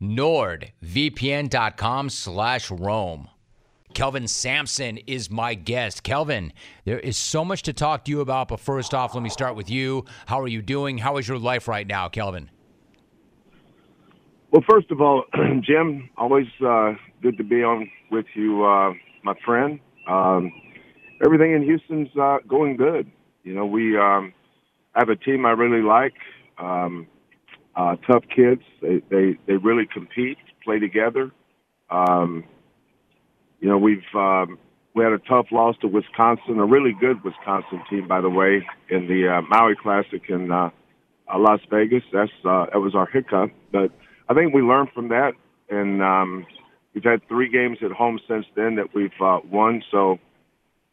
nordvpn.com 0.02 2.10
slash 2.10 2.70
Rome. 2.70 3.28
Kelvin 3.94 4.26
Sampson 4.26 4.98
is 5.06 5.30
my 5.30 5.54
guest. 5.54 6.02
Kelvin, 6.02 6.52
there 6.84 6.98
is 6.98 7.16
so 7.16 7.44
much 7.44 7.62
to 7.62 7.72
talk 7.72 8.04
to 8.06 8.10
you 8.10 8.20
about, 8.20 8.48
but 8.48 8.58
first 8.58 8.92
off, 8.94 9.14
let 9.14 9.22
me 9.22 9.30
start 9.30 9.54
with 9.54 9.70
you. 9.70 10.04
How 10.26 10.40
are 10.40 10.48
you 10.48 10.62
doing? 10.62 10.98
How 10.98 11.18
is 11.18 11.28
your 11.28 11.38
life 11.38 11.68
right 11.68 11.86
now, 11.86 12.08
Kelvin? 12.08 12.50
Well, 14.50 14.64
first 14.68 14.90
of 14.90 15.00
all, 15.00 15.22
Jim, 15.60 16.10
always 16.16 16.48
uh, 16.66 16.94
good 17.22 17.38
to 17.38 17.44
be 17.44 17.62
on 17.62 17.88
with 18.10 18.26
you, 18.34 18.64
uh, 18.64 18.94
my 19.22 19.34
friend. 19.44 19.78
Um, 20.08 20.52
everything 21.24 21.52
in 21.52 21.62
Houston's 21.62 22.08
uh, 22.20 22.38
going 22.46 22.76
good. 22.76 23.10
You 23.44 23.54
know, 23.54 23.66
we 23.66 23.96
um, 23.96 24.32
have 24.94 25.08
a 25.08 25.16
team 25.16 25.46
I 25.46 25.50
really 25.50 25.82
like. 25.82 26.14
Um, 26.58 27.06
uh, 27.76 27.96
tough 28.06 28.24
kids. 28.34 28.62
They, 28.80 29.02
they 29.10 29.38
they 29.46 29.56
really 29.56 29.86
compete, 29.92 30.38
play 30.64 30.78
together. 30.78 31.30
Um, 31.90 32.44
you 33.60 33.68
know, 33.68 33.78
we've 33.78 34.02
um, 34.14 34.58
we 34.94 35.04
had 35.04 35.12
a 35.12 35.18
tough 35.18 35.46
loss 35.52 35.76
to 35.80 35.88
Wisconsin, 35.88 36.58
a 36.58 36.66
really 36.66 36.92
good 36.98 37.22
Wisconsin 37.24 37.82
team, 37.88 38.06
by 38.06 38.20
the 38.20 38.28
way, 38.30 38.66
in 38.90 39.08
the 39.08 39.28
uh, 39.28 39.42
Maui 39.42 39.74
Classic 39.80 40.22
in 40.28 40.50
uh, 40.50 40.70
uh, 41.32 41.38
Las 41.38 41.60
Vegas. 41.70 42.02
That's 42.12 42.30
uh, 42.44 42.66
that 42.72 42.80
was 42.80 42.94
our 42.94 43.06
hiccup, 43.06 43.50
but 43.70 43.90
I 44.28 44.34
think 44.34 44.54
we 44.54 44.62
learned 44.62 44.90
from 44.94 45.08
that, 45.08 45.32
and 45.70 46.02
um, 46.02 46.46
we've 46.94 47.04
had 47.04 47.26
three 47.28 47.50
games 47.50 47.78
at 47.82 47.90
home 47.90 48.20
since 48.28 48.46
then 48.54 48.76
that 48.76 48.94
we've 48.94 49.10
uh, 49.20 49.38
won. 49.50 49.82
So 49.90 50.18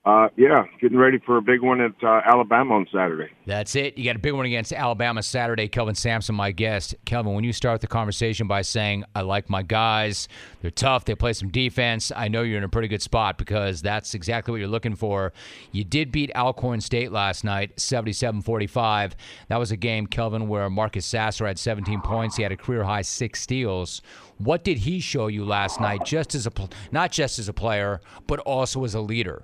uh, 0.06 0.30
yeah, 0.38 0.64
getting 0.80 0.98
ready 0.98 1.20
for 1.26 1.38
a 1.38 1.42
big 1.42 1.62
one 1.62 1.82
at 1.82 1.92
uh, 2.02 2.22
Alabama 2.26 2.76
on 2.76 2.88
Saturday. 2.90 3.30
That's 3.46 3.76
it. 3.76 3.98
You 3.98 4.06
got 4.06 4.16
a 4.16 4.20
big 4.20 4.32
one 4.32 4.46
against 4.46 4.72
Alabama 4.72 5.22
Saturday. 5.22 5.68
Kelvin 5.68 5.94
Sampson, 5.94 6.36
my 6.36 6.52
guest. 6.52 6.96
Kelvin, 7.04 7.34
when 7.34 7.44
you 7.44 7.52
start 7.52 7.82
the 7.82 7.88
conversation 7.88 8.48
by 8.48 8.62
saying, 8.62 9.04
I 9.14 9.22
like 9.22 9.50
my 9.50 9.62
guys, 9.62 10.30
they're 10.62 10.72
tough, 10.72 11.04
they 11.04 11.16
play 11.16 11.34
some 11.34 11.50
defense, 11.50 12.14
I 12.16 12.30
know 12.30 12.44
you're 12.44 12.58
in 12.58 12.64
a 12.64 12.70
pretty 12.70 12.88
good 12.88 13.02
spot 13.02 13.38
because 13.38 13.82
that's 13.82 14.14
exactly 14.14 14.54
what 14.54 14.60
you're 14.60 14.70
looking 14.70 14.96
for. 14.96 15.34
You 15.74 15.84
did 15.84 16.14
beat 16.14 16.32
Alcorn 16.34 16.80
State 16.80 17.12
last 17.12 17.44
night, 17.44 17.78
77 17.78 18.42
45. 18.42 19.18
That 19.50 19.58
was 19.58 19.72
a 19.72 19.78
game, 19.78 20.08
Kelvin, 20.08 20.48
where 20.48 20.70
Marcus 20.70 21.06
Sasser 21.06 21.46
had 21.46 21.60
17 21.60 22.00
points. 22.02 22.38
He 22.38 22.44
had 22.44 22.54
a 22.54 22.58
career 22.58 22.86
high 22.86 23.02
six 23.02 23.42
steals. 23.42 24.02
What 24.38 24.64
did 24.64 24.80
he 24.80 25.02
show 25.02 25.28
you 25.28 25.44
last 25.44 25.82
night, 25.82 26.06
just 26.06 26.34
as 26.36 26.48
a 26.48 26.52
not 26.94 27.12
just 27.12 27.38
as 27.38 27.50
a 27.50 27.54
player, 27.54 28.00
but 28.28 28.40
also 28.40 28.86
as 28.86 28.94
a 28.94 29.02
leader? 29.02 29.44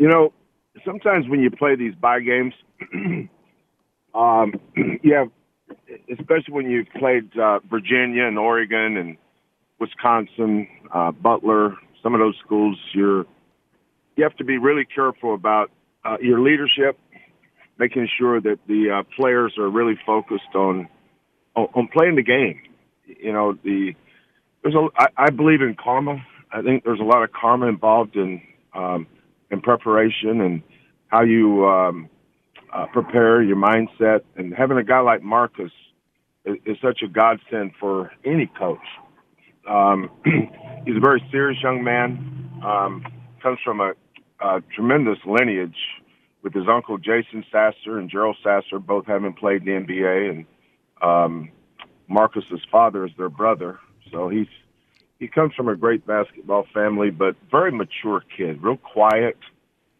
You 0.00 0.08
know, 0.08 0.32
sometimes 0.82 1.28
when 1.28 1.40
you 1.40 1.50
play 1.50 1.76
these 1.76 1.94
buy 1.94 2.20
games, 2.20 2.54
um, 4.14 4.54
you 5.02 5.12
have, 5.14 5.28
especially 6.10 6.54
when 6.54 6.70
you've 6.70 6.88
played 6.98 7.36
uh, 7.38 7.58
Virginia 7.68 8.24
and 8.24 8.38
Oregon 8.38 8.96
and 8.96 9.18
Wisconsin, 9.78 10.66
uh, 10.94 11.12
Butler, 11.12 11.76
some 12.02 12.14
of 12.14 12.20
those 12.20 12.34
schools, 12.42 12.78
you're 12.94 13.26
you 14.16 14.24
have 14.24 14.34
to 14.36 14.44
be 14.44 14.56
really 14.56 14.86
careful 14.86 15.34
about 15.34 15.70
uh, 16.02 16.16
your 16.22 16.40
leadership, 16.40 16.98
making 17.78 18.08
sure 18.18 18.40
that 18.40 18.58
the 18.66 19.00
uh, 19.00 19.02
players 19.18 19.52
are 19.58 19.68
really 19.68 19.98
focused 20.06 20.54
on, 20.54 20.88
on 21.54 21.66
on 21.74 21.88
playing 21.92 22.16
the 22.16 22.22
game. 22.22 22.62
You 23.04 23.34
know, 23.34 23.52
the 23.62 23.92
there's 24.62 24.74
a 24.74 24.88
I, 24.96 25.08
I 25.26 25.30
believe 25.30 25.60
in 25.60 25.76
karma. 25.78 26.24
I 26.50 26.62
think 26.62 26.84
there's 26.84 27.00
a 27.00 27.04
lot 27.04 27.22
of 27.22 27.32
karma 27.32 27.66
involved 27.66 28.16
in 28.16 28.40
um, 28.74 29.06
in 29.50 29.60
preparation 29.60 30.40
and 30.40 30.62
how 31.08 31.22
you 31.22 31.66
um, 31.66 32.08
uh, 32.72 32.86
prepare, 32.92 33.42
your 33.42 33.56
mindset, 33.56 34.20
and 34.36 34.54
having 34.54 34.78
a 34.78 34.84
guy 34.84 35.00
like 35.00 35.22
Marcus 35.22 35.72
is, 36.44 36.56
is 36.64 36.76
such 36.82 37.02
a 37.02 37.08
godsend 37.08 37.72
for 37.78 38.12
any 38.24 38.50
coach. 38.58 38.78
Um, 39.68 40.10
he's 40.86 40.96
a 40.96 41.00
very 41.00 41.22
serious 41.30 41.60
young 41.62 41.82
man. 41.82 42.60
Um, 42.64 43.04
comes 43.42 43.58
from 43.64 43.80
a, 43.80 43.92
a 44.40 44.60
tremendous 44.74 45.18
lineage 45.26 45.76
with 46.42 46.54
his 46.54 46.64
uncle 46.68 46.98
Jason 46.98 47.44
Sasser 47.50 47.98
and 47.98 48.08
Gerald 48.10 48.36
Sasser, 48.42 48.78
both 48.78 49.06
having 49.06 49.32
played 49.32 49.66
in 49.66 49.86
the 49.86 49.92
NBA, 49.92 50.30
and 50.30 50.46
um, 51.02 51.50
Marcus's 52.08 52.60
father 52.70 53.04
is 53.04 53.12
their 53.18 53.28
brother. 53.28 53.78
So 54.10 54.28
he's 54.28 54.46
he 55.20 55.28
comes 55.28 55.54
from 55.54 55.68
a 55.68 55.76
great 55.76 56.04
basketball 56.06 56.66
family, 56.74 57.10
but 57.10 57.36
very 57.50 57.70
mature 57.70 58.24
kid, 58.36 58.62
real 58.62 58.78
quiet. 58.78 59.36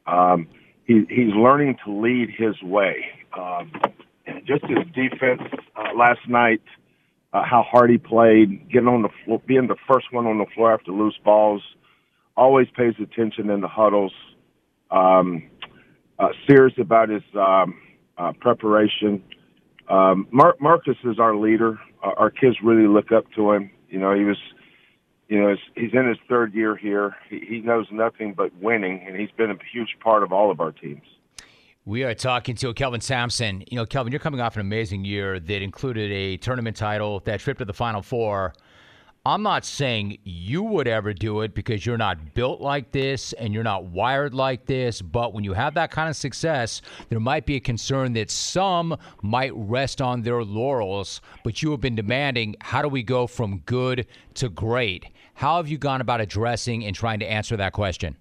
Um, 0.06 0.48
he, 0.86 1.04
he's 1.08 1.34
learning 1.34 1.76
to 1.84 1.92
lead 1.92 2.30
his 2.36 2.60
way. 2.62 3.04
Um, 3.38 3.70
just 4.46 4.64
his 4.64 4.78
defense 4.94 5.42
uh, 5.76 5.94
last 5.96 6.26
night, 6.26 6.62
uh, 7.32 7.44
how 7.44 7.62
hard 7.62 7.90
he 7.90 7.98
played, 7.98 8.68
getting 8.70 8.88
on 8.88 9.02
the 9.02 9.10
floor, 9.24 9.40
being 9.46 9.68
the 9.68 9.76
first 9.92 10.12
one 10.12 10.26
on 10.26 10.38
the 10.38 10.46
floor 10.54 10.72
after 10.72 10.90
loose 10.90 11.18
balls, 11.24 11.62
always 12.36 12.66
pays 12.76 12.94
attention 13.00 13.50
in 13.50 13.60
the 13.60 13.68
huddles. 13.68 14.12
Um, 14.90 15.48
uh, 16.18 16.28
serious 16.48 16.74
about 16.78 17.08
his 17.08 17.22
um, 17.34 17.80
uh, 18.18 18.32
preparation. 18.40 19.22
Um, 19.88 20.26
Mar- 20.30 20.56
Marcus 20.60 20.96
is 21.04 21.18
our 21.18 21.36
leader. 21.36 21.78
Uh, 22.02 22.12
our 22.16 22.30
kids 22.30 22.56
really 22.62 22.88
look 22.88 23.12
up 23.12 23.24
to 23.36 23.52
him. 23.52 23.70
You 23.88 23.98
know, 23.98 24.14
he 24.14 24.24
was, 24.24 24.36
you 25.30 25.40
know, 25.40 25.54
he's 25.76 25.92
in 25.94 26.08
his 26.08 26.18
third 26.28 26.52
year 26.54 26.76
here. 26.76 27.14
He, 27.30 27.60
knows 27.60 27.86
nothing 27.92 28.34
but 28.34 28.52
winning, 28.60 29.04
and 29.06 29.16
he's 29.16 29.30
been 29.30 29.50
a 29.50 29.56
huge 29.72 29.96
part 30.02 30.24
of 30.24 30.32
all 30.32 30.50
of 30.50 30.60
our 30.60 30.72
teams. 30.72 31.04
We 31.84 32.02
are 32.02 32.14
talking 32.14 32.56
to 32.56 32.74
Kelvin 32.74 33.00
Sampson. 33.00 33.62
You 33.70 33.76
know, 33.76 33.86
Kelvin, 33.86 34.12
you're 34.12 34.18
coming 34.18 34.40
off 34.40 34.56
an 34.56 34.60
amazing 34.60 35.04
year 35.04 35.38
that 35.38 35.62
included 35.62 36.10
a 36.10 36.36
tournament 36.36 36.76
title, 36.76 37.20
that 37.26 37.38
trip 37.38 37.58
to 37.58 37.64
the 37.64 37.72
Final 37.72 38.02
Four. 38.02 38.54
I'm 39.24 39.42
not 39.42 39.64
saying 39.66 40.18
you 40.24 40.62
would 40.62 40.88
ever 40.88 41.12
do 41.12 41.42
it 41.42 41.54
because 41.54 41.84
you're 41.84 41.98
not 41.98 42.32
built 42.34 42.60
like 42.60 42.90
this 42.90 43.34
and 43.34 43.52
you're 43.52 43.62
not 43.62 43.84
wired 43.84 44.32
like 44.32 44.64
this, 44.64 45.02
but 45.02 45.34
when 45.34 45.44
you 45.44 45.52
have 45.52 45.74
that 45.74 45.90
kind 45.90 46.08
of 46.08 46.16
success, 46.16 46.80
there 47.10 47.20
might 47.20 47.44
be 47.44 47.56
a 47.56 47.60
concern 47.60 48.14
that 48.14 48.30
some 48.30 48.96
might 49.22 49.52
rest 49.54 50.00
on 50.00 50.22
their 50.22 50.42
laurels, 50.42 51.20
but 51.44 51.62
you 51.62 51.70
have 51.70 51.82
been 51.82 51.94
demanding 51.94 52.56
how 52.62 52.80
do 52.80 52.88
we 52.88 53.02
go 53.02 53.26
from 53.26 53.58
good 53.66 54.06
to 54.34 54.48
great? 54.48 55.04
How 55.34 55.56
have 55.56 55.68
you 55.68 55.78
gone 55.78 56.00
about 56.00 56.20
addressing 56.20 56.84
and 56.84 56.94
trying 56.94 57.20
to 57.20 57.26
answer 57.26 57.56
that 57.56 57.72
question? 57.72 58.16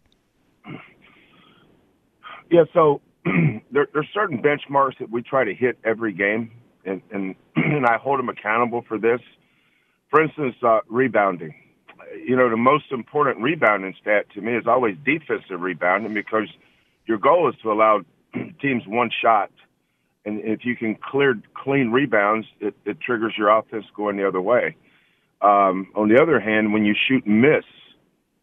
Yeah, 2.52 2.64
so 2.74 3.02
there, 3.26 3.88
there's 3.94 4.08
certain 4.14 4.42
benchmarks 4.42 4.98
that 5.00 5.10
we 5.10 5.22
try 5.22 5.44
to 5.44 5.54
hit 5.54 5.78
every 5.84 6.14
game, 6.14 6.52
and, 6.86 7.02
and, 7.12 7.36
and 7.56 7.86
I 7.86 7.98
hold 7.98 8.20
them 8.20 8.30
accountable 8.30 8.84
for 8.88 8.98
this 8.98 9.20
for 10.10 10.22
instance, 10.22 10.56
uh, 10.64 10.80
rebounding. 10.88 11.54
You 12.26 12.36
know, 12.36 12.50
the 12.50 12.58
most 12.58 12.86
important 12.92 13.42
rebounding 13.42 13.94
stat 14.02 14.26
to 14.34 14.42
me 14.42 14.56
is 14.56 14.66
always 14.66 14.96
defensive 15.06 15.62
rebounding 15.62 16.14
because 16.14 16.48
your 17.06 17.18
goal 17.18 17.50
is 17.50 17.56
to 17.62 17.72
allow 17.72 18.02
teams 18.62 18.84
one 18.88 19.12
shot. 19.22 19.52
And 20.26 20.42
if 20.44 20.66
you 20.66 20.76
can 20.76 20.96
clear 20.96 21.40
clean 21.54 21.92
rebounds, 21.92 22.48
it, 22.60 22.76
it 22.86 23.00
triggers 23.00 23.34
your 23.38 23.50
offense 23.50 23.86
going 23.96 24.18
the 24.18 24.28
other 24.28 24.42
way. 24.42 24.76
Um, 25.42 25.88
on 25.96 26.10
the 26.10 26.22
other 26.22 26.40
hand, 26.40 26.74
when 26.74 26.86
you 26.86 26.94
shoot 27.08 27.26
and 27.26 27.42
miss, 27.42 27.64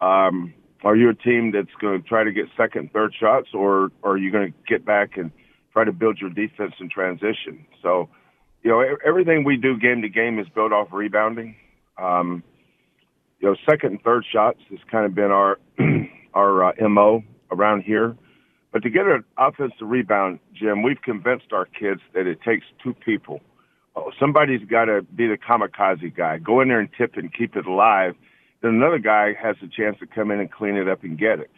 um, 0.00 0.54
are 0.82 0.96
you 0.96 1.10
a 1.10 1.14
team 1.14 1.52
that's 1.52 1.74
going 1.80 2.00
to 2.00 2.08
try 2.08 2.24
to 2.24 2.32
get 2.32 2.46
second, 2.56 2.92
third 2.92 3.14
shots, 3.18 3.48
or, 3.52 3.90
or 4.02 4.12
are 4.12 4.16
you 4.16 4.30
going 4.30 4.52
to 4.52 4.58
get 4.68 4.84
back 4.84 5.16
and 5.16 5.30
try 5.72 5.84
to 5.84 5.92
build 5.92 6.18
your 6.20 6.30
defense 6.30 6.74
in 6.80 6.88
transition? 6.88 7.66
So, 7.82 8.08
you 8.62 8.70
know, 8.70 8.84
everything 9.04 9.44
we 9.44 9.56
do 9.56 9.78
game 9.78 10.02
to 10.02 10.08
game 10.08 10.38
is 10.38 10.46
built 10.54 10.72
off 10.72 10.88
rebounding. 10.92 11.56
Um, 11.98 12.42
you 13.40 13.48
know, 13.48 13.56
second 13.68 13.92
and 13.92 14.02
third 14.02 14.24
shots 14.32 14.58
has 14.70 14.78
kind 14.90 15.04
of 15.06 15.14
been 15.14 15.30
our 15.30 15.58
our 16.34 16.64
uh, 16.64 16.88
mo 16.88 17.22
around 17.50 17.82
here. 17.82 18.16
But 18.72 18.82
to 18.82 18.90
get 18.90 19.06
an 19.06 19.24
offensive 19.38 19.88
rebound, 19.88 20.38
Jim, 20.52 20.82
we've 20.82 21.00
convinced 21.02 21.52
our 21.52 21.64
kids 21.64 22.00
that 22.14 22.26
it 22.26 22.40
takes 22.42 22.66
two 22.82 22.92
people. 22.92 23.40
Oh, 23.96 24.12
somebody's 24.20 24.64
got 24.68 24.84
to 24.84 25.02
be 25.02 25.26
the 25.26 25.38
kamikaze 25.38 26.14
guy, 26.14 26.38
go 26.38 26.60
in 26.60 26.68
there 26.68 26.80
and 26.80 26.90
tip 26.96 27.16
and 27.16 27.32
keep 27.32 27.56
it 27.56 27.66
alive. 27.66 28.14
Then 28.60 28.72
another 28.74 28.98
guy 28.98 29.32
has 29.42 29.56
a 29.62 29.68
chance 29.68 29.98
to 30.00 30.06
come 30.06 30.30
in 30.30 30.38
and 30.38 30.52
clean 30.52 30.76
it 30.76 30.86
up 30.86 31.02
and 31.02 31.18
get 31.18 31.40
it. 31.40 31.50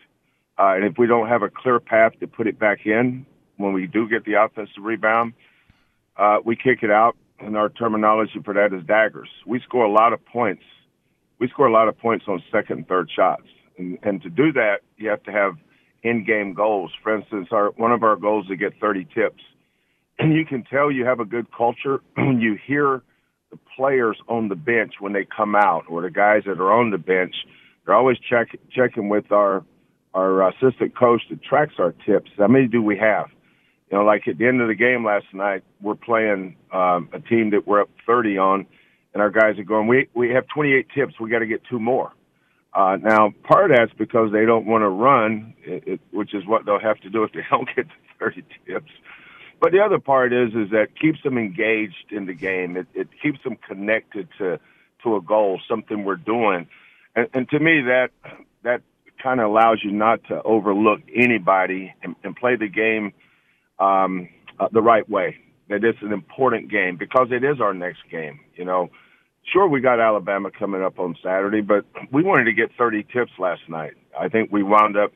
Uh, 0.59 0.75
and 0.75 0.85
if 0.85 0.99
we 0.99 1.07
don't 1.07 1.29
have 1.29 1.43
a 1.43 1.49
clear 1.49 1.81
path 1.81 2.13
to 2.21 2.27
put 2.27 2.47
it 2.47 2.59
back 2.59 2.87
in 2.87 3.27
when 3.57 3.73
we 3.73 3.87
do 3.87 4.09
get 4.09 4.25
the 4.25 4.35
offensive 4.35 4.83
rebound, 4.83 5.33
uh, 6.17 6.39
we 6.45 6.57
kick 6.57 6.83
it 6.83 6.91
out, 6.91 7.17
and 7.41 7.57
our 7.57 7.69
terminology 7.69 8.41
for 8.45 8.55
that 8.55 8.73
is 8.73 8.85
daggers. 8.87 9.29
We 9.47 9.61
score 9.61 9.85
a 9.85 9.91
lot 9.91 10.13
of 10.13 10.25
points. 10.25 10.63
We 11.39 11.49
score 11.49 11.67
a 11.67 11.73
lot 11.73 11.89
of 11.89 11.99
points 11.99 12.25
on 12.29 12.43
second 12.53 12.79
and 12.79 12.89
third 12.89 13.11
shots, 13.15 13.47
and, 13.79 13.99
and 14.03 14.21
to 14.23 14.31
do 14.31 14.53
that, 14.53 14.79
you 14.97 15.09
have 15.09 15.23
to 15.25 15.33
have 15.33 15.55
in-game 16.03 16.55
goals. 16.55 16.93
For 17.03 17.17
instance, 17.17 17.49
our 17.53 17.71
one 17.71 17.93
of 17.93 18.03
our 18.03 18.17
goals 18.17 18.47
is 18.47 18.51
to 18.51 18.57
get 18.57 18.73
30 18.81 19.07
tips, 19.15 19.43
you 20.21 20.45
can 20.45 20.65
tell 20.65 20.91
you 20.91 21.05
have 21.05 21.21
a 21.21 21.25
good 21.25 21.47
culture 21.57 22.01
when 22.15 22.41
you 22.41 22.59
hear 22.67 23.03
the 23.51 23.59
players 23.77 24.19
on 24.29 24.49
the 24.49 24.55
bench 24.55 24.95
when 25.01 25.13
they 25.13 25.25
come 25.25 25.55
out, 25.55 25.85
or 25.89 26.03
the 26.03 26.11
guys 26.11 26.43
that 26.47 26.61
are 26.61 26.73
on 26.73 26.91
the 26.91 26.99
bench. 26.99 27.35
They're 27.87 27.95
always 27.95 28.19
check, 28.19 28.49
checking 28.71 29.09
with 29.09 29.33
our 29.33 29.65
our 30.15 30.49
assistant 30.49 30.97
coach 30.97 31.23
that 31.31 31.43
tracks 31.43 31.75
our 31.79 31.93
tips. 32.05 32.31
How 32.39 32.49
many 32.49 32.67
do 32.67 32.83
we 32.83 32.97
have? 32.99 33.29
you 33.91 33.97
know, 33.97 34.05
like 34.05 34.29
at 34.29 34.39
the 34.39 34.47
end 34.47 34.61
of 34.61 34.69
the 34.69 34.75
game 34.75 35.05
last 35.05 35.27
night, 35.33 35.63
we're 35.81 35.95
playing 35.95 36.57
um, 36.73 37.09
a 37.13 37.21
team 37.21 37.51
that 37.51 37.67
we're 37.67 37.81
up 37.81 37.91
30 38.07 38.39
on, 38.39 38.67
and 39.15 39.23
our 39.23 39.31
guys 39.31 39.59
are 39.59 39.65
going, 39.65 39.87
we 39.87 40.09
we 40.15 40.31
have 40.31 40.45
28 40.55 40.87
tips, 40.95 41.15
we 41.21 41.31
got 41.31 41.39
to 41.39 41.47
get 41.47 41.63
two 41.69 41.81
more. 41.81 42.13
Uh, 42.75 42.97
now, 43.01 43.33
part 43.45 43.71
of 43.71 43.77
that's 43.77 43.93
because 43.99 44.31
they 44.31 44.45
don't 44.45 44.67
want 44.67 44.83
to 44.83 44.89
run, 44.89 45.55
it, 45.65 45.83
it, 45.87 46.01
which 46.13 46.35
is 46.35 46.47
what 46.47 46.67
they'll 46.67 46.79
have 46.79 46.99
to 47.01 47.09
do 47.09 47.25
if 47.25 47.33
they 47.33 47.41
don't 47.51 47.69
get 47.75 47.87
to 47.89 47.95
30 48.19 48.45
tips. 48.67 48.91
But 49.61 49.73
the 49.73 49.81
other 49.81 49.99
part 49.99 50.33
is 50.33 50.51
is 50.55 50.71
that 50.71 50.99
keeps 51.01 51.23
them 51.23 51.37
engaged 51.37 52.11
in 52.11 52.27
the 52.27 52.35
game. 52.35 52.77
It, 52.77 52.87
it 52.95 53.09
keeps 53.21 53.43
them 53.43 53.57
connected 53.57 54.29
to 54.39 54.61
to 55.05 55.17
a 55.17 55.21
goal, 55.21 55.61
something 55.69 56.05
we're 56.05 56.17
doing, 56.17 56.67
and, 57.15 57.29
and 57.35 57.49
to 57.51 57.59
me 57.59 57.83
that 57.83 58.11
that 58.63 58.83
kind 59.23 59.41
of 59.41 59.51
allows 59.51 59.81
you 59.83 59.91
not 59.91 60.23
to 60.29 60.43
overlook 60.43 61.01
anybody 61.15 61.93
and, 62.03 62.15
and 62.23 62.37
play 62.37 62.57
the 62.57 62.69
game 62.69 63.13
um, 63.79 64.29
uh, 64.61 64.69
the 64.73 64.83
right 64.83 65.09
way. 65.09 65.37
That 65.69 65.85
it's 65.85 65.99
an 66.03 66.13
important 66.13 66.71
game 66.71 66.97
because 66.97 67.29
it 67.31 67.45
is 67.45 67.61
our 67.61 67.75
next 67.75 68.01
game. 68.11 68.41
You 68.55 68.65
know, 68.65 68.91
sure 69.53 69.69
we 69.69 69.81
got 69.81 70.01
Alabama 70.01 70.51
coming 70.51 70.83
up 70.83 70.99
on 70.99 71.17
Saturday, 71.23 71.61
but 71.61 71.85
we 72.11 72.23
wanted 72.23 72.45
to 72.45 72.53
get 72.53 72.71
30 72.79 73.05
tips 73.13 73.33
last 73.39 73.63
night. 73.69 73.93
I 74.19 74.29
think 74.29 74.51
we 74.51 74.63
wound 74.63 74.97
up 74.97 75.13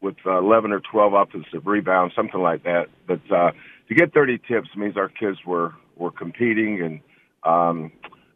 with 0.00 0.16
uh, 0.24 0.38
11 0.38 0.72
or 0.72 0.80
12 0.80 1.12
offensive 1.12 1.66
rebounds, 1.66 2.14
something 2.14 2.40
like 2.40 2.62
that. 2.64 2.86
But 3.06 3.20
uh, 3.30 3.50
to 3.90 3.94
get 3.94 4.14
30 4.14 4.38
tips 4.48 4.68
means 4.74 4.96
our 4.96 5.10
kids 5.10 5.36
were 5.46 5.74
were 5.96 6.10
competing 6.10 6.80
and 6.80 7.00
um, 7.44 7.92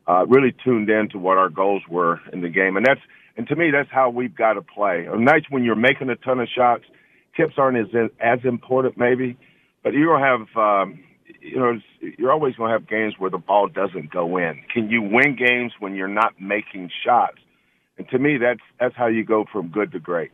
uh, 0.06 0.26
really 0.26 0.54
tuned 0.62 0.90
in 0.90 1.08
to 1.08 1.18
what 1.18 1.38
our 1.38 1.48
goals 1.48 1.82
were 1.88 2.20
in 2.30 2.42
the 2.42 2.50
game, 2.50 2.76
and 2.76 2.84
that's 2.84 3.00
and 3.38 3.48
to 3.48 3.56
me 3.56 3.70
that's 3.70 3.90
how 3.90 4.10
we've 4.10 4.36
got 4.36 4.52
to 4.52 4.62
play. 4.62 5.08
On 5.08 5.24
nights 5.24 5.46
when 5.48 5.64
you're 5.64 5.74
making 5.74 6.10
a 6.10 6.16
ton 6.16 6.40
of 6.40 6.48
shots, 6.54 6.84
tips 7.34 7.54
aren't 7.56 7.78
as 7.78 8.10
as 8.20 8.40
important 8.44 8.98
maybe 8.98 9.38
but 9.84 9.92
you're 9.92 10.18
gonna 10.18 10.26
have, 10.26 10.56
um, 10.56 11.04
you 11.40 11.58
know, 11.58 11.78
you're 12.18 12.32
always 12.32 12.56
gonna 12.56 12.72
have 12.72 12.88
games 12.88 13.14
where 13.18 13.30
the 13.30 13.38
ball 13.38 13.68
doesn't 13.68 14.10
go 14.10 14.38
in. 14.38 14.62
Can 14.72 14.90
you 14.90 15.02
win 15.02 15.36
games 15.36 15.72
when 15.78 15.94
you're 15.94 16.08
not 16.08 16.40
making 16.40 16.90
shots? 17.04 17.38
And 17.98 18.08
to 18.08 18.18
me, 18.18 18.38
that's 18.38 18.62
that's 18.80 18.96
how 18.96 19.06
you 19.06 19.24
go 19.24 19.44
from 19.52 19.68
good 19.68 19.92
to 19.92 20.00
great. 20.00 20.32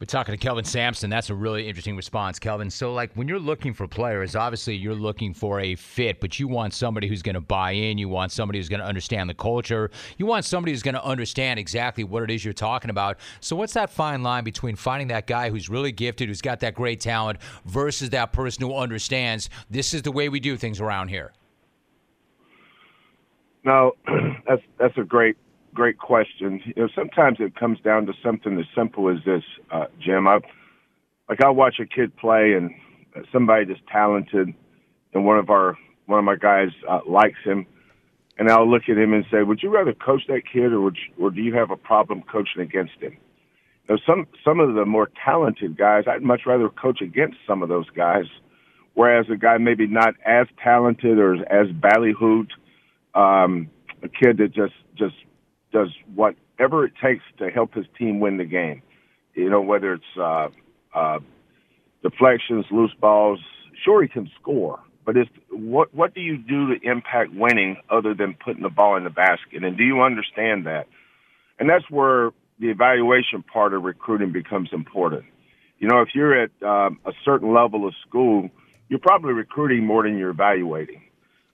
We're 0.00 0.06
talking 0.06 0.32
to 0.32 0.38
Kelvin 0.38 0.64
Sampson. 0.64 1.10
That's 1.10 1.28
a 1.28 1.34
really 1.34 1.66
interesting 1.66 1.96
response, 1.96 2.38
Kelvin. 2.38 2.70
So, 2.70 2.94
like, 2.94 3.10
when 3.14 3.26
you're 3.26 3.40
looking 3.40 3.74
for 3.74 3.88
players, 3.88 4.36
obviously 4.36 4.76
you're 4.76 4.94
looking 4.94 5.34
for 5.34 5.58
a 5.58 5.74
fit, 5.74 6.20
but 6.20 6.38
you 6.38 6.46
want 6.46 6.72
somebody 6.72 7.08
who's 7.08 7.20
going 7.20 7.34
to 7.34 7.40
buy 7.40 7.72
in. 7.72 7.98
You 7.98 8.08
want 8.08 8.30
somebody 8.30 8.60
who's 8.60 8.68
going 8.68 8.78
to 8.78 8.86
understand 8.86 9.28
the 9.28 9.34
culture. 9.34 9.90
You 10.16 10.24
want 10.24 10.44
somebody 10.44 10.70
who's 10.70 10.84
going 10.84 10.94
to 10.94 11.04
understand 11.04 11.58
exactly 11.58 12.04
what 12.04 12.22
it 12.22 12.30
is 12.30 12.44
you're 12.44 12.54
talking 12.54 12.90
about. 12.90 13.18
So, 13.40 13.56
what's 13.56 13.72
that 13.72 13.90
fine 13.90 14.22
line 14.22 14.44
between 14.44 14.76
finding 14.76 15.08
that 15.08 15.26
guy 15.26 15.50
who's 15.50 15.68
really 15.68 15.90
gifted, 15.90 16.28
who's 16.28 16.42
got 16.42 16.60
that 16.60 16.76
great 16.76 17.00
talent, 17.00 17.40
versus 17.64 18.10
that 18.10 18.32
person 18.32 18.62
who 18.62 18.76
understands 18.76 19.50
this 19.68 19.94
is 19.94 20.02
the 20.02 20.12
way 20.12 20.28
we 20.28 20.38
do 20.38 20.56
things 20.56 20.80
around 20.80 21.08
here? 21.08 21.32
No, 23.64 23.96
that's 24.46 24.62
that's 24.78 24.96
a 24.96 25.02
great 25.02 25.36
great 25.74 25.98
question. 25.98 26.60
You 26.64 26.84
know, 26.84 26.88
sometimes 26.94 27.38
it 27.40 27.54
comes 27.56 27.78
down 27.80 28.06
to 28.06 28.12
something 28.24 28.58
as 28.58 28.66
simple 28.74 29.08
as 29.08 29.18
this, 29.24 29.44
uh, 29.70 29.86
Jim. 30.00 30.26
I 30.26 30.40
like 31.28 31.42
I 31.42 31.50
watch 31.50 31.76
a 31.80 31.86
kid 31.86 32.16
play 32.16 32.54
and 32.54 32.70
somebody 33.32 33.64
that's 33.66 33.80
talented, 33.90 34.54
and 35.14 35.24
one 35.24 35.38
of 35.38 35.50
our 35.50 35.76
one 36.06 36.18
of 36.18 36.24
my 36.24 36.36
guys 36.36 36.70
uh, 36.88 37.00
likes 37.06 37.38
him, 37.44 37.66
and 38.38 38.48
I'll 38.50 38.68
look 38.68 38.82
at 38.88 38.96
him 38.96 39.12
and 39.12 39.24
say, 39.30 39.42
"Would 39.42 39.62
you 39.62 39.70
rather 39.70 39.92
coach 39.92 40.22
that 40.28 40.42
kid, 40.50 40.72
or 40.72 40.80
would 40.80 40.96
you, 40.96 41.24
or 41.24 41.30
do 41.30 41.42
you 41.42 41.54
have 41.54 41.70
a 41.70 41.76
problem 41.76 42.22
coaching 42.22 42.62
against 42.62 42.94
him?" 43.00 43.16
You 43.88 43.94
know, 43.94 43.98
some 44.06 44.26
some 44.44 44.60
of 44.60 44.74
the 44.74 44.84
more 44.84 45.10
talented 45.24 45.76
guys, 45.76 46.04
I'd 46.06 46.22
much 46.22 46.42
rather 46.46 46.68
coach 46.68 47.00
against 47.00 47.38
some 47.46 47.62
of 47.62 47.68
those 47.68 47.88
guys, 47.90 48.24
whereas 48.94 49.26
a 49.30 49.36
guy 49.36 49.58
maybe 49.58 49.86
not 49.86 50.14
as 50.24 50.46
talented 50.62 51.18
or 51.18 51.34
as 51.34 51.68
ballyhooed, 51.68 52.48
um, 53.14 53.70
a 54.02 54.08
kid 54.08 54.38
that 54.38 54.52
just 54.52 54.74
just 54.96 55.14
does 55.72 55.88
whatever 56.14 56.84
it 56.84 56.92
takes 57.02 57.22
to 57.38 57.50
help 57.50 57.74
his 57.74 57.86
team 57.98 58.20
win 58.20 58.36
the 58.36 58.44
game. 58.44 58.82
You 59.34 59.50
know, 59.50 59.60
whether 59.60 59.94
it's 59.94 60.16
uh, 60.18 60.48
uh, 60.94 61.18
deflections, 62.02 62.66
loose 62.70 62.94
balls. 63.00 63.40
Sure, 63.84 64.02
he 64.02 64.08
can 64.08 64.28
score, 64.40 64.80
but 65.04 65.16
it's 65.16 65.30
what 65.50 65.94
what 65.94 66.14
do 66.14 66.20
you 66.20 66.36
do 66.36 66.74
to 66.74 66.80
impact 66.82 67.32
winning 67.32 67.76
other 67.90 68.14
than 68.14 68.34
putting 68.34 68.62
the 68.62 68.68
ball 68.68 68.96
in 68.96 69.04
the 69.04 69.10
basket? 69.10 69.62
And 69.62 69.76
do 69.76 69.84
you 69.84 70.02
understand 70.02 70.66
that? 70.66 70.86
And 71.58 71.68
that's 71.68 71.88
where 71.90 72.30
the 72.58 72.70
evaluation 72.70 73.42
part 73.42 73.74
of 73.74 73.82
recruiting 73.82 74.32
becomes 74.32 74.70
important. 74.72 75.24
You 75.78 75.88
know, 75.88 76.00
if 76.00 76.08
you're 76.14 76.42
at 76.42 76.50
um, 76.62 76.98
a 77.06 77.12
certain 77.24 77.54
level 77.54 77.86
of 77.86 77.94
school, 78.06 78.50
you're 78.88 78.98
probably 78.98 79.32
recruiting 79.32 79.86
more 79.86 80.02
than 80.02 80.18
you're 80.18 80.30
evaluating. 80.30 81.02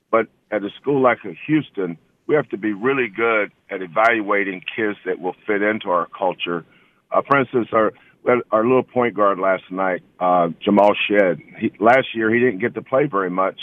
But 0.09 0.27
at 0.51 0.63
a 0.63 0.69
school 0.81 1.01
like 1.01 1.19
Houston, 1.47 1.97
we 2.27 2.35
have 2.35 2.49
to 2.49 2.57
be 2.57 2.73
really 2.73 3.07
good 3.07 3.51
at 3.69 3.81
evaluating 3.81 4.61
kids 4.75 4.97
that 5.05 5.19
will 5.19 5.35
fit 5.45 5.61
into 5.61 5.89
our 5.89 6.07
culture. 6.17 6.65
Uh, 7.11 7.21
for 7.27 7.39
instance, 7.39 7.67
our 7.71 7.93
our 8.51 8.63
little 8.63 8.83
point 8.83 9.15
guard 9.15 9.37
last 9.37 9.63
night, 9.69 10.01
uh, 10.19 10.49
Jamal 10.63 10.93
Shead. 11.07 11.39
He, 11.59 11.71
last 11.79 12.07
year, 12.15 12.33
he 12.33 12.39
didn't 12.39 12.59
get 12.59 12.73
to 12.73 12.81
play 12.81 13.05
very 13.05 13.29
much 13.29 13.59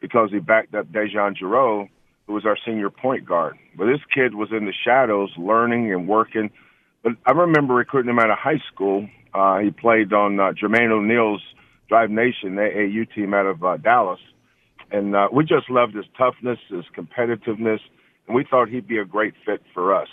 because 0.00 0.30
he 0.30 0.38
backed 0.38 0.74
up 0.76 0.86
DeJon 0.92 1.36
Jarreau, 1.36 1.88
who 2.26 2.32
was 2.34 2.46
our 2.46 2.56
senior 2.64 2.90
point 2.90 3.26
guard. 3.26 3.56
But 3.76 3.86
this 3.86 4.00
kid 4.14 4.34
was 4.34 4.50
in 4.52 4.64
the 4.64 4.72
shadows, 4.84 5.30
learning 5.36 5.92
and 5.92 6.06
working. 6.06 6.50
But 7.02 7.12
I 7.26 7.32
remember 7.32 7.74
recruiting 7.74 8.10
him 8.10 8.18
out 8.18 8.30
of 8.30 8.38
high 8.38 8.62
school. 8.72 9.08
Uh, 9.34 9.58
he 9.58 9.70
played 9.70 10.12
on 10.12 10.38
uh, 10.38 10.52
Jermaine 10.52 10.90
O'Neal's 10.90 11.42
Drive 11.88 12.10
Nation 12.10 12.56
AAU 12.56 13.12
team 13.14 13.34
out 13.34 13.46
of 13.46 13.62
uh, 13.62 13.76
Dallas, 13.76 14.20
and 14.90 15.14
uh, 15.14 15.28
we 15.32 15.44
just 15.44 15.68
loved 15.70 15.94
his 15.94 16.06
toughness, 16.16 16.58
his 16.68 16.84
competitiveness, 16.96 17.80
and 18.26 18.34
we 18.36 18.44
thought 18.44 18.68
he'd 18.68 18.88
be 18.88 18.98
a 18.98 19.04
great 19.04 19.34
fit 19.44 19.62
for 19.74 19.94
us. 19.94 20.08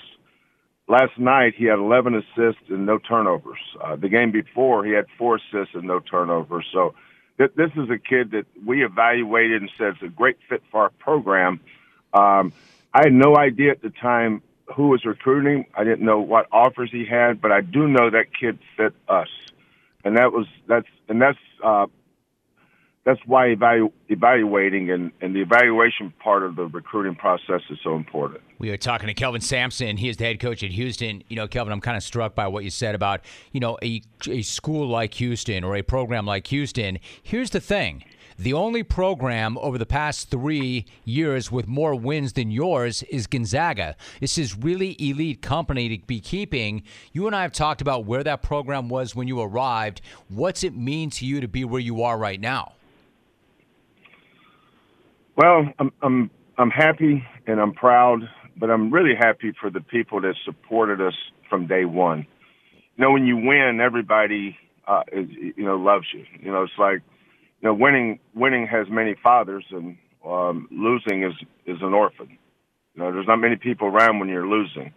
Last 0.87 1.17
night 1.17 1.53
he 1.57 1.65
had 1.65 1.79
11 1.79 2.15
assists 2.15 2.63
and 2.69 2.85
no 2.85 2.97
turnovers. 2.97 3.59
Uh, 3.81 3.95
the 3.95 4.09
game 4.09 4.31
before 4.31 4.85
he 4.85 4.91
had 4.91 5.05
four 5.17 5.37
assists 5.37 5.75
and 5.75 5.83
no 5.83 5.99
turnovers. 5.99 6.67
So 6.73 6.93
th- 7.37 7.53
this 7.55 7.71
is 7.75 7.89
a 7.89 7.97
kid 7.97 8.31
that 8.31 8.45
we 8.65 8.83
evaluated 8.83 9.61
and 9.61 9.71
said 9.77 9.93
it's 9.93 10.03
a 10.03 10.07
great 10.07 10.37
fit 10.49 10.61
for 10.71 10.83
our 10.83 10.89
program. 10.89 11.61
Um, 12.13 12.53
I 12.93 12.99
had 13.05 13.13
no 13.13 13.35
idea 13.37 13.71
at 13.71 13.81
the 13.81 13.89
time 13.89 14.41
who 14.75 14.89
was 14.89 15.05
recruiting. 15.05 15.65
I 15.75 15.83
didn't 15.83 16.05
know 16.05 16.19
what 16.19 16.47
offers 16.51 16.91
he 16.91 17.05
had, 17.05 17.41
but 17.41 17.51
I 17.51 17.61
do 17.61 17.87
know 17.87 18.09
that 18.09 18.27
kid 18.37 18.59
fit 18.77 18.93
us, 19.07 19.29
and 20.03 20.17
that 20.17 20.31
was 20.31 20.47
that's 20.67 20.87
and 21.09 21.21
that's 21.21 21.37
uh, 21.63 21.87
that's 23.05 23.19
why 23.25 23.47
evalu- 23.47 23.91
evaluating 24.07 24.89
and, 24.89 25.11
and 25.21 25.35
the 25.35 25.41
evaluation 25.41 26.13
part 26.23 26.43
of 26.43 26.55
the 26.55 26.65
recruiting 26.67 27.15
process 27.15 27.61
is 27.69 27.77
so 27.83 27.95
important. 27.95 28.41
We 28.59 28.69
are 28.69 28.77
talking 28.77 29.07
to 29.07 29.13
Kelvin 29.13 29.41
Sampson. 29.41 29.97
He 29.97 30.07
is 30.07 30.17
the 30.17 30.23
head 30.23 30.39
coach 30.39 30.63
at 30.63 30.71
Houston. 30.71 31.23
You 31.27 31.35
know, 31.35 31.47
Kelvin, 31.47 31.73
I'm 31.73 31.81
kind 31.81 31.97
of 31.97 32.03
struck 32.03 32.33
by 32.33 32.47
what 32.47 32.63
you 32.63 32.69
said 32.69 32.95
about, 32.95 33.21
you 33.51 33.59
know, 33.59 33.77
a, 33.83 34.01
a 34.29 34.41
school 34.41 34.87
like 34.87 35.15
Houston 35.15 35.63
or 35.65 35.75
a 35.75 35.81
program 35.81 36.25
like 36.25 36.47
Houston. 36.47 36.99
Here's 37.21 37.49
the 37.49 37.59
thing. 37.59 38.05
The 38.39 38.53
only 38.53 38.81
program 38.81 39.57
over 39.59 39.77
the 39.77 39.85
past 39.85 40.31
three 40.31 40.85
years 41.05 41.51
with 41.51 41.67
more 41.67 41.93
wins 41.93 42.33
than 42.33 42.49
yours 42.49 43.03
is 43.03 43.27
Gonzaga. 43.27 43.95
This 44.21 44.37
is 44.39 44.57
really 44.57 44.95
elite 44.97 45.41
company 45.41 45.97
to 45.97 46.05
be 46.07 46.19
keeping. 46.19 46.83
You 47.11 47.27
and 47.27 47.35
I 47.35 47.43
have 47.43 47.51
talked 47.51 47.81
about 47.81 48.05
where 48.05 48.23
that 48.23 48.41
program 48.41 48.89
was 48.89 49.13
when 49.13 49.27
you 49.27 49.39
arrived. 49.39 50.01
What's 50.29 50.63
it 50.63 50.75
mean 50.75 51.11
to 51.11 51.25
you 51.25 51.41
to 51.41 51.47
be 51.47 51.63
where 51.63 51.81
you 51.81 52.01
are 52.01 52.17
right 52.17 52.39
now? 52.39 52.73
Well, 55.35 55.65
I'm 55.79 55.91
I'm 56.01 56.31
I'm 56.57 56.69
happy 56.69 57.23
and 57.47 57.59
I'm 57.59 57.73
proud, 57.73 58.21
but 58.57 58.69
I'm 58.69 58.93
really 58.93 59.15
happy 59.19 59.53
for 59.59 59.69
the 59.71 59.81
people 59.81 60.21
that 60.21 60.35
supported 60.45 61.01
us 61.01 61.15
from 61.49 61.67
day 61.67 61.85
one. 61.85 62.27
You 62.97 63.05
know, 63.05 63.11
when 63.11 63.25
you 63.25 63.37
win, 63.37 63.79
everybody 63.83 64.57
uh, 64.87 65.03
is, 65.11 65.27
you 65.57 65.65
know 65.65 65.77
loves 65.77 66.05
you. 66.13 66.25
You 66.39 66.51
know, 66.51 66.63
it's 66.63 66.73
like 66.77 67.01
you 67.61 67.69
know, 67.69 67.73
winning 67.73 68.19
winning 68.35 68.67
has 68.67 68.87
many 68.89 69.15
fathers, 69.23 69.65
and 69.71 69.97
um, 70.25 70.67
losing 70.71 71.23
is 71.23 71.33
is 71.65 71.77
an 71.81 71.93
orphan. 71.93 72.37
You 72.93 73.03
know, 73.03 73.11
there's 73.11 73.27
not 73.27 73.37
many 73.37 73.55
people 73.55 73.87
around 73.87 74.19
when 74.19 74.29
you're 74.29 74.47
losing. 74.47 74.93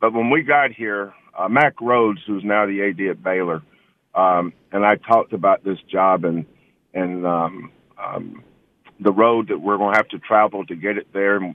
But 0.00 0.12
when 0.12 0.30
we 0.30 0.42
got 0.42 0.72
here, 0.72 1.14
uh, 1.38 1.48
Mack 1.48 1.76
Rhoades, 1.76 2.18
who's 2.26 2.42
now 2.44 2.66
the 2.66 2.82
AD 2.82 3.10
at 3.10 3.22
Baylor, 3.22 3.62
um, 4.14 4.52
and 4.72 4.84
I 4.84 4.96
talked 4.96 5.32
about 5.32 5.64
this 5.64 5.78
job 5.90 6.24
and 6.24 6.44
and 6.94 7.26
um, 7.26 7.72
um, 8.02 8.42
the 9.00 9.12
road 9.12 9.48
that 9.48 9.58
we're 9.58 9.76
going 9.76 9.92
to 9.92 9.98
have 9.98 10.08
to 10.08 10.18
travel 10.18 10.64
to 10.66 10.74
get 10.74 10.96
it 10.96 11.08
there, 11.12 11.36
and 11.36 11.54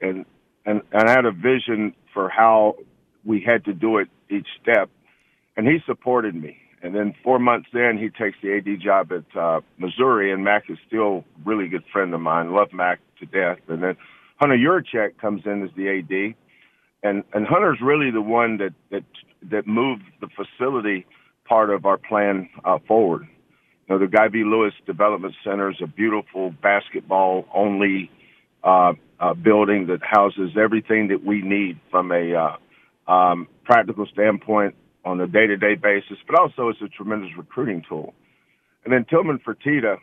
and 0.00 0.24
and, 0.64 0.82
I 0.92 1.10
had 1.10 1.24
a 1.24 1.32
vision 1.32 1.94
for 2.14 2.28
how 2.28 2.76
we 3.24 3.40
had 3.44 3.64
to 3.64 3.72
do 3.72 3.98
it 3.98 4.08
each 4.30 4.46
step, 4.60 4.90
and 5.56 5.66
he 5.66 5.78
supported 5.86 6.34
me. 6.34 6.56
And 6.82 6.94
then 6.94 7.14
four 7.22 7.38
months 7.38 7.68
in, 7.72 7.96
he 7.98 8.08
takes 8.10 8.36
the 8.42 8.56
AD 8.56 8.80
job 8.80 9.12
at 9.12 9.36
uh, 9.38 9.60
Missouri, 9.78 10.32
and 10.32 10.42
Mack 10.42 10.64
is 10.68 10.78
still 10.86 11.18
a 11.18 11.48
really 11.48 11.68
good 11.68 11.84
friend 11.92 12.12
of 12.12 12.20
mine. 12.20 12.52
Love 12.52 12.72
Mack 12.72 12.98
to 13.20 13.26
death. 13.26 13.58
And 13.68 13.82
then 13.82 13.96
Hunter 14.40 14.56
Yurachek 14.56 15.18
comes 15.18 15.42
in 15.46 15.62
as 15.62 15.70
the 15.76 15.88
AD, 15.88 16.34
and 17.04 17.22
and 17.32 17.46
Hunter's 17.46 17.78
really 17.80 18.10
the 18.10 18.22
one 18.22 18.58
that 18.58 18.74
that 18.90 19.04
that 19.50 19.66
moved 19.66 20.02
the 20.20 20.28
facility 20.28 21.06
part 21.44 21.70
of 21.70 21.86
our 21.86 21.98
plan 21.98 22.48
uh, 22.64 22.78
forward. 22.86 23.28
You 23.88 23.94
know, 23.94 23.98
the 23.98 24.06
Guy 24.06 24.28
V. 24.28 24.44
Lewis 24.44 24.72
Development 24.86 25.34
Center 25.44 25.70
is 25.70 25.76
a 25.82 25.86
beautiful 25.86 26.50
basketball 26.62 27.46
only 27.54 28.10
uh, 28.62 28.92
uh, 29.18 29.34
building 29.34 29.86
that 29.88 30.00
houses 30.02 30.50
everything 30.56 31.08
that 31.08 31.24
we 31.24 31.42
need 31.42 31.78
from 31.90 32.12
a 32.12 32.34
uh, 32.34 33.12
um, 33.12 33.48
practical 33.64 34.06
standpoint 34.12 34.74
on 35.04 35.20
a 35.20 35.26
day 35.26 35.46
to 35.46 35.56
day 35.56 35.74
basis, 35.74 36.18
but 36.26 36.38
also 36.38 36.68
it's 36.68 36.80
a 36.80 36.88
tremendous 36.88 37.30
recruiting 37.36 37.82
tool. 37.88 38.14
And 38.84 38.92
then 38.92 39.04
Tillman 39.08 39.40
Fertitta, 39.40 39.96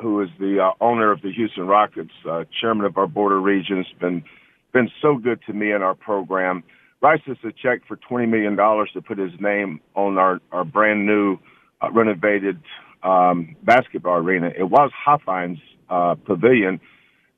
who 0.00 0.20
is 0.22 0.28
the 0.38 0.60
uh, 0.60 0.84
owner 0.84 1.12
of 1.12 1.22
the 1.22 1.32
Houston 1.32 1.66
Rockets, 1.66 2.12
uh, 2.28 2.44
chairman 2.60 2.86
of 2.86 2.96
our 2.96 3.06
border 3.06 3.40
region, 3.40 3.78
has 3.78 3.98
been 4.00 4.24
been 4.72 4.90
so 5.00 5.16
good 5.16 5.40
to 5.46 5.52
me 5.52 5.72
and 5.72 5.82
our 5.82 5.94
program. 5.94 6.62
Writes 7.00 7.22
us 7.28 7.36
a 7.44 7.52
check 7.52 7.80
for 7.86 7.96
twenty 7.96 8.26
million 8.26 8.56
dollars 8.56 8.90
to 8.94 9.02
put 9.02 9.18
his 9.18 9.32
name 9.40 9.80
on 9.94 10.18
our 10.18 10.40
our 10.52 10.64
brand 10.64 11.06
new 11.06 11.38
uh, 11.80 11.90
renovated 11.90 12.60
um, 13.02 13.56
basketball 13.62 14.16
arena. 14.18 14.50
It 14.56 14.64
was 14.64 14.90
Hofheinz 15.06 15.60
uh, 15.90 16.14
Pavilion. 16.16 16.80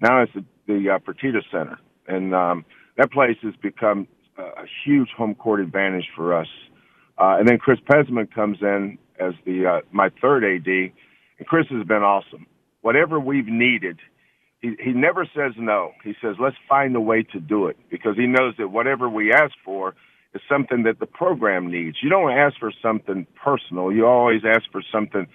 Now 0.00 0.22
it's 0.22 0.32
the, 0.34 0.44
the 0.66 0.90
uh, 0.90 0.98
Fertitta 1.00 1.42
Center, 1.50 1.78
and 2.08 2.34
um, 2.34 2.64
that 2.96 3.12
place 3.12 3.36
has 3.42 3.54
become 3.62 4.06
a 4.38 4.64
huge 4.84 5.10
home 5.16 5.34
court 5.34 5.60
advantage 5.60 6.08
for 6.16 6.36
us. 6.36 6.48
Uh, 7.18 7.36
and 7.38 7.48
then 7.48 7.58
Chris 7.58 7.78
Pezman 7.90 8.32
comes 8.32 8.58
in 8.62 8.98
as 9.18 9.34
the 9.44 9.66
uh, 9.66 9.80
my 9.92 10.10
third 10.20 10.44
AD, 10.44 10.66
and 10.66 11.46
Chris 11.46 11.66
has 11.70 11.86
been 11.86 12.02
awesome. 12.02 12.46
Whatever 12.80 13.20
we've 13.20 13.46
needed, 13.46 13.98
he 14.60 14.74
he 14.82 14.92
never 14.92 15.26
says 15.36 15.52
no. 15.58 15.92
He 16.02 16.14
says 16.22 16.36
let's 16.40 16.56
find 16.68 16.96
a 16.96 17.00
way 17.00 17.22
to 17.32 17.40
do 17.40 17.66
it 17.66 17.76
because 17.90 18.16
he 18.16 18.26
knows 18.26 18.54
that 18.58 18.68
whatever 18.68 19.08
we 19.08 19.32
ask 19.32 19.52
for 19.64 19.94
is 20.34 20.40
something 20.48 20.84
that 20.84 20.98
the 21.00 21.06
program 21.06 21.70
needs. 21.70 21.98
You 22.02 22.08
don't 22.08 22.32
ask 22.32 22.56
for 22.58 22.72
something 22.82 23.26
personal. 23.42 23.92
You 23.92 24.06
always 24.06 24.42
ask 24.46 24.62
for 24.72 24.82
something 24.92 25.26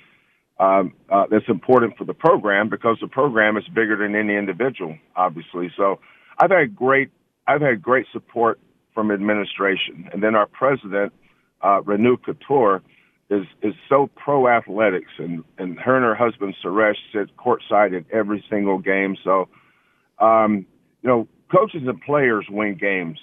um, 0.59 0.93
uh, 1.09 1.25
that's 1.29 1.47
important 1.49 1.97
for 1.97 2.05
the 2.05 2.13
program 2.13 2.69
because 2.69 2.97
the 3.01 3.07
program 3.07 3.57
is 3.57 3.63
bigger 3.67 3.97
than 3.97 4.15
any 4.15 4.35
individual, 4.35 4.97
obviously. 5.15 5.71
So 5.75 5.99
I've 6.39 6.51
had 6.51 6.75
great 6.75 7.11
I've 7.47 7.61
had 7.61 7.81
great 7.81 8.07
support 8.11 8.59
from 8.93 9.11
administration, 9.11 10.09
and 10.11 10.23
then 10.23 10.35
our 10.35 10.47
president 10.47 11.13
uh, 11.61 11.81
Renu 11.81 12.17
is 13.29 13.43
is 13.61 13.73
so 13.89 14.09
pro 14.15 14.47
athletics, 14.47 15.11
and 15.17 15.43
and 15.57 15.77
her 15.79 15.95
and 15.95 16.05
her 16.05 16.15
husband 16.15 16.55
Suresh 16.63 16.95
sit 17.11 17.35
courtside 17.37 17.95
at 17.95 18.05
every 18.11 18.43
single 18.49 18.77
game. 18.77 19.17
So, 19.23 19.49
um, 20.19 20.65
you 21.01 21.09
know, 21.09 21.27
coaches 21.51 21.81
and 21.85 22.01
players 22.01 22.45
win 22.49 22.77
games, 22.77 23.19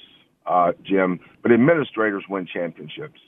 uh, 0.47 0.73
Jim, 0.85 1.21
but 1.43 1.53
administrators 1.53 2.25
win 2.29 2.47
championships. 2.53 3.21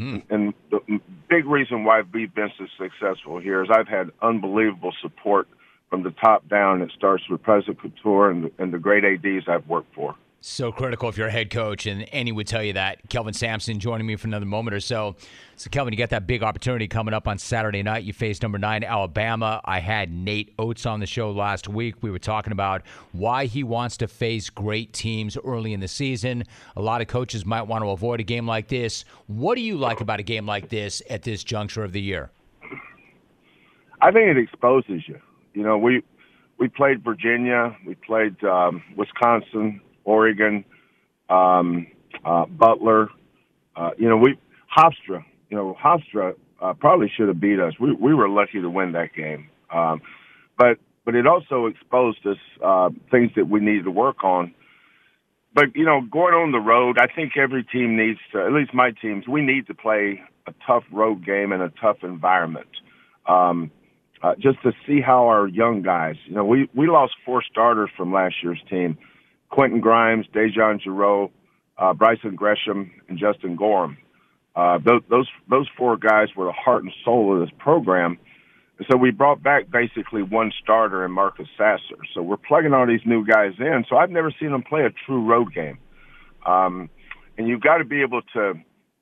Hmm. 0.00 0.16
And 0.30 0.54
the 0.70 0.98
big 1.28 1.44
reason 1.44 1.84
why 1.84 2.02
we've 2.10 2.34
been 2.34 2.50
so 2.56 2.64
successful 2.78 3.38
here 3.38 3.62
is 3.62 3.68
I've 3.70 3.86
had 3.86 4.10
unbelievable 4.22 4.94
support 5.02 5.46
from 5.90 6.04
the 6.04 6.10
top 6.10 6.48
down. 6.48 6.80
It 6.80 6.90
starts 6.96 7.28
with 7.28 7.42
President 7.42 7.78
Khator 7.82 8.30
and 8.30 8.50
and 8.58 8.72
the 8.72 8.78
great 8.78 9.04
ads 9.04 9.46
I've 9.46 9.68
worked 9.68 9.94
for. 9.94 10.14
So 10.42 10.72
critical 10.72 11.10
if 11.10 11.18
you're 11.18 11.26
a 11.26 11.30
head 11.30 11.50
coach, 11.50 11.84
and 11.84 12.08
any 12.12 12.32
would 12.32 12.46
tell 12.46 12.62
you 12.62 12.72
that. 12.72 13.00
Kelvin 13.10 13.34
Sampson 13.34 13.78
joining 13.78 14.06
me 14.06 14.16
for 14.16 14.26
another 14.26 14.46
moment 14.46 14.74
or 14.74 14.80
so. 14.80 15.16
So, 15.56 15.68
Kelvin, 15.68 15.92
you 15.92 15.98
got 15.98 16.08
that 16.10 16.26
big 16.26 16.42
opportunity 16.42 16.88
coming 16.88 17.12
up 17.12 17.28
on 17.28 17.36
Saturday 17.36 17.82
night. 17.82 18.04
You 18.04 18.14
face 18.14 18.40
number 18.40 18.56
nine 18.56 18.82
Alabama. 18.82 19.60
I 19.66 19.80
had 19.80 20.10
Nate 20.10 20.54
Oats 20.58 20.86
on 20.86 21.00
the 21.00 21.06
show 21.06 21.30
last 21.30 21.68
week. 21.68 21.96
We 22.00 22.10
were 22.10 22.18
talking 22.18 22.52
about 22.52 22.80
why 23.12 23.44
he 23.44 23.62
wants 23.62 23.98
to 23.98 24.08
face 24.08 24.48
great 24.48 24.94
teams 24.94 25.36
early 25.44 25.74
in 25.74 25.80
the 25.80 25.88
season. 25.88 26.44
A 26.74 26.80
lot 26.80 27.02
of 27.02 27.06
coaches 27.06 27.44
might 27.44 27.64
want 27.64 27.84
to 27.84 27.90
avoid 27.90 28.20
a 28.20 28.24
game 28.24 28.46
like 28.46 28.68
this. 28.68 29.04
What 29.26 29.56
do 29.56 29.60
you 29.60 29.76
like 29.76 30.00
about 30.00 30.20
a 30.20 30.22
game 30.22 30.46
like 30.46 30.70
this 30.70 31.02
at 31.10 31.22
this 31.22 31.44
juncture 31.44 31.84
of 31.84 31.92
the 31.92 32.00
year? 32.00 32.30
I 34.00 34.10
think 34.10 34.30
it 34.30 34.38
exposes 34.38 35.06
you. 35.06 35.20
You 35.52 35.64
know, 35.64 35.76
we 35.76 36.02
we 36.56 36.68
played 36.68 37.04
Virginia, 37.04 37.76
we 37.86 37.94
played 37.94 38.42
um, 38.42 38.82
Wisconsin, 38.96 39.82
Oregon, 40.04 40.64
um, 41.28 41.86
uh, 42.24 42.46
Butler. 42.46 43.08
Uh, 43.76 43.90
you 43.98 44.08
know, 44.08 44.16
we 44.16 44.38
Hofstra. 44.76 45.24
You 45.48 45.56
know, 45.56 45.76
Hofstra 45.82 46.34
uh, 46.60 46.74
probably 46.74 47.10
should 47.16 47.28
have 47.28 47.40
beat 47.40 47.58
us. 47.58 47.74
We 47.80 47.92
we 47.92 48.14
were 48.14 48.28
lucky 48.28 48.60
to 48.60 48.70
win 48.70 48.92
that 48.92 49.14
game. 49.14 49.48
Um, 49.72 50.00
but 50.58 50.78
but 51.04 51.14
it 51.14 51.26
also 51.26 51.66
exposed 51.66 52.26
us 52.26 52.36
uh, 52.64 52.90
things 53.10 53.30
that 53.36 53.48
we 53.48 53.60
needed 53.60 53.84
to 53.84 53.90
work 53.90 54.22
on. 54.24 54.54
But 55.54 55.74
you 55.74 55.84
know, 55.84 56.00
going 56.10 56.34
on 56.34 56.52
the 56.52 56.58
road, 56.58 56.98
I 56.98 57.06
think 57.12 57.36
every 57.36 57.64
team 57.64 57.96
needs 57.96 58.20
to. 58.32 58.44
At 58.44 58.52
least 58.52 58.72
my 58.72 58.92
teams, 58.92 59.26
we 59.26 59.42
need 59.42 59.66
to 59.66 59.74
play 59.74 60.20
a 60.46 60.54
tough 60.66 60.84
road 60.92 61.24
game 61.24 61.52
in 61.52 61.60
a 61.60 61.70
tough 61.80 61.98
environment. 62.02 62.68
Um, 63.26 63.70
uh, 64.22 64.34
just 64.38 64.62
to 64.62 64.72
see 64.86 65.00
how 65.00 65.26
our 65.26 65.48
young 65.48 65.82
guys, 65.82 66.16
you 66.26 66.34
know, 66.34 66.44
we 66.44 66.68
we 66.74 66.86
lost 66.88 67.14
four 67.24 67.42
starters 67.42 67.90
from 67.96 68.12
last 68.12 68.36
year's 68.42 68.62
team: 68.68 68.98
Quentin 69.50 69.80
Grimes, 69.80 70.26
DeJon 70.34 70.80
Jarreau, 70.82 71.30
uh, 71.78 71.92
Brison 71.92 72.34
Gresham, 72.34 72.90
and 73.08 73.18
Justin 73.18 73.56
Gorham. 73.56 73.96
Uh, 74.56 74.78
those, 74.84 75.02
those 75.08 75.28
those 75.48 75.68
four 75.76 75.96
guys 75.96 76.28
were 76.36 76.46
the 76.46 76.52
heart 76.52 76.82
and 76.82 76.92
soul 77.04 77.34
of 77.34 77.40
this 77.40 77.56
program. 77.58 78.18
And 78.78 78.86
so 78.90 78.96
we 78.96 79.10
brought 79.10 79.42
back 79.42 79.70
basically 79.70 80.22
one 80.22 80.52
starter 80.62 81.04
in 81.04 81.12
Marcus 81.12 81.46
Sasser. 81.56 82.00
So 82.14 82.22
we're 82.22 82.36
plugging 82.36 82.72
all 82.72 82.86
these 82.86 83.04
new 83.04 83.24
guys 83.24 83.52
in. 83.58 83.84
So 83.88 83.96
I've 83.96 84.10
never 84.10 84.32
seen 84.40 84.52
them 84.52 84.62
play 84.62 84.82
a 84.82 84.90
true 85.06 85.24
road 85.24 85.54
game. 85.54 85.78
Um, 86.46 86.88
and 87.36 87.46
you've 87.46 87.60
got 87.60 87.78
to 87.78 87.84
be 87.84 88.02
able 88.02 88.22
to 88.34 88.54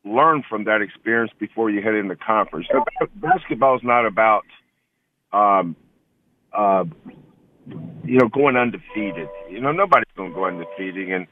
learn 0.05 0.43
from 0.49 0.65
that 0.65 0.83
experience 0.83 1.33
before 1.39 1.71
you 1.71 1.81
head 1.83 1.95
into 1.95 2.17
conference. 2.17 2.67
So 2.73 2.85
basketball 3.17 3.77
is 3.77 3.83
not 3.85 4.07
about, 4.07 4.45
um, 5.33 5.77
uh, 6.53 6.85
you 8.05 8.19
know, 8.19 8.29
going 8.29 8.57
undefeated. 8.57 9.29
You 9.51 9.61
know, 9.61 9.73
nobody's 9.73 10.13
going 10.17 10.31
to 10.31 10.35
go 10.35 10.47
undefeated. 10.47 11.11
And 11.11 11.27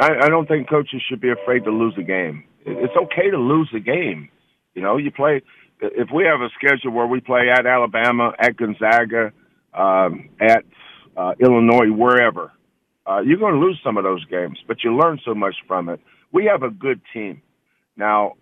I, 0.00 0.26
I 0.26 0.28
don't 0.28 0.46
think 0.46 0.68
coaches 0.68 1.02
should 1.08 1.20
be 1.20 1.30
afraid 1.30 1.64
to 1.64 1.70
lose 1.70 1.94
a 1.98 2.02
game. 2.02 2.44
It's 2.66 2.94
okay 2.96 3.30
to 3.30 3.38
lose 3.38 3.70
a 3.74 3.80
game. 3.80 4.28
You 4.74 4.82
know, 4.82 4.96
you 4.96 5.10
play 5.10 5.42
if 5.80 6.08
we 6.14 6.24
have 6.24 6.40
a 6.40 6.48
schedule 6.58 6.92
where 6.92 7.06
we 7.06 7.20
play 7.20 7.50
at 7.50 7.66
Alabama, 7.66 8.32
at 8.38 8.56
Gonzaga, 8.56 9.32
um, 9.74 10.28
at 10.40 10.64
uh, 11.16 11.32
Illinois, 11.40 11.90
wherever, 11.90 12.52
uh, 13.06 13.20
you're 13.20 13.38
going 13.38 13.54
to 13.54 13.60
lose 13.60 13.80
some 13.82 13.96
of 13.96 14.04
those 14.04 14.24
games, 14.26 14.58
but 14.66 14.78
you 14.84 14.96
learn 14.96 15.18
so 15.24 15.34
much 15.34 15.54
from 15.66 15.88
it. 15.88 16.00
We 16.32 16.44
have 16.46 16.62
a 16.62 16.70
good 16.70 17.00
team. 17.12 17.42
Now, 17.96 18.34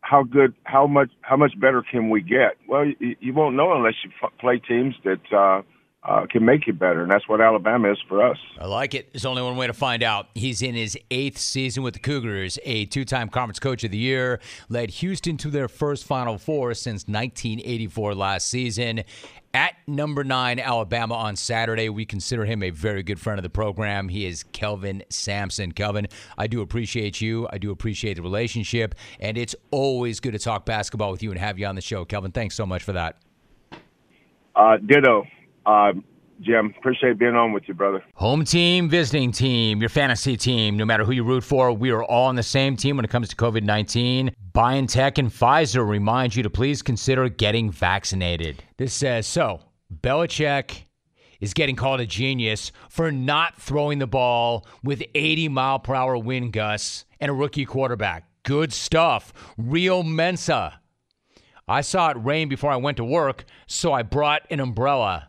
how 0.00 0.22
good, 0.22 0.54
how 0.64 0.86
much, 0.86 1.10
how 1.20 1.36
much 1.36 1.58
better 1.60 1.82
can 1.88 2.10
we 2.10 2.22
get? 2.22 2.56
Well, 2.68 2.86
you, 2.86 3.16
you 3.20 3.34
won't 3.34 3.56
know 3.56 3.74
unless 3.74 3.94
you 4.04 4.10
f- 4.22 4.32
play 4.40 4.58
teams 4.58 4.94
that 5.04 5.36
uh, 5.36 5.62
uh, 6.04 6.26
can 6.30 6.44
make 6.44 6.66
you 6.66 6.72
better, 6.72 7.02
and 7.02 7.10
that's 7.10 7.28
what 7.28 7.40
Alabama 7.40 7.90
is 7.90 7.98
for 8.08 8.24
us. 8.24 8.38
I 8.58 8.66
like 8.66 8.94
it. 8.94 9.12
There's 9.12 9.24
only 9.24 9.42
one 9.42 9.56
way 9.56 9.66
to 9.66 9.72
find 9.72 10.02
out. 10.02 10.28
He's 10.34 10.62
in 10.62 10.74
his 10.74 10.96
eighth 11.10 11.38
season 11.38 11.82
with 11.82 11.94
the 11.94 12.00
Cougars, 12.00 12.58
a 12.64 12.86
two-time 12.86 13.28
Conference 13.28 13.58
Coach 13.58 13.82
of 13.82 13.90
the 13.90 13.98
Year, 13.98 14.40
led 14.68 14.90
Houston 14.90 15.36
to 15.38 15.48
their 15.48 15.66
first 15.66 16.04
Final 16.04 16.38
Four 16.38 16.74
since 16.74 17.08
1984 17.08 18.14
last 18.14 18.48
season. 18.48 19.02
At 19.54 19.74
number 19.86 20.22
nine, 20.22 20.60
Alabama 20.60 21.14
on 21.14 21.34
Saturday. 21.34 21.88
We 21.88 22.04
consider 22.04 22.44
him 22.44 22.62
a 22.62 22.70
very 22.70 23.02
good 23.02 23.18
friend 23.18 23.38
of 23.38 23.42
the 23.42 23.50
program. 23.50 24.08
He 24.08 24.24
is 24.24 24.44
Kelvin 24.44 25.02
Sampson. 25.08 25.72
Kelvin, 25.72 26.06
I 26.36 26.46
do 26.46 26.60
appreciate 26.60 27.20
you. 27.20 27.48
I 27.50 27.58
do 27.58 27.72
appreciate 27.72 28.14
the 28.14 28.22
relationship, 28.22 28.94
and 29.18 29.36
it's 29.36 29.56
always 29.72 30.20
good 30.20 30.32
to 30.32 30.38
talk 30.38 30.64
basketball 30.64 31.10
with 31.10 31.22
you 31.22 31.30
and 31.30 31.40
have 31.40 31.58
you 31.58 31.66
on 31.66 31.74
the 31.74 31.80
show. 31.80 32.04
Kelvin, 32.04 32.30
thanks 32.30 32.54
so 32.54 32.66
much 32.66 32.84
for 32.84 32.92
that. 32.92 33.16
Uh, 34.54 34.76
ditto. 34.76 35.24
Uh, 35.68 35.92
Jim, 36.40 36.72
appreciate 36.78 37.18
being 37.18 37.34
on 37.34 37.52
with 37.52 37.64
you, 37.68 37.74
brother. 37.74 38.02
Home 38.14 38.42
team, 38.44 38.88
visiting 38.88 39.32
team, 39.32 39.80
your 39.80 39.90
fantasy 39.90 40.36
team, 40.36 40.78
no 40.78 40.86
matter 40.86 41.04
who 41.04 41.12
you 41.12 41.24
root 41.24 41.44
for, 41.44 41.72
we 41.72 41.90
are 41.90 42.02
all 42.02 42.26
on 42.28 42.36
the 42.36 42.42
same 42.42 42.74
team 42.74 42.96
when 42.96 43.04
it 43.04 43.10
comes 43.10 43.28
to 43.28 43.36
COVID 43.36 43.64
19. 43.64 44.34
BioNTech 44.52 45.18
and 45.18 45.28
Pfizer 45.28 45.86
remind 45.86 46.34
you 46.34 46.42
to 46.42 46.48
please 46.48 46.80
consider 46.80 47.28
getting 47.28 47.70
vaccinated. 47.70 48.62
This 48.78 48.94
says 48.94 49.26
so. 49.26 49.60
Belichick 49.92 50.84
is 51.40 51.52
getting 51.52 51.76
called 51.76 52.00
a 52.00 52.06
genius 52.06 52.72
for 52.88 53.12
not 53.12 53.60
throwing 53.60 53.98
the 53.98 54.06
ball 54.06 54.66
with 54.82 55.02
80 55.14 55.48
mile 55.48 55.80
per 55.80 55.94
hour 55.94 56.16
wind 56.16 56.54
gusts 56.54 57.04
and 57.20 57.30
a 57.30 57.34
rookie 57.34 57.66
quarterback. 57.66 58.24
Good 58.44 58.72
stuff. 58.72 59.34
Real 59.58 60.02
Mensa. 60.02 60.80
I 61.66 61.82
saw 61.82 62.10
it 62.10 62.16
rain 62.16 62.48
before 62.48 62.70
I 62.70 62.76
went 62.76 62.96
to 62.96 63.04
work, 63.04 63.44
so 63.66 63.92
I 63.92 64.02
brought 64.02 64.42
an 64.50 64.60
umbrella. 64.60 65.26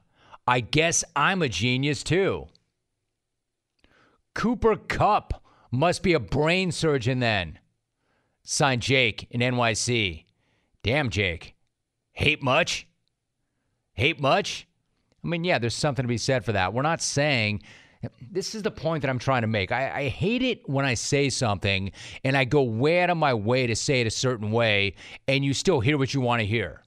I 0.49 0.61
guess 0.61 1.03
I'm 1.15 1.43
a 1.43 1.47
genius 1.47 2.01
too. 2.01 2.47
Cooper 4.33 4.77
Kupp 4.77 5.43
must 5.69 6.01
be 6.01 6.13
a 6.13 6.19
brain 6.19 6.71
surgeon 6.71 7.19
then. 7.19 7.59
Signed 8.41 8.81
Jake 8.81 9.27
in 9.29 9.41
NYC. 9.41 10.25
Damn, 10.81 11.11
Jake. 11.11 11.53
Hate 12.13 12.41
much? 12.41 12.87
Hate 13.93 14.19
much? 14.19 14.67
I 15.23 15.27
mean, 15.27 15.43
yeah, 15.43 15.59
there's 15.59 15.75
something 15.75 16.01
to 16.01 16.07
be 16.07 16.17
said 16.17 16.43
for 16.43 16.53
that. 16.53 16.73
We're 16.73 16.81
not 16.81 17.03
saying. 17.03 17.61
This 18.19 18.55
is 18.55 18.63
the 18.63 18.71
point 18.71 19.03
that 19.03 19.09
I'm 19.09 19.19
trying 19.19 19.41
to 19.41 19.47
make. 19.47 19.71
I, 19.71 19.99
I 19.99 20.07
hate 20.07 20.41
it 20.41 20.67
when 20.67 20.83
I 20.83 20.95
say 20.95 21.29
something 21.29 21.91
and 22.23 22.35
I 22.35 22.45
go 22.45 22.63
way 22.63 23.03
out 23.03 23.11
of 23.11 23.17
my 23.17 23.35
way 23.35 23.67
to 23.67 23.75
say 23.75 24.01
it 24.01 24.07
a 24.07 24.11
certain 24.11 24.49
way 24.49 24.95
and 25.27 25.45
you 25.45 25.53
still 25.53 25.79
hear 25.79 25.99
what 25.99 26.15
you 26.15 26.21
want 26.21 26.39
to 26.39 26.45
hear. 26.47 26.81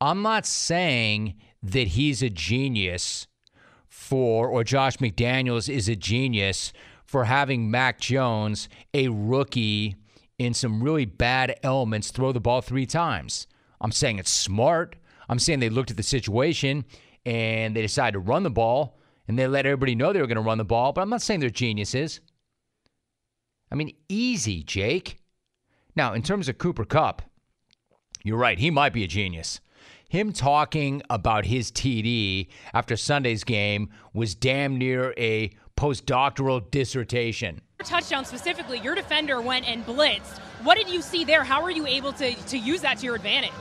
I'm 0.00 0.22
not 0.22 0.46
saying 0.46 1.34
that 1.62 1.88
he's 1.88 2.22
a 2.22 2.30
genius 2.30 3.26
for, 3.88 4.48
or 4.48 4.62
Josh 4.62 4.98
McDaniels 4.98 5.68
is 5.72 5.88
a 5.88 5.96
genius 5.96 6.72
for 7.04 7.24
having 7.24 7.70
Mac 7.70 8.00
Jones, 8.00 8.68
a 8.92 9.08
rookie 9.08 9.96
in 10.38 10.52
some 10.52 10.82
really 10.82 11.04
bad 11.04 11.58
elements, 11.62 12.10
throw 12.10 12.32
the 12.32 12.40
ball 12.40 12.60
three 12.60 12.86
times. 12.86 13.46
I'm 13.80 13.92
saying 13.92 14.18
it's 14.18 14.30
smart. 14.30 14.96
I'm 15.28 15.38
saying 15.38 15.60
they 15.60 15.70
looked 15.70 15.90
at 15.90 15.96
the 15.96 16.02
situation 16.02 16.84
and 17.24 17.74
they 17.74 17.82
decided 17.82 18.12
to 18.12 18.18
run 18.20 18.42
the 18.42 18.50
ball 18.50 18.98
and 19.28 19.38
they 19.38 19.46
let 19.46 19.66
everybody 19.66 19.94
know 19.94 20.12
they 20.12 20.20
were 20.20 20.26
going 20.26 20.36
to 20.36 20.42
run 20.42 20.58
the 20.58 20.64
ball, 20.64 20.92
but 20.92 21.00
I'm 21.00 21.10
not 21.10 21.22
saying 21.22 21.40
they're 21.40 21.50
geniuses. 21.50 22.20
I 23.70 23.74
mean, 23.74 23.94
easy, 24.08 24.62
Jake. 24.62 25.18
Now, 25.96 26.12
in 26.12 26.22
terms 26.22 26.48
of 26.48 26.58
Cooper 26.58 26.84
Kupp, 26.84 27.22
you're 28.22 28.38
right. 28.38 28.58
He 28.58 28.70
might 28.70 28.92
be 28.92 29.02
a 29.02 29.08
genius 29.08 29.60
him 30.08 30.32
talking 30.32 31.02
about 31.10 31.46
his 31.46 31.70
TD 31.70 32.48
after 32.72 32.96
Sunday's 32.96 33.44
game 33.44 33.90
was 34.12 34.34
damn 34.34 34.78
near 34.78 35.14
a 35.16 35.50
postdoctoral 35.76 36.70
dissertation. 36.70 37.60
Touchdown 37.84 38.24
specifically, 38.24 38.78
your 38.80 38.94
defender 38.94 39.40
went 39.40 39.68
and 39.68 39.84
blitzed. 39.84 40.38
What 40.62 40.76
did 40.76 40.88
you 40.88 41.02
see 41.02 41.24
there? 41.24 41.44
How 41.44 41.62
were 41.62 41.70
you 41.70 41.86
able 41.86 42.12
to, 42.14 42.34
to 42.34 42.58
use 42.58 42.80
that 42.80 42.98
to 42.98 43.04
your 43.04 43.16
advantage? 43.16 43.52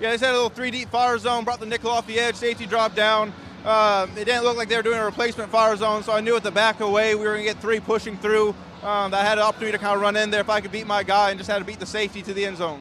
Yeah, 0.00 0.10
they 0.10 0.18
set 0.18 0.30
a 0.30 0.32
little 0.32 0.50
three 0.50 0.70
deep 0.70 0.88
fire 0.90 1.18
zone, 1.18 1.44
brought 1.44 1.60
the 1.60 1.66
nickel 1.66 1.90
off 1.90 2.06
the 2.06 2.18
edge, 2.18 2.36
safety 2.36 2.66
dropped 2.66 2.96
down. 2.96 3.32
Uh, 3.64 4.06
it 4.16 4.26
didn't 4.26 4.44
look 4.44 4.56
like 4.56 4.68
they 4.68 4.76
were 4.76 4.82
doing 4.82 4.98
a 4.98 5.04
replacement 5.04 5.50
fire 5.50 5.74
zone, 5.76 6.02
so 6.02 6.12
I 6.12 6.20
knew 6.20 6.36
at 6.36 6.42
the 6.42 6.50
back 6.50 6.80
away 6.80 7.14
we 7.14 7.24
were 7.24 7.32
going 7.32 7.46
to 7.46 7.52
get 7.52 7.60
three 7.60 7.80
pushing 7.80 8.16
through. 8.18 8.50
Um, 8.82 9.14
I 9.14 9.22
had 9.22 9.38
an 9.38 9.44
opportunity 9.44 9.78
to 9.78 9.82
kind 9.82 9.96
of 9.96 10.02
run 10.02 10.16
in 10.16 10.30
there 10.30 10.42
if 10.42 10.50
I 10.50 10.60
could 10.60 10.70
beat 10.70 10.86
my 10.86 11.02
guy 11.02 11.30
and 11.30 11.38
just 11.38 11.50
had 11.50 11.58
to 11.58 11.64
beat 11.64 11.80
the 11.80 11.86
safety 11.86 12.20
to 12.22 12.34
the 12.34 12.44
end 12.44 12.58
zone. 12.58 12.80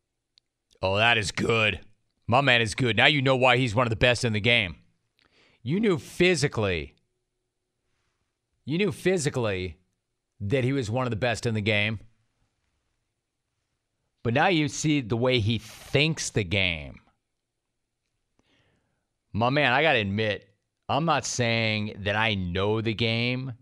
Oh, 0.82 0.98
that 0.98 1.18
is 1.18 1.32
good. 1.32 1.80
My 2.34 2.42
man 2.42 2.62
is 2.62 2.74
good. 2.74 2.98
Now 2.98 3.06
you 3.06 3.22
know 3.22 3.36
why 3.36 3.58
he's 3.58 3.76
one 3.76 3.86
of 3.86 3.92
the 3.92 3.96
best 3.96 4.26
in 4.26 4.34
the 4.34 4.40
game. 4.40 4.78
You 5.62 5.80
knew 5.80 6.00
physically, 6.00 6.96
you 8.66 8.80
knew 8.80 8.92
physically 8.92 9.78
that 10.42 10.64
he 10.64 10.74
was 10.74 10.90
one 10.90 11.06
of 11.06 11.12
the 11.12 11.16
best 11.16 11.46
in 11.46 11.54
the 11.54 11.62
game. 11.62 12.00
But 14.24 14.34
now 14.34 14.48
you 14.48 14.68
see 14.68 15.02
the 15.02 15.16
way 15.16 15.42
he 15.42 15.60
thinks 15.60 16.32
the 16.32 16.44
game. 16.44 17.02
My 19.32 19.52
man, 19.52 19.72
I 19.72 19.84
got 19.84 19.94
to 19.94 20.00
admit, 20.00 20.50
I'm 20.90 21.06
not 21.06 21.28
saying 21.28 21.98
that 22.00 22.16
I 22.16 22.34
know 22.34 22.82
the 22.82 22.96
game. 22.96 23.54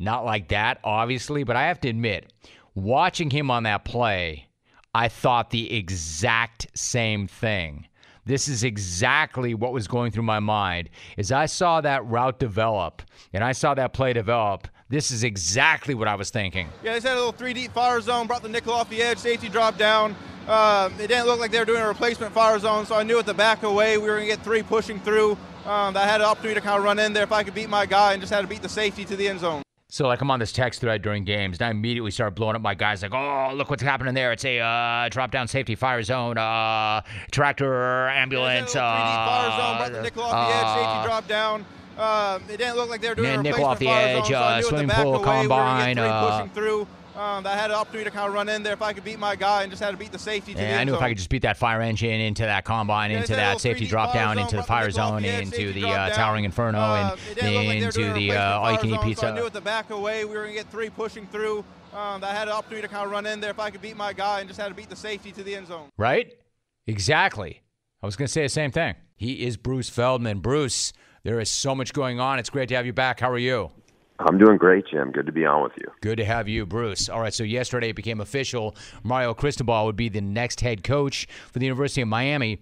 Not 0.00 0.24
like 0.24 0.48
that, 0.48 0.80
obviously, 0.82 1.44
but 1.44 1.54
I 1.54 1.68
have 1.68 1.80
to 1.82 1.88
admit, 1.88 2.32
watching 2.74 3.30
him 3.30 3.52
on 3.52 3.62
that 3.62 3.84
play, 3.84 4.48
I 4.92 5.06
thought 5.06 5.50
the 5.50 5.72
exact 5.72 6.76
same 6.76 7.28
thing. 7.28 7.86
This 8.30 8.46
is 8.46 8.62
exactly 8.62 9.54
what 9.54 9.72
was 9.72 9.88
going 9.88 10.12
through 10.12 10.22
my 10.22 10.38
mind. 10.38 10.88
As 11.18 11.32
I 11.32 11.46
saw 11.46 11.80
that 11.80 12.06
route 12.06 12.38
develop 12.38 13.02
and 13.32 13.42
I 13.42 13.50
saw 13.50 13.74
that 13.74 13.92
play 13.92 14.12
develop, 14.12 14.68
this 14.88 15.10
is 15.10 15.24
exactly 15.24 15.94
what 15.96 16.06
I 16.06 16.14
was 16.14 16.30
thinking. 16.30 16.68
Yeah, 16.84 16.92
they 16.92 17.00
set 17.00 17.14
a 17.14 17.16
little 17.16 17.32
three 17.32 17.52
deep 17.52 17.72
fire 17.72 18.00
zone, 18.00 18.28
brought 18.28 18.44
the 18.44 18.48
nickel 18.48 18.72
off 18.72 18.88
the 18.88 19.02
edge, 19.02 19.18
safety 19.18 19.48
dropped 19.48 19.78
down. 19.78 20.14
Uh, 20.46 20.90
it 21.00 21.08
didn't 21.08 21.26
look 21.26 21.40
like 21.40 21.50
they 21.50 21.58
were 21.58 21.64
doing 21.64 21.82
a 21.82 21.88
replacement 21.88 22.32
fire 22.32 22.60
zone, 22.60 22.86
so 22.86 22.94
I 22.94 23.02
knew 23.02 23.18
at 23.18 23.26
the 23.26 23.34
back 23.34 23.64
away 23.64 23.98
we 23.98 24.04
were 24.04 24.14
going 24.14 24.28
to 24.28 24.36
get 24.36 24.44
three 24.44 24.62
pushing 24.62 25.00
through. 25.00 25.32
Um, 25.66 25.96
I 25.96 26.06
had 26.06 26.20
an 26.20 26.28
opportunity 26.28 26.60
to 26.60 26.64
kind 26.64 26.78
of 26.78 26.84
run 26.84 27.00
in 27.00 27.12
there 27.12 27.24
if 27.24 27.32
I 27.32 27.42
could 27.42 27.54
beat 27.54 27.68
my 27.68 27.84
guy 27.84 28.12
and 28.12 28.22
just 28.22 28.32
had 28.32 28.42
to 28.42 28.46
beat 28.46 28.62
the 28.62 28.68
safety 28.68 29.04
to 29.06 29.16
the 29.16 29.26
end 29.26 29.40
zone. 29.40 29.62
So 29.92 30.06
like 30.06 30.20
I'm 30.20 30.30
on 30.30 30.38
this 30.38 30.52
text 30.52 30.80
thread 30.80 31.02
during 31.02 31.24
games, 31.24 31.58
and 31.58 31.66
I 31.66 31.70
immediately 31.70 32.12
start 32.12 32.36
blowing 32.36 32.54
up 32.54 32.62
my 32.62 32.74
guys 32.74 33.02
like, 33.02 33.12
"Oh, 33.12 33.50
look 33.54 33.70
what's 33.70 33.82
happening 33.82 34.14
there! 34.14 34.30
It's 34.30 34.44
a 34.44 34.60
uh, 34.60 35.08
drop 35.08 35.32
down 35.32 35.48
safety 35.48 35.74
fire 35.74 36.00
zone, 36.04 36.38
uh, 36.38 37.02
tractor 37.32 38.08
ambulance, 38.08 38.76
uh, 38.76 38.80
fire 38.80 39.50
zone, 39.50 39.76
brought 39.78 39.92
the 39.92 40.02
nickel 40.02 40.22
off 40.22 40.48
the 40.48 40.54
edge, 40.54 40.76
safety 40.76 41.06
drop 41.08 41.26
down. 41.26 41.66
Uh, 41.98 42.38
it 42.48 42.56
didn't 42.56 42.76
look 42.76 42.88
like 42.88 43.00
they 43.00 43.08
were 43.08 43.16
doing 43.16 43.30
Yeah, 43.30 43.40
a 43.40 43.42
nickel 43.42 43.68
replacement 43.68 43.72
off 43.72 43.78
the 43.80 43.86
fire 43.86 44.16
edge, 44.16 44.24
zone, 44.26 44.32
so 44.32 44.36
uh, 44.36 44.62
swimming 44.62 44.88
pool, 44.90 45.14
away, 45.16 45.18
we 45.18 45.24
combine, 45.24 45.96
three 45.96 46.04
uh, 46.04 46.30
pushing 46.38 46.50
through. 46.54 46.86
Um, 47.16 47.44
I 47.44 47.54
had 47.54 47.70
an 47.70 47.76
opportunity 47.76 48.08
to 48.08 48.14
kind 48.14 48.28
of 48.28 48.34
run 48.34 48.48
in 48.48 48.62
there 48.62 48.72
if 48.72 48.82
I 48.82 48.92
could 48.92 49.02
beat 49.02 49.18
my 49.18 49.34
guy 49.34 49.62
and 49.62 49.70
just 49.70 49.82
had 49.82 49.90
to 49.90 49.96
beat 49.96 50.12
the 50.12 50.18
safety 50.18 50.52
to 50.52 50.58
the 50.58 50.64
And 50.64 50.80
I 50.80 50.84
knew 50.84 50.94
if. 50.94 51.02
I 51.02 51.08
could 51.08 51.18
just 51.18 51.28
beat 51.28 51.42
that 51.42 51.56
fire 51.56 51.80
engine 51.80 52.20
into 52.20 52.42
that 52.42 52.64
combine, 52.64 53.10
Yeah, 53.10 53.18
into 53.18 53.34
that 53.34 53.60
safety 53.60 53.86
drop 53.86 54.14
down, 54.14 54.36
zone, 54.36 54.44
into 54.44 54.56
the 54.56 54.62
fire 54.62 54.90
zone, 54.90 55.22
the 55.22 55.42
into 55.42 55.72
the 55.72 55.86
uh, 55.86 56.10
towering 56.10 56.44
inferno, 56.44 56.78
Uh, 56.78 57.16
and 57.42 57.54
like 57.66 57.80
they 57.80 57.84
were 57.84 57.90
doing 57.90 58.10
into 58.10 58.12
the 58.12 58.32
uh, 58.32 58.58
all-you-can-eat 58.60 59.00
pizza. 59.02 59.22
So 59.22 59.28
I 59.28 59.34
knew 59.34 59.44
at 59.44 59.52
the 59.52 59.60
back 59.60 59.90
away 59.90 60.24
we 60.24 60.36
were 60.36 60.42
going 60.42 60.54
to 60.56 60.62
get 60.62 60.70
three 60.70 60.88
pushing 60.88 61.26
through. 61.26 61.64
Um, 61.92 62.22
I 62.22 62.32
had 62.32 62.46
an 62.46 62.54
opportunity 62.54 62.86
to 62.86 62.92
kind 62.92 63.04
of 63.04 63.10
run 63.10 63.26
in 63.26 63.40
there 63.40 63.50
if 63.50 63.58
I 63.58 63.70
could 63.70 63.82
beat 63.82 63.96
my 63.96 64.12
guy 64.12 64.38
and 64.38 64.48
just 64.48 64.60
had 64.60 64.68
to 64.68 64.74
beat 64.74 64.88
the 64.88 64.96
safety 64.96 65.32
to 65.32 65.42
the 65.42 65.56
end 65.56 65.66
zone. 65.66 65.88
Right? 65.98 66.32
Exactly. 66.86 67.62
I 68.02 68.06
was 68.06 68.14
going 68.16 68.26
to 68.26 68.32
say 68.32 68.42
the 68.42 68.48
same 68.48 68.70
thing. 68.70 68.94
He 69.16 69.44
is 69.44 69.56
Bruce 69.56 69.90
Feldman. 69.90 70.38
Bruce, 70.38 70.92
there 71.24 71.40
is 71.40 71.50
so 71.50 71.74
much 71.74 71.92
going 71.92 72.20
on. 72.20 72.38
It's 72.38 72.50
great 72.50 72.68
to 72.70 72.76
have 72.76 72.86
you 72.86 72.92
back. 72.92 73.20
How 73.20 73.30
are 73.30 73.38
you? 73.38 73.70
I'm 74.26 74.38
doing 74.38 74.58
great, 74.58 74.84
Jim. 74.90 75.12
Good 75.12 75.26
to 75.26 75.32
be 75.32 75.46
on 75.46 75.62
with 75.62 75.72
you. 75.78 75.90
Good 76.00 76.18
to 76.18 76.24
have 76.24 76.46
you, 76.48 76.66
Bruce. 76.66 77.08
All 77.08 77.20
right, 77.20 77.32
so 77.32 77.42
yesterday 77.42 77.90
it 77.90 77.96
became 77.96 78.20
official. 78.20 78.76
Mario 79.02 79.32
Cristobal 79.32 79.86
would 79.86 79.96
be 79.96 80.08
the 80.08 80.20
next 80.20 80.60
head 80.60 80.84
coach 80.84 81.26
for 81.50 81.58
the 81.58 81.64
University 81.64 82.02
of 82.02 82.08
Miami. 82.08 82.60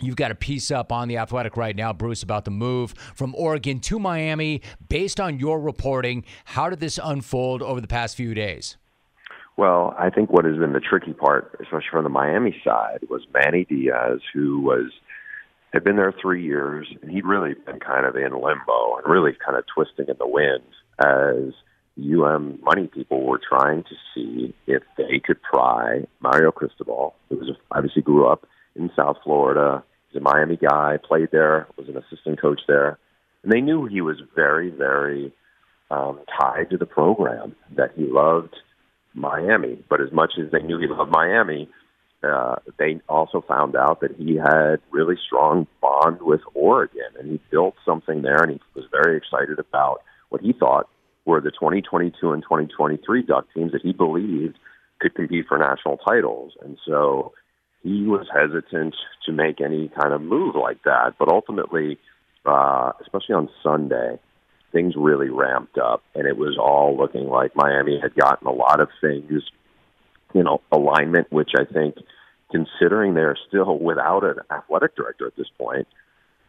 You've 0.00 0.16
got 0.16 0.30
a 0.30 0.34
piece 0.34 0.70
up 0.70 0.92
on 0.92 1.08
the 1.08 1.18
Athletic 1.18 1.56
right 1.56 1.76
now, 1.76 1.92
Bruce, 1.92 2.22
about 2.22 2.44
the 2.44 2.50
move 2.50 2.92
from 3.14 3.34
Oregon 3.34 3.80
to 3.80 3.98
Miami. 3.98 4.62
Based 4.88 5.20
on 5.20 5.38
your 5.38 5.60
reporting, 5.60 6.24
how 6.44 6.70
did 6.70 6.80
this 6.80 6.98
unfold 7.02 7.62
over 7.62 7.80
the 7.80 7.88
past 7.88 8.16
few 8.16 8.34
days? 8.34 8.76
Well, 9.56 9.94
I 9.98 10.10
think 10.10 10.30
what 10.30 10.44
has 10.46 10.56
been 10.56 10.72
the 10.72 10.80
tricky 10.80 11.12
part, 11.12 11.56
especially 11.60 11.88
from 11.90 12.04
the 12.04 12.10
Miami 12.10 12.56
side, 12.64 13.00
was 13.10 13.22
Manny 13.32 13.64
Diaz, 13.64 14.20
who 14.32 14.60
was 14.60 14.90
had 15.72 15.84
been 15.84 15.96
there 15.96 16.12
three 16.20 16.42
years, 16.44 16.88
and 17.00 17.10
he'd 17.10 17.24
really 17.24 17.54
been 17.54 17.78
kind 17.78 18.04
of 18.04 18.16
in 18.16 18.32
limbo 18.32 18.96
and 18.96 19.06
really 19.06 19.32
kind 19.44 19.56
of 19.56 19.64
twisting 19.72 20.06
in 20.08 20.16
the 20.18 20.26
wind 20.26 20.64
as 21.00 21.52
UM 21.98 22.58
money 22.62 22.86
people 22.86 23.24
were 23.24 23.40
trying 23.46 23.82
to 23.82 23.94
see 24.14 24.54
if 24.66 24.82
they 24.96 25.20
could 25.22 25.40
pry 25.42 26.06
Mario 26.20 26.50
Cristobal, 26.50 27.14
who 27.28 27.36
was 27.36 27.50
obviously 27.70 28.02
grew 28.02 28.26
up 28.26 28.46
in 28.74 28.90
South 28.96 29.16
Florida. 29.22 29.82
He's 30.08 30.20
a 30.20 30.22
Miami 30.22 30.56
guy, 30.56 30.98
played 31.02 31.28
there, 31.30 31.66
was 31.76 31.88
an 31.88 31.96
assistant 31.96 32.40
coach 32.40 32.60
there, 32.66 32.98
and 33.42 33.52
they 33.52 33.60
knew 33.60 33.86
he 33.86 34.00
was 34.00 34.16
very, 34.34 34.70
very 34.70 35.32
um, 35.90 36.20
tied 36.38 36.70
to 36.70 36.78
the 36.78 36.86
program. 36.86 37.54
That 37.76 37.92
he 37.96 38.06
loved 38.06 38.54
Miami, 39.14 39.82
but 39.88 40.00
as 40.00 40.12
much 40.12 40.32
as 40.42 40.50
they 40.52 40.62
knew 40.62 40.78
he 40.78 40.86
loved 40.86 41.10
Miami, 41.10 41.68
uh, 42.22 42.56
they 42.78 43.00
also 43.08 43.42
found 43.46 43.76
out 43.76 44.00
that 44.00 44.14
he 44.16 44.36
had 44.36 44.80
really 44.90 45.16
strong 45.26 45.66
bond 45.80 46.22
with 46.22 46.40
Oregon, 46.54 47.10
and 47.18 47.30
he 47.30 47.40
built 47.50 47.74
something 47.84 48.22
there, 48.22 48.42
and 48.42 48.52
he 48.52 48.60
was 48.74 48.84
very 48.90 49.16
excited 49.16 49.58
about 49.58 50.02
what 50.30 50.40
he 50.40 50.52
thought 50.52 50.88
were 51.24 51.40
the 51.40 51.50
2022 51.50 52.32
and 52.32 52.42
2023 52.42 53.22
Duck 53.22 53.46
teams 53.54 53.72
that 53.72 53.82
he 53.82 53.92
believed 53.92 54.58
could 55.00 55.14
compete 55.14 55.46
for 55.48 55.58
national 55.58 55.98
titles, 55.98 56.52
and 56.62 56.78
so 56.86 57.32
he 57.82 58.06
was 58.06 58.26
hesitant 58.34 58.94
to 59.26 59.32
make 59.32 59.60
any 59.60 59.90
kind 60.00 60.12
of 60.12 60.20
move 60.20 60.54
like 60.54 60.82
that. 60.84 61.14
But 61.18 61.28
ultimately, 61.28 61.98
uh, 62.44 62.92
especially 63.00 63.34
on 63.34 63.48
Sunday, 63.62 64.18
things 64.72 64.94
really 64.96 65.28
ramped 65.28 65.78
up, 65.78 66.02
and 66.14 66.26
it 66.26 66.36
was 66.36 66.58
all 66.58 66.96
looking 66.96 67.28
like 67.28 67.56
Miami 67.56 67.98
had 68.00 68.14
gotten 68.14 68.46
a 68.46 68.52
lot 68.52 68.80
of 68.80 68.88
things 69.00 69.42
you 70.34 70.42
know, 70.42 70.60
alignment, 70.72 71.30
which 71.30 71.50
I 71.58 71.64
think, 71.64 71.96
considering 72.50 73.14
they're 73.14 73.38
still 73.48 73.78
without 73.78 74.24
an 74.24 74.36
athletic 74.50 74.96
director 74.96 75.26
at 75.26 75.36
this 75.36 75.48
point, 75.58 75.86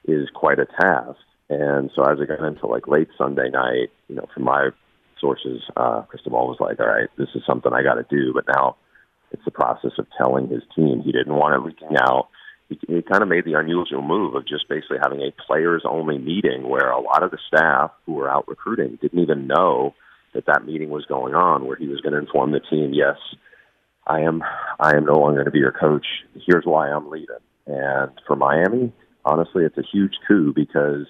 is 0.05 0.29
quite 0.33 0.59
a 0.59 0.65
task. 0.65 1.19
And 1.51 1.91
so 1.93 2.03
as 2.03 2.17
I 2.21 2.25
got 2.25 2.47
into 2.47 2.65
like 2.65 2.87
late 2.87 3.09
Sunday 3.17 3.49
night, 3.49 3.91
you 4.07 4.15
know, 4.15 4.25
from 4.33 4.43
my 4.43 4.69
sources, 5.19 5.61
uh, 5.75 6.03
Cristobal 6.03 6.47
was 6.47 6.61
like, 6.61 6.79
all 6.79 6.87
right, 6.87 7.09
this 7.17 7.27
is 7.35 7.43
something 7.45 7.73
I 7.73 7.83
got 7.83 7.95
to 7.95 8.05
do. 8.09 8.31
But 8.33 8.45
now 8.47 8.77
it's 9.31 9.43
the 9.43 9.51
process 9.51 9.91
of 9.99 10.07
telling 10.17 10.47
his 10.47 10.63
team 10.73 11.01
he 11.03 11.11
didn't 11.11 11.35
want 11.35 11.55
it 11.55 11.65
leaking 11.67 11.97
out. 11.99 12.29
He, 12.69 12.79
he 12.87 13.01
kind 13.01 13.21
of 13.21 13.27
made 13.27 13.43
the 13.43 13.59
unusual 13.59 14.01
move 14.01 14.33
of 14.35 14.47
just 14.47 14.69
basically 14.69 14.99
having 15.03 15.19
a 15.19 15.33
players 15.45 15.83
only 15.85 16.17
meeting 16.17 16.69
where 16.69 16.89
a 16.89 17.01
lot 17.01 17.21
of 17.21 17.31
the 17.31 17.39
staff 17.49 17.91
who 18.05 18.13
were 18.13 18.29
out 18.29 18.47
recruiting 18.47 18.97
didn't 19.01 19.19
even 19.19 19.45
know 19.45 19.93
that 20.33 20.45
that 20.45 20.65
meeting 20.65 20.89
was 20.89 21.05
going 21.05 21.35
on, 21.35 21.65
where 21.65 21.75
he 21.75 21.89
was 21.89 21.99
going 21.99 22.13
to 22.13 22.19
inform 22.19 22.53
the 22.53 22.61
team, 22.61 22.93
yes, 22.93 23.17
I 24.07 24.21
am 24.21 24.41
I 24.79 24.95
am 24.95 25.03
no 25.03 25.15
longer 25.15 25.35
going 25.35 25.45
to 25.45 25.51
be 25.51 25.59
your 25.59 25.73
coach. 25.73 26.05
Here's 26.47 26.63
why 26.63 26.89
I'm 26.89 27.09
leaving. 27.09 27.35
And 27.67 28.11
for 28.25 28.37
Miami, 28.37 28.93
honestly, 29.25 29.65
it's 29.65 29.77
a 29.77 29.83
huge 29.91 30.13
coup 30.25 30.53
because 30.55 31.07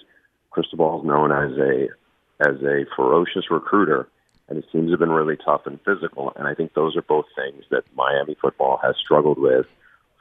Cristobal 0.51 0.99
is 0.99 1.05
known 1.05 1.31
as 1.31 1.57
a 1.57 1.89
as 2.39 2.61
a 2.63 2.85
ferocious 2.95 3.49
recruiter, 3.49 4.07
and 4.47 4.57
his 4.57 4.65
teams 4.71 4.91
have 4.91 4.99
been 4.99 5.11
really 5.11 5.37
tough 5.37 5.61
and 5.65 5.79
physical. 5.85 6.33
And 6.35 6.47
I 6.47 6.53
think 6.53 6.73
those 6.73 6.95
are 6.95 7.01
both 7.01 7.25
things 7.35 7.63
that 7.71 7.83
Miami 7.95 8.35
football 8.41 8.79
has 8.83 8.95
struggled 8.97 9.37
with 9.37 9.65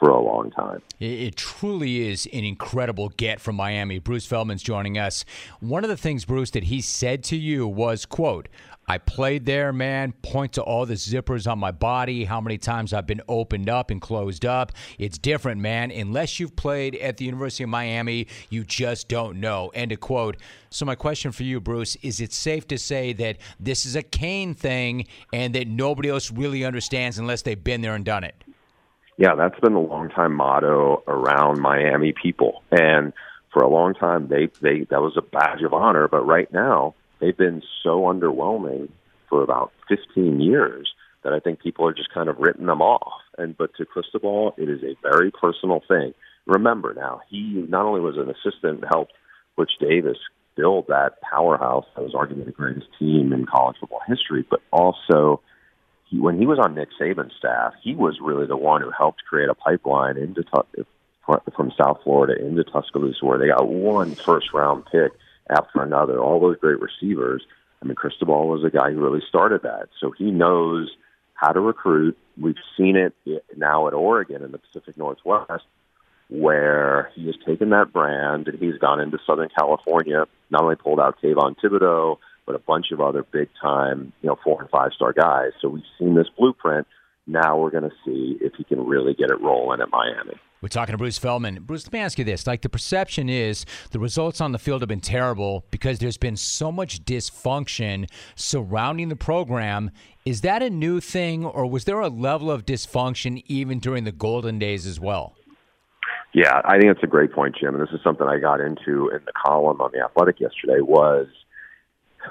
for 0.01 0.09
a 0.09 0.21
long 0.21 0.51
time. 0.51 0.83
It, 0.99 1.37
truly 1.37 2.09
is 2.09 2.27
an 2.33 2.45
incredible 2.45 3.11
get 3.11 3.39
from 3.41 3.55
Miami. 3.57 3.99
Bruce 3.99 4.27
Feldman's 4.27 4.63
joining 4.63 4.99
us. 4.99 5.25
One 5.61 5.85
of 5.85 5.91
the 5.91 5.97
things, 5.97 6.25
Bruce, 6.25 6.51
that 6.53 6.65
he 6.65 6.81
said 6.81 7.23
to 7.25 7.37
you 7.37 7.69
was, 7.69 8.07
quote, 8.07 8.49
I 8.89 8.99
played 8.99 9.45
there, 9.45 9.73
man. 9.73 10.13
Point 10.23 10.55
to 10.55 10.63
all 10.63 10.85
the 10.85 10.95
zippers 10.95 11.49
on 11.49 11.61
my 11.61 11.71
body, 11.71 12.25
how 12.25 12.41
many 12.41 12.59
times 12.59 12.93
I've 12.93 13.07
been 13.07 13.21
opened 13.29 13.69
up 13.69 13.91
and 13.91 14.01
closed 14.01 14.45
up. 14.45 14.73
It's 14.99 15.17
different, 15.17 15.61
man. 15.61 15.93
Unless 15.93 16.41
you've 16.41 16.57
played 16.57 16.97
at 16.97 17.19
the 17.19 17.27
University 17.27 17.63
of 17.63 17.71
Miami, 17.71 18.27
you 18.49 18.65
just 18.65 19.07
don't 19.07 19.39
know. 19.39 19.71
End 19.75 19.93
of 19.93 20.01
quote. 20.01 20.39
So, 20.71 20.85
my 20.87 20.97
question 20.97 21.31
for 21.31 21.45
you, 21.45 21.61
Bruce, 21.61 21.95
is 22.03 22.21
it 22.21 22.33
safe 22.33 22.67
to 22.69 22.79
say 22.79 23.13
that 23.13 23.37
this 23.61 23.87
is 23.87 23.95
a 23.95 24.03
Cane 24.03 24.55
thing 24.55 25.07
and 25.33 25.55
that 25.55 25.69
nobody 25.69 26.09
else 26.09 26.33
really 26.33 26.65
understands 26.65 27.19
unless 27.19 27.43
they've 27.43 27.63
been 27.63 27.83
there 27.83 27.95
and 27.95 28.05
done 28.05 28.25
it? 28.25 28.43
Yeah, 29.21 29.35
that's 29.35 29.61
been 29.61 29.75
the 29.75 29.81
longtime 29.81 30.35
motto 30.35 31.03
around 31.07 31.61
Miami 31.61 32.15
people. 32.15 32.63
And 32.71 33.13
for 33.53 33.63
a 33.63 33.69
long 33.69 33.93
time, 33.93 34.29
they, 34.29 34.49
they 34.63 34.87
that 34.89 35.03
was 35.03 35.19
a 35.19 35.21
badge 35.21 35.61
of 35.63 35.75
honor. 35.75 36.09
But 36.09 36.27
right 36.27 36.51
now, 36.55 36.95
they've 37.21 37.37
been 37.37 37.61
so 37.83 38.05
underwhelming 38.05 38.89
for 39.29 39.43
about 39.43 39.73
15 39.91 40.41
years 40.41 40.91
that 41.23 41.35
I 41.35 41.39
think 41.39 41.61
people 41.61 41.87
are 41.87 41.93
just 41.93 42.15
kind 42.15 42.31
of 42.31 42.39
written 42.39 42.65
them 42.65 42.81
off. 42.81 43.13
And 43.37 43.55
but 43.59 43.75
to 43.77 43.85
Cristobal, 43.85 44.55
it 44.57 44.71
is 44.71 44.83
a 44.83 44.97
very 45.03 45.31
personal 45.31 45.83
thing. 45.87 46.15
Remember 46.47 46.95
now, 46.95 47.21
he 47.29 47.67
not 47.69 47.85
only 47.85 48.01
was 48.01 48.17
an 48.17 48.31
assistant 48.31 48.83
helped 48.91 49.13
Butch 49.55 49.73
Davis 49.79 50.17
build 50.57 50.87
that 50.89 51.21
powerhouse 51.21 51.85
that 51.95 52.03
was 52.03 52.15
arguably 52.15 52.47
the 52.47 52.53
greatest 52.53 52.87
team 52.99 53.35
in 53.35 53.45
college 53.45 53.77
football 53.81 54.01
history, 54.09 54.47
but 54.49 54.61
also 54.73 55.43
he, 56.11 56.19
when 56.19 56.39
he 56.39 56.47
was 56.47 56.59
on 56.59 56.75
Nick 56.75 56.89
Saban's 57.01 57.33
staff, 57.39 57.73
he 57.83 57.95
was 57.95 58.19
really 58.21 58.47
the 58.47 58.57
one 58.57 58.83
who 58.83 58.91
helped 58.91 59.25
create 59.25 59.49
a 59.49 59.55
pipeline 59.55 60.17
into 60.17 60.45
from 61.55 61.73
South 61.81 62.01
Florida 62.03 62.45
into 62.45 62.65
Tuscaloosa, 62.65 63.25
where 63.25 63.39
they 63.39 63.47
got 63.47 63.69
one 63.69 64.15
first 64.17 64.53
round 64.53 64.85
pick 64.91 65.13
after 65.49 65.83
another. 65.83 66.19
All 66.19 66.41
those 66.41 66.57
great 66.57 66.81
receivers. 66.81 67.45
I 67.81 67.87
mean, 67.87 67.95
Cristobal 67.95 68.49
was 68.49 68.65
a 68.65 68.71
guy 68.71 68.91
who 68.91 69.01
really 69.01 69.23
started 69.29 69.63
that, 69.63 69.89
so 70.01 70.11
he 70.11 70.31
knows 70.31 70.91
how 71.35 71.53
to 71.53 71.61
recruit. 71.61 72.19
We've 72.39 72.57
seen 72.77 72.97
it 72.97 73.15
now 73.57 73.87
at 73.87 73.95
Oregon 73.95 74.43
in 74.43 74.53
the 74.53 74.59
Pacific 74.59 74.99
Northwest, 74.99 75.65
where 76.29 77.11
he 77.15 77.27
has 77.27 77.37
taken 77.47 77.71
that 77.71 77.93
brand 77.93 78.49
and 78.49 78.59
he's 78.59 78.79
gone 78.79 79.01
into 79.01 79.19
Southern 79.27 79.49
California. 79.57 80.27
Not 80.51 80.63
only 80.63 80.77
pulled 80.77 81.01
out 81.01 81.19
Kayvon 81.23 81.57
Thibodeaux, 81.63 82.19
but 82.51 82.61
a 82.61 82.65
bunch 82.65 82.91
of 82.91 83.01
other 83.01 83.25
big 83.33 83.49
time, 83.63 84.13
you 84.23 84.29
know, 84.29 84.37
four 84.43 84.61
and 84.61 84.71
five 84.71 84.91
star 84.95 85.13
guys. 85.13 85.53
So 85.61 85.69
we've 85.69 85.83
seen 85.99 86.15
this 86.15 86.27
blueprint. 86.37 86.87
Now 87.27 87.57
we're 87.57 87.71
going 87.71 87.85
to 87.85 87.93
see 88.05 88.39
if 88.41 88.55
he 88.57 88.65
can 88.65 88.85
really 88.85 89.15
get 89.15 89.31
it 89.31 89.41
rolling 89.41 89.81
at 89.81 89.89
Miami. 89.91 90.35
We're 90.61 90.69
talking 90.69 90.93
to 90.93 90.99
Bruce 90.99 91.17
Feldman. 91.17 91.63
Bruce, 91.63 91.87
let 91.87 91.93
me 91.93 92.01
ask 92.01 92.19
you 92.19 92.25
this. 92.25 92.47
Like, 92.47 92.63
the 92.63 92.69
perception 92.69 93.31
is 93.31 93.65
the 93.93 93.99
results 93.99 94.41
on 94.41 94.53
the 94.53 94.59
field 94.59 94.83
have 94.83 94.89
been 94.89 95.01
terrible 95.01 95.65
because 95.71 96.01
there's 96.01 96.19
been 96.19 96.37
so 96.37 96.71
much 96.71 97.05
dysfunction 97.05 98.11
surrounding 98.35 99.09
the 99.09 99.17
program. 99.17 99.91
Is 100.27 100.43
that 100.43 100.63
a 100.63 100.69
new 100.69 101.01
thing, 101.01 101.47
or 101.47 101.67
was 101.67 101.85
there 101.85 102.01
a 102.01 102.09
level 102.09 102.51
of 102.51 102.67
dysfunction 102.67 103.43
even 103.47 103.79
during 103.79 104.05
the 104.05 104.13
golden 104.13 104.59
days 104.59 104.87
as 104.87 105.01
well? 105.01 105.35
Yeah, 106.35 106.61
I 106.65 106.79
think 106.79 106.93
that's 106.93 107.05
a 107.05 107.09
great 107.09 107.33
point, 107.33 107.57
Jim. 107.59 107.75
And 107.75 107.83
this 107.83 107.95
is 107.95 108.01
something 108.05 108.27
I 108.27 108.39
got 108.39 108.61
into 108.61 109.09
in 109.09 109.25
the 109.25 109.33
column 109.47 109.81
on 109.81 109.91
The 109.93 110.01
Athletic 110.05 110.41
yesterday 110.41 110.81
was 110.81 111.27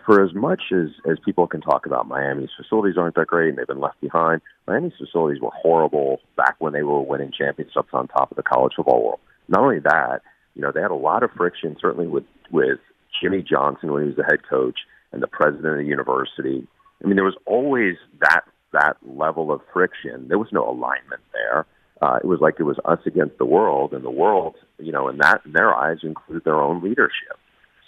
for 0.05 0.23
as 0.23 0.33
much 0.33 0.63
as, 0.71 0.89
as 1.09 1.17
people 1.23 1.47
can 1.47 1.61
talk 1.61 1.85
about 1.85 2.07
Miami's 2.07 2.49
facilities 2.55 2.97
aren't 2.97 3.15
that 3.15 3.27
great 3.27 3.49
and 3.49 3.57
they've 3.57 3.67
been 3.67 3.79
left 3.79 3.99
behind, 4.01 4.41
Miami's 4.67 4.93
facilities 4.97 5.41
were 5.41 5.51
horrible 5.53 6.19
back 6.37 6.55
when 6.59 6.73
they 6.73 6.83
were 6.83 7.01
winning 7.01 7.31
championships 7.35 7.89
on 7.93 8.07
top 8.07 8.31
of 8.31 8.37
the 8.37 8.43
college 8.43 8.73
football 8.75 9.03
world. 9.03 9.19
Not 9.47 9.61
only 9.61 9.79
that, 9.79 10.21
you 10.55 10.61
know, 10.61 10.71
they 10.71 10.81
had 10.81 10.91
a 10.91 10.95
lot 10.95 11.23
of 11.23 11.31
friction, 11.31 11.75
certainly 11.79 12.07
with, 12.07 12.25
with 12.51 12.79
Jimmy 13.21 13.41
Johnson 13.41 13.91
when 13.91 14.03
he 14.03 14.07
was 14.07 14.17
the 14.17 14.23
head 14.23 14.47
coach, 14.47 14.79
and 15.11 15.21
the 15.23 15.27
president 15.27 15.73
of 15.73 15.79
the 15.79 15.85
university. 15.85 16.67
I 17.03 17.07
mean, 17.07 17.15
there 17.15 17.25
was 17.25 17.37
always 17.45 17.95
that 18.21 18.41
that 18.73 18.97
level 19.03 19.51
of 19.51 19.61
friction. 19.73 20.27
There 20.27 20.37
was 20.37 20.49
no 20.51 20.69
alignment 20.69 21.21
there. 21.33 21.65
Uh, 22.01 22.17
it 22.17 22.27
was 22.27 22.39
like 22.39 22.55
it 22.59 22.63
was 22.63 22.77
us 22.85 22.99
against 23.05 23.37
the 23.39 23.45
world, 23.45 23.93
and 23.93 24.03
the 24.03 24.11
world, 24.11 24.55
you 24.77 24.91
know, 24.91 25.09
in 25.09 25.17
that 25.17 25.41
in 25.45 25.53
their 25.53 25.73
eyes, 25.73 25.97
included 26.03 26.43
their 26.43 26.61
own 26.61 26.83
leadership. 26.83 27.37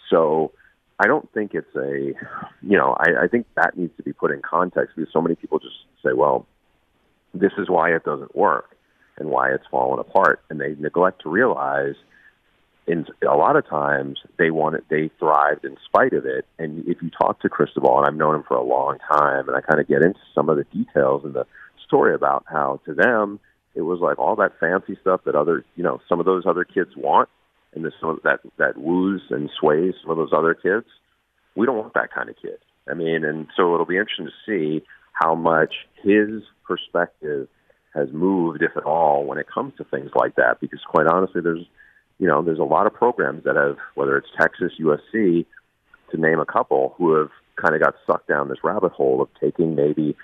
So 0.10 0.52
I 1.02 1.08
don't 1.08 1.32
think 1.34 1.54
it's 1.54 1.76
a, 1.76 2.14
you 2.62 2.78
know, 2.78 2.96
I, 3.00 3.24
I 3.24 3.28
think 3.28 3.48
that 3.56 3.78
needs 3.78 3.96
to 3.98 4.04
be 4.04 4.14
put 4.14 4.32
in 4.32 4.42
context 4.42 4.96
because 4.96 5.12
so 5.12 5.22
many 5.22 5.36
people 5.36 5.58
just 5.60 5.76
say, 6.04 6.14
well, 6.14 6.46
this 7.34 7.52
is 7.58 7.70
why 7.70 7.90
it 7.90 8.04
doesn't 8.04 8.36
work 8.36 8.76
and 9.18 9.30
why 9.30 9.52
it's 9.52 9.64
fallen 9.72 10.00
apart, 10.00 10.42
and 10.50 10.60
they 10.60 10.76
neglect 10.78 11.24
to 11.24 11.30
realize 11.30 11.96
in 12.88 13.06
a 13.28 13.36
lot 13.36 13.56
of 13.56 13.68
times 13.68 14.20
they 14.38 14.52
wanted 14.52 14.84
they 14.90 15.10
thrived 15.20 15.66
in 15.66 15.76
spite 15.86 16.14
of 16.14 16.26
it. 16.26 16.46
And 16.60 16.84
if 16.88 17.02
you 17.02 17.10
talk 17.10 17.42
to 17.42 17.50
Cristobal, 17.50 17.98
and 17.98 18.08
I've 18.08 18.16
known 18.16 18.36
him 18.36 18.44
for 18.48 18.56
a 18.56 18.64
long 18.64 18.98
time, 19.12 19.48
and 19.48 19.56
I 19.58 19.62
kind 19.62 19.80
of 19.80 19.88
get 19.88 20.04
into 20.04 20.20
some 20.36 20.50
of 20.50 20.58
the 20.58 20.66
details 20.66 21.24
in 21.26 21.34
the 21.34 21.46
story 21.86 22.14
about 22.14 22.46
how 22.48 22.80
to 22.86 22.94
them 22.94 23.40
it 23.76 23.82
was 23.82 24.00
like 24.00 24.20
all 24.20 24.36
that 24.36 24.60
fancy 24.60 24.98
stuff 25.02 25.22
that 25.26 25.36
other 25.36 25.64
you 25.76 25.84
know 25.84 26.02
some 26.10 26.20
of 26.20 26.26
those 26.26 26.46
other 26.46 26.64
kids 26.64 26.92
want, 26.96 27.30
and 27.74 27.86
this 27.86 27.94
that 28.24 28.40
that 28.58 28.78
woos 28.78 29.22
and 29.30 29.50
sways 29.60 29.94
some 30.02 30.12
of 30.12 30.18
those 30.18 30.34
other 30.36 30.54
kids. 30.54 30.88
We 31.56 31.66
don't 31.66 31.78
want 31.78 31.94
that 31.94 32.14
kind 32.14 32.30
of 32.30 32.36
kid. 32.42 32.60
I 32.90 32.94
mean, 32.94 33.24
and 33.26 33.48
so 33.56 33.74
it'll 33.74 33.86
be 33.86 33.98
interesting 33.98 34.28
to 34.28 34.32
see 34.46 34.86
how 35.14 35.36
much 35.36 35.74
his 36.04 36.42
perspective 36.66 37.48
has 37.94 38.08
moved, 38.14 38.62
if 38.64 38.76
at 38.78 38.84
all, 38.84 39.26
when 39.26 39.38
it 39.38 39.48
comes 39.54 39.74
to 39.78 39.84
things 39.84 40.12
like 40.16 40.36
that. 40.36 40.60
Because 40.62 40.80
quite 40.90 41.08
honestly, 41.08 41.42
there's 41.42 41.66
you 42.22 42.28
know, 42.28 42.44
there's 42.44 42.60
a 42.60 42.64
lot 42.64 42.86
of 42.86 42.94
programs 42.94 43.44
that 43.46 43.56
have, 43.56 43.78
whether 43.96 44.16
it's 44.16 44.28
Texas, 44.40 44.74
USC, 44.80 45.44
to 46.12 46.18
name 46.18 46.40
a 46.40 46.46
couple, 46.46 46.94
who 46.98 47.16
have 47.16 47.30
kind 47.56 47.74
of 47.74 47.82
got 47.82 47.96
sucked 48.06 48.28
down 48.28 48.48
this 48.48 48.60
rabbit 48.64 48.92
hole 48.92 49.24
of 49.24 49.30
taking 49.42 49.74
maybe 49.74 50.16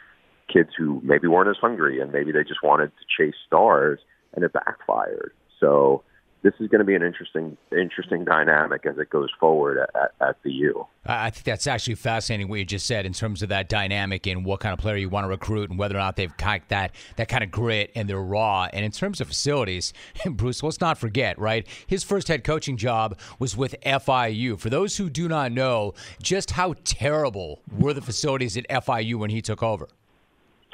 kids 0.47 0.69
who 0.77 1.01
maybe 1.03 1.27
weren't 1.27 1.49
as 1.49 1.57
hungry 1.59 1.99
and 1.99 2.11
maybe 2.11 2.31
they 2.31 2.43
just 2.43 2.61
wanted 2.61 2.91
to 2.99 3.05
chase 3.17 3.33
stars 3.47 3.99
and 4.33 4.45
it 4.45 4.53
backfired. 4.53 5.33
So 5.59 6.03
this 6.47 6.61
is 6.61 6.69
going 6.69 6.79
to 6.79 6.85
be 6.85 6.95
an 6.95 7.03
interesting 7.03 7.57
interesting 7.73 8.23
dynamic 8.23 8.85
as 8.85 8.97
it 8.97 9.09
goes 9.09 9.29
forward 9.37 9.85
at, 9.95 10.11
at, 10.21 10.41
the 10.43 10.51
U. 10.51 10.87
I 11.05 11.29
think 11.29 11.43
that's 11.43 11.67
actually 11.67 11.95
fascinating 11.95 12.47
what 12.47 12.59
you 12.59 12.63
just 12.65 12.85
said 12.85 13.05
in 13.05 13.11
terms 13.11 13.43
of 13.43 13.49
that 13.49 13.67
dynamic 13.67 14.25
and 14.27 14.45
what 14.45 14.61
kind 14.61 14.71
of 14.71 14.79
player 14.79 14.95
you 14.95 15.09
want 15.09 15.25
to 15.25 15.27
recruit 15.27 15.69
and 15.69 15.77
whether 15.77 15.95
or 15.95 15.99
not 15.99 16.15
they've 16.15 16.35
got 16.37 16.61
that 16.69 16.91
that 17.17 17.27
kind 17.27 17.43
of 17.43 17.51
grit 17.51 17.91
and 17.95 18.09
they're 18.09 18.21
raw. 18.21 18.69
And 18.71 18.85
in 18.85 18.91
terms 18.91 19.19
of 19.19 19.27
facilities, 19.27 19.91
Bruce, 20.25 20.63
let's 20.63 20.79
not 20.79 20.97
forget, 20.97 21.37
right? 21.37 21.67
His 21.85 22.05
first 22.05 22.29
head 22.29 22.45
coaching 22.45 22.77
job 22.77 23.19
was 23.39 23.57
with 23.57 23.75
FIU. 23.85 24.57
For 24.57 24.69
those 24.69 24.95
who 24.95 25.09
do 25.09 25.27
not 25.27 25.51
know, 25.51 25.95
just 26.21 26.51
how 26.51 26.75
terrible 26.85 27.61
were 27.77 27.93
the 27.93 28.01
facilities 28.01 28.55
at 28.55 28.65
FIU 28.69 29.15
when 29.15 29.31
he 29.31 29.41
took 29.41 29.61
over? 29.61 29.89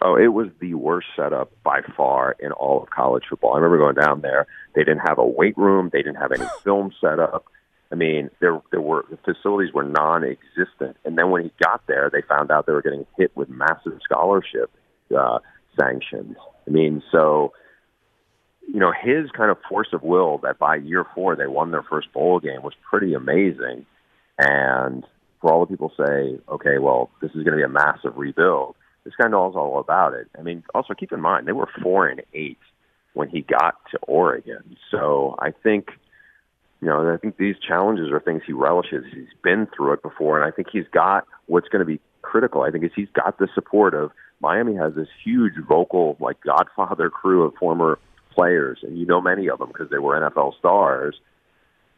Oh, 0.03 0.17
it 0.17 0.27
was 0.27 0.49
the 0.59 0.73
worst 0.73 1.07
setup 1.15 1.51
by 1.63 1.81
far 1.95 2.35
in 2.39 2.51
all 2.51 2.83
of 2.83 2.89
college 2.89 3.23
football. 3.29 3.53
I 3.53 3.59
remember 3.59 3.77
going 3.77 3.95
down 3.95 4.21
there. 4.21 4.47
They 4.75 4.83
didn't 4.83 5.07
have 5.07 5.17
a 5.17 5.25
weight 5.25 5.57
room. 5.57 5.89
They 5.91 5.99
didn't 5.99 6.17
have 6.17 6.31
any 6.31 6.45
film 6.63 6.91
set 6.99 7.19
up. 7.19 7.45
I 7.91 7.95
mean, 7.95 8.29
there 8.39 8.61
there 8.71 8.81
were 8.81 9.05
the 9.09 9.17
facilities 9.17 9.73
were 9.73 9.83
non-existent. 9.83 10.97
And 11.05 11.17
then 11.17 11.29
when 11.29 11.43
he 11.43 11.51
got 11.63 11.85
there, 11.87 12.09
they 12.11 12.21
found 12.21 12.51
out 12.51 12.65
they 12.65 12.73
were 12.73 12.81
getting 12.81 13.05
hit 13.17 13.35
with 13.35 13.49
massive 13.49 13.99
scholarship 14.03 14.71
uh, 15.15 15.39
sanctions. 15.79 16.35
I 16.67 16.71
mean, 16.71 17.03
so 17.11 17.53
you 18.67 18.79
know, 18.79 18.91
his 18.91 19.29
kind 19.31 19.51
of 19.51 19.57
force 19.69 19.89
of 19.91 20.03
will 20.03 20.37
that 20.39 20.57
by 20.57 20.77
year 20.77 21.05
four 21.13 21.35
they 21.35 21.47
won 21.47 21.71
their 21.71 21.83
first 21.83 22.11
bowl 22.13 22.39
game 22.39 22.63
was 22.63 22.73
pretty 22.89 23.13
amazing. 23.13 23.85
And 24.39 25.05
for 25.41 25.51
all 25.51 25.59
the 25.59 25.67
people 25.67 25.91
say, 25.97 26.39
okay, 26.49 26.79
well, 26.79 27.11
this 27.21 27.29
is 27.31 27.43
going 27.43 27.51
to 27.51 27.57
be 27.57 27.63
a 27.63 27.69
massive 27.69 28.15
rebuild 28.15 28.75
this 29.03 29.13
guy 29.19 29.27
knows 29.27 29.53
all 29.55 29.79
about 29.79 30.13
it. 30.13 30.27
I 30.37 30.41
mean, 30.41 30.63
also 30.73 30.93
keep 30.93 31.11
in 31.11 31.21
mind 31.21 31.47
they 31.47 31.51
were 31.51 31.69
four 31.81 32.07
and 32.07 32.21
eight 32.33 32.57
when 33.13 33.29
he 33.29 33.41
got 33.41 33.75
to 33.91 33.99
Oregon. 34.07 34.75
So 34.91 35.35
I 35.39 35.51
think, 35.51 35.89
you 36.81 36.87
know, 36.87 37.13
I 37.13 37.17
think 37.17 37.37
these 37.37 37.55
challenges 37.65 38.11
are 38.11 38.19
things 38.19 38.41
he 38.45 38.53
relishes. 38.53 39.05
He's 39.13 39.27
been 39.43 39.67
through 39.75 39.93
it 39.93 40.01
before, 40.01 40.41
and 40.41 40.51
I 40.51 40.55
think 40.55 40.69
he's 40.71 40.87
got 40.91 41.25
what's 41.45 41.67
going 41.69 41.81
to 41.81 41.85
be 41.85 41.99
critical. 42.21 42.61
I 42.61 42.71
think 42.71 42.83
is 42.83 42.91
he's 42.95 43.09
got 43.13 43.37
the 43.37 43.47
support 43.53 43.93
of 43.93 44.11
Miami 44.39 44.75
has 44.75 44.93
this 44.95 45.07
huge 45.23 45.53
vocal 45.67 46.17
like 46.19 46.41
Godfather 46.41 47.09
crew 47.09 47.43
of 47.43 47.53
former 47.55 47.99
players, 48.33 48.79
and 48.83 48.97
you 48.97 49.05
know 49.05 49.21
many 49.21 49.47
of 49.47 49.59
them 49.59 49.69
because 49.69 49.89
they 49.89 49.99
were 49.99 50.19
NFL 50.19 50.57
stars 50.57 51.15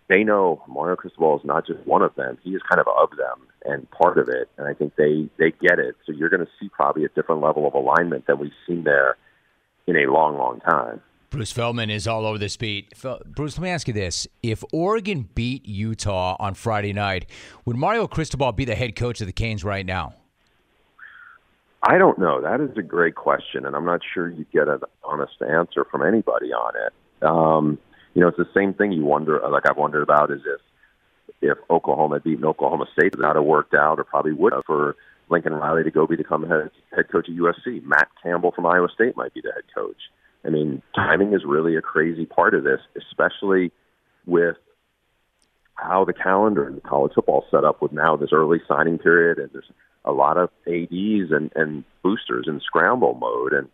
they 0.07 0.23
know 0.23 0.61
Mario 0.67 0.95
Cristobal 0.95 1.39
is 1.39 1.45
not 1.45 1.65
just 1.65 1.79
one 1.85 2.01
of 2.01 2.13
them; 2.15 2.37
he 2.43 2.51
is 2.51 2.61
kind 2.69 2.79
of 2.79 2.87
of 2.87 3.17
them 3.17 3.47
and 3.65 3.89
part 3.89 4.17
of 4.17 4.29
it. 4.29 4.49
And 4.57 4.67
I 4.67 4.73
think 4.73 4.95
they 4.95 5.29
they 5.37 5.51
get 5.51 5.79
it. 5.79 5.95
So 6.05 6.11
you're 6.11 6.29
going 6.29 6.45
to 6.45 6.51
see 6.59 6.69
probably 6.69 7.05
a 7.05 7.09
different 7.09 7.41
level 7.41 7.67
of 7.67 7.73
alignment 7.73 8.27
than 8.27 8.39
we've 8.39 8.51
seen 8.67 8.83
there 8.83 9.17
in 9.87 9.95
a 9.95 10.11
long, 10.11 10.37
long 10.37 10.59
time. 10.59 11.01
Bruce 11.35 11.51
Feldman 11.51 11.89
is 11.89 12.07
all 12.07 12.25
over 12.25 12.37
this 12.37 12.55
beat. 12.55 12.93
Bruce, 13.25 13.57
let 13.57 13.63
me 13.63 13.69
ask 13.69 13.89
you 13.89 13.93
this: 13.93 14.25
If 14.41 14.63
Oregon 14.71 15.27
beat 15.35 15.67
Utah 15.67 16.37
on 16.39 16.53
Friday 16.53 16.93
night, 16.93 17.29
would 17.65 17.75
Mario 17.75 18.07
Cristobal 18.07 18.53
be 18.53 18.63
the 18.63 18.73
head 18.73 18.95
coach 18.95 19.19
of 19.19 19.27
the 19.27 19.33
Canes 19.33 19.61
right 19.61 19.85
now? 19.85 20.13
I 21.83 21.97
don't 21.97 22.17
know. 22.17 22.41
That 22.41 22.61
is 22.61 22.77
a 22.77 22.81
great 22.81 23.15
question, 23.15 23.65
and 23.65 23.75
I'm 23.75 23.83
not 23.83 23.99
sure 24.13 24.29
you 24.29 24.45
get 24.53 24.69
an 24.69 24.79
honest 25.03 25.33
answer 25.41 25.83
from 25.83 26.03
anybody 26.07 26.53
on 26.53 26.73
it. 26.77 27.27
Um, 27.27 27.79
you 28.13 28.21
know, 28.21 28.29
it's 28.29 28.37
the 28.37 28.47
same 28.53 28.73
thing 28.73 28.93
you 28.93 29.03
wonder, 29.03 29.41
like 29.51 29.69
I've 29.69 29.75
wondered 29.75 30.03
about, 30.03 30.31
is 30.31 30.39
if 30.45 30.61
if 31.41 31.57
Oklahoma 31.69 32.15
had 32.15 32.23
beaten 32.23 32.45
Oklahoma 32.45 32.85
State, 32.97 33.11
that 33.11 33.27
would 33.27 33.35
have 33.35 33.43
worked 33.43 33.73
out, 33.73 33.99
or 33.99 34.05
probably 34.05 34.31
would 34.31 34.53
have 34.53 34.63
for 34.65 34.95
Lincoln 35.27 35.53
Riley 35.53 35.83
to 35.83 35.91
go 35.91 36.07
become 36.07 36.47
head 36.47 36.71
head 36.95 37.09
coach 37.11 37.27
at 37.27 37.35
USC. 37.35 37.83
Matt 37.83 38.07
Campbell 38.23 38.53
from 38.53 38.65
Iowa 38.65 38.87
State 38.95 39.17
might 39.17 39.33
be 39.33 39.41
the 39.41 39.51
head 39.51 39.65
coach. 39.75 39.97
I 40.45 40.49
mean, 40.49 40.81
timing 40.93 41.33
is 41.33 41.43
really 41.45 41.75
a 41.75 41.81
crazy 41.81 42.25
part 42.25 42.53
of 42.53 42.63
this, 42.63 42.79
especially 42.95 43.71
with 44.25 44.57
how 45.75 46.05
the 46.05 46.13
calendar 46.13 46.67
in 46.67 46.79
college 46.81 47.13
football 47.15 47.45
set 47.51 47.63
up 47.63 47.81
with 47.81 47.91
now 47.91 48.15
this 48.15 48.29
early 48.31 48.61
signing 48.67 48.97
period, 48.97 49.39
and 49.39 49.49
there's 49.51 49.69
a 50.05 50.11
lot 50.11 50.37
of 50.37 50.49
ads 50.67 51.31
and, 51.31 51.51
and 51.55 51.83
boosters 52.03 52.45
in 52.47 52.61
scramble 52.61 53.15
mode. 53.15 53.53
And 53.53 53.67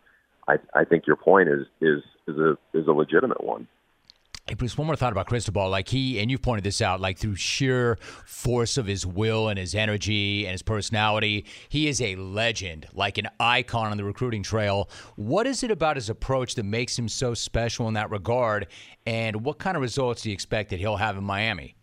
I, 0.48 0.80
I 0.80 0.86
think 0.86 1.06
your 1.06 1.16
point 1.16 1.50
is 1.50 1.68
is 1.80 2.04
is 2.28 2.38
a 2.38 2.58
is 2.74 2.88
a 2.88 2.92
legitimate 2.92 3.44
one. 3.44 3.68
Hey, 4.52 4.56
Bruce, 4.56 4.78
one 4.78 4.86
more 4.86 4.98
thought 4.98 5.14
about 5.14 5.28
Cristobal. 5.28 5.70
Like 5.70 5.88
he, 5.88 6.20
and 6.20 6.30
you've 6.30 6.42
pointed 6.42 6.66
this 6.66 6.82
out, 6.82 7.00
like 7.00 7.18
through 7.18 7.38
sheer 7.38 7.98
force 8.26 8.78
of 8.78 8.86
his 8.86 9.06
will 9.06 9.48
and 9.48 9.58
his 9.58 9.74
energy 9.74 10.46
and 10.46 10.52
his 10.52 10.62
personality, 10.62 11.46
he 11.70 11.88
is 11.88 12.02
a 12.02 12.18
legend, 12.18 12.86
like 12.92 13.18
an 13.18 13.30
icon 13.40 13.92
on 13.92 13.96
the 13.96 14.04
recruiting 14.04 14.44
trail. 14.44 14.90
What 15.16 15.48
is 15.48 15.64
it 15.64 15.72
about 15.72 15.96
his 15.96 16.10
approach 16.10 16.56
that 16.56 16.66
makes 16.66 17.00
him 17.00 17.08
so 17.08 17.34
special 17.34 17.88
in 17.88 17.94
that 17.94 18.12
regard? 18.12 18.68
And 19.06 19.46
what 19.46 19.58
kind 19.58 19.78
of 19.78 19.82
results 19.82 20.24
do 20.24 20.30
you 20.30 20.34
expect 20.34 20.72
that 20.72 20.80
he'll 20.80 20.98
have 20.98 21.16
in 21.16 21.24
Miami? 21.24 21.78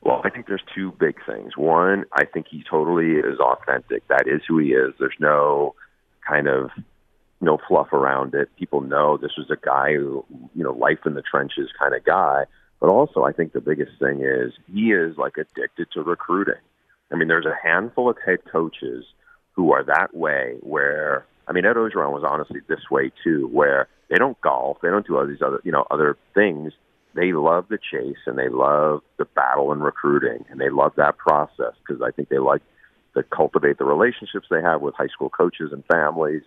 Well, 0.00 0.20
I 0.22 0.30
think 0.30 0.46
there's 0.46 0.62
two 0.76 0.92
big 1.00 1.16
things. 1.26 1.56
One, 1.56 2.04
I 2.12 2.24
think 2.24 2.46
he 2.48 2.62
totally 2.70 3.14
is 3.14 3.40
authentic. 3.40 4.06
That 4.06 4.28
is 4.28 4.42
who 4.46 4.58
he 4.58 4.68
is. 4.68 4.94
There's 5.00 5.16
no 5.18 5.74
kind 6.24 6.46
of 6.46 6.70
no 7.40 7.58
fluff 7.68 7.92
around 7.92 8.34
it. 8.34 8.48
People 8.58 8.80
know 8.80 9.16
this 9.16 9.36
was 9.36 9.50
a 9.50 9.56
guy 9.56 9.94
who, 9.94 10.24
you 10.54 10.64
know, 10.64 10.72
life 10.72 11.00
in 11.04 11.14
the 11.14 11.22
trenches 11.22 11.70
kind 11.78 11.94
of 11.94 12.04
guy. 12.04 12.44
But 12.80 12.90
also, 12.90 13.24
I 13.24 13.32
think 13.32 13.52
the 13.52 13.60
biggest 13.60 13.92
thing 13.98 14.22
is 14.22 14.52
he 14.72 14.92
is 14.92 15.16
like 15.16 15.36
addicted 15.36 15.88
to 15.92 16.02
recruiting. 16.02 16.60
I 17.12 17.16
mean, 17.16 17.28
there's 17.28 17.46
a 17.46 17.56
handful 17.62 18.10
of 18.10 18.16
head 18.24 18.40
coaches 18.50 19.04
who 19.52 19.72
are 19.72 19.84
that 19.84 20.14
way. 20.14 20.56
Where 20.60 21.26
I 21.48 21.52
mean, 21.52 21.64
Ed 21.64 21.76
Orgeron 21.76 22.12
was 22.12 22.24
honestly 22.28 22.60
this 22.68 22.90
way 22.90 23.12
too, 23.22 23.48
where 23.52 23.88
they 24.10 24.16
don't 24.16 24.40
golf, 24.40 24.78
they 24.82 24.88
don't 24.88 25.06
do 25.06 25.16
all 25.16 25.26
these 25.26 25.42
other, 25.42 25.60
you 25.64 25.72
know, 25.72 25.86
other 25.90 26.16
things. 26.34 26.72
They 27.14 27.32
love 27.32 27.66
the 27.68 27.78
chase 27.78 28.18
and 28.26 28.38
they 28.38 28.48
love 28.48 29.00
the 29.16 29.24
battle 29.24 29.72
and 29.72 29.82
recruiting, 29.82 30.44
and 30.50 30.60
they 30.60 30.68
love 30.68 30.92
that 30.96 31.16
process 31.16 31.72
because 31.86 32.02
I 32.02 32.10
think 32.10 32.28
they 32.28 32.38
like 32.38 32.62
to 33.14 33.22
cultivate 33.22 33.78
the 33.78 33.84
relationships 33.84 34.48
they 34.50 34.60
have 34.60 34.82
with 34.82 34.94
high 34.94 35.06
school 35.06 35.30
coaches 35.30 35.70
and 35.72 35.82
families 35.86 36.42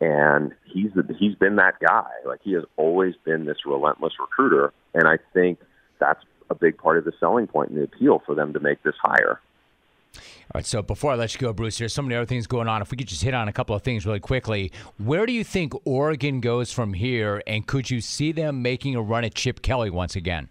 and 0.00 0.52
he's 0.64 0.90
he's 1.18 1.34
been 1.34 1.56
that 1.56 1.74
guy. 1.80 2.10
Like 2.24 2.40
he 2.42 2.52
has 2.52 2.64
always 2.76 3.14
been 3.24 3.44
this 3.44 3.58
relentless 3.64 4.14
recruiter, 4.20 4.72
and 4.94 5.08
I 5.08 5.18
think 5.32 5.58
that's 5.98 6.22
a 6.50 6.54
big 6.54 6.78
part 6.78 6.98
of 6.98 7.04
the 7.04 7.12
selling 7.18 7.46
point 7.46 7.70
and 7.70 7.78
the 7.78 7.84
appeal 7.84 8.22
for 8.24 8.34
them 8.34 8.52
to 8.52 8.60
make 8.60 8.82
this 8.82 8.94
hire. 9.02 9.40
All 10.16 10.58
right, 10.58 10.66
so 10.66 10.80
before 10.80 11.12
I 11.12 11.16
let 11.16 11.34
you 11.34 11.40
go, 11.40 11.52
Bruce, 11.52 11.78
there's 11.78 11.92
so 11.92 12.02
many 12.02 12.14
other 12.14 12.24
things 12.24 12.46
going 12.46 12.68
on. 12.68 12.80
If 12.80 12.90
we 12.90 12.96
could 12.96 13.08
just 13.08 13.22
hit 13.22 13.34
on 13.34 13.48
a 13.48 13.52
couple 13.52 13.74
of 13.74 13.82
things 13.82 14.06
really 14.06 14.20
quickly, 14.20 14.70
where 14.96 15.26
do 15.26 15.32
you 15.32 15.42
think 15.42 15.72
Oregon 15.84 16.40
goes 16.40 16.72
from 16.72 16.94
here, 16.94 17.42
and 17.46 17.66
could 17.66 17.90
you 17.90 18.00
see 18.00 18.30
them 18.32 18.62
making 18.62 18.94
a 18.94 19.02
run 19.02 19.24
at 19.24 19.34
Chip 19.34 19.60
Kelly 19.60 19.90
once 19.90 20.14
again? 20.14 20.48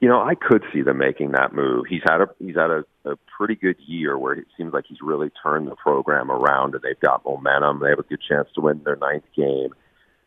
You 0.00 0.08
know, 0.08 0.20
I 0.20 0.34
could 0.36 0.62
see 0.72 0.82
them 0.82 0.98
making 0.98 1.32
that 1.32 1.52
move. 1.52 1.86
He's 1.88 2.02
had 2.04 2.20
a 2.20 2.28
he's 2.38 2.54
had 2.54 2.70
a, 2.70 2.84
a 3.04 3.16
pretty 3.36 3.56
good 3.56 3.76
year 3.84 4.16
where 4.16 4.34
it 4.34 4.46
seems 4.56 4.72
like 4.72 4.84
he's 4.88 5.02
really 5.02 5.30
turned 5.42 5.66
the 5.66 5.74
program 5.74 6.30
around 6.30 6.74
and 6.74 6.82
they've 6.82 7.00
got 7.00 7.24
momentum. 7.24 7.80
They 7.80 7.90
have 7.90 7.98
a 7.98 8.04
good 8.04 8.20
chance 8.26 8.48
to 8.54 8.60
win 8.60 8.80
their 8.84 8.96
ninth 8.96 9.24
game. 9.36 9.74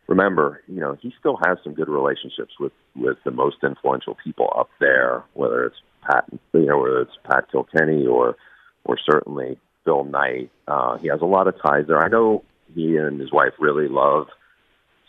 Remember, 0.08 0.60
you 0.68 0.80
know, 0.80 0.98
he 1.00 1.14
still 1.18 1.38
has 1.46 1.56
some 1.64 1.72
good 1.72 1.88
relationships 1.88 2.52
with 2.60 2.72
with 2.94 3.16
the 3.24 3.30
most 3.30 3.56
influential 3.62 4.16
people 4.22 4.52
up 4.54 4.68
there, 4.78 5.24
whether 5.32 5.64
it's 5.64 5.76
Pat, 6.02 6.26
you 6.52 6.66
know, 6.66 6.78
whether 6.78 7.00
it's 7.00 7.16
Pat 7.24 7.50
Kilkenny 7.50 8.06
or 8.06 8.36
or 8.84 8.98
certainly 9.10 9.58
Phil 9.84 10.04
Knight. 10.04 10.50
Uh, 10.68 10.98
he 10.98 11.08
has 11.08 11.22
a 11.22 11.26
lot 11.26 11.48
of 11.48 11.54
ties 11.62 11.86
there. 11.86 12.02
I 12.02 12.08
know 12.08 12.44
he 12.74 12.96
and 12.96 13.20
his 13.20 13.32
wife 13.32 13.52
really 13.58 13.88
love 13.88 14.26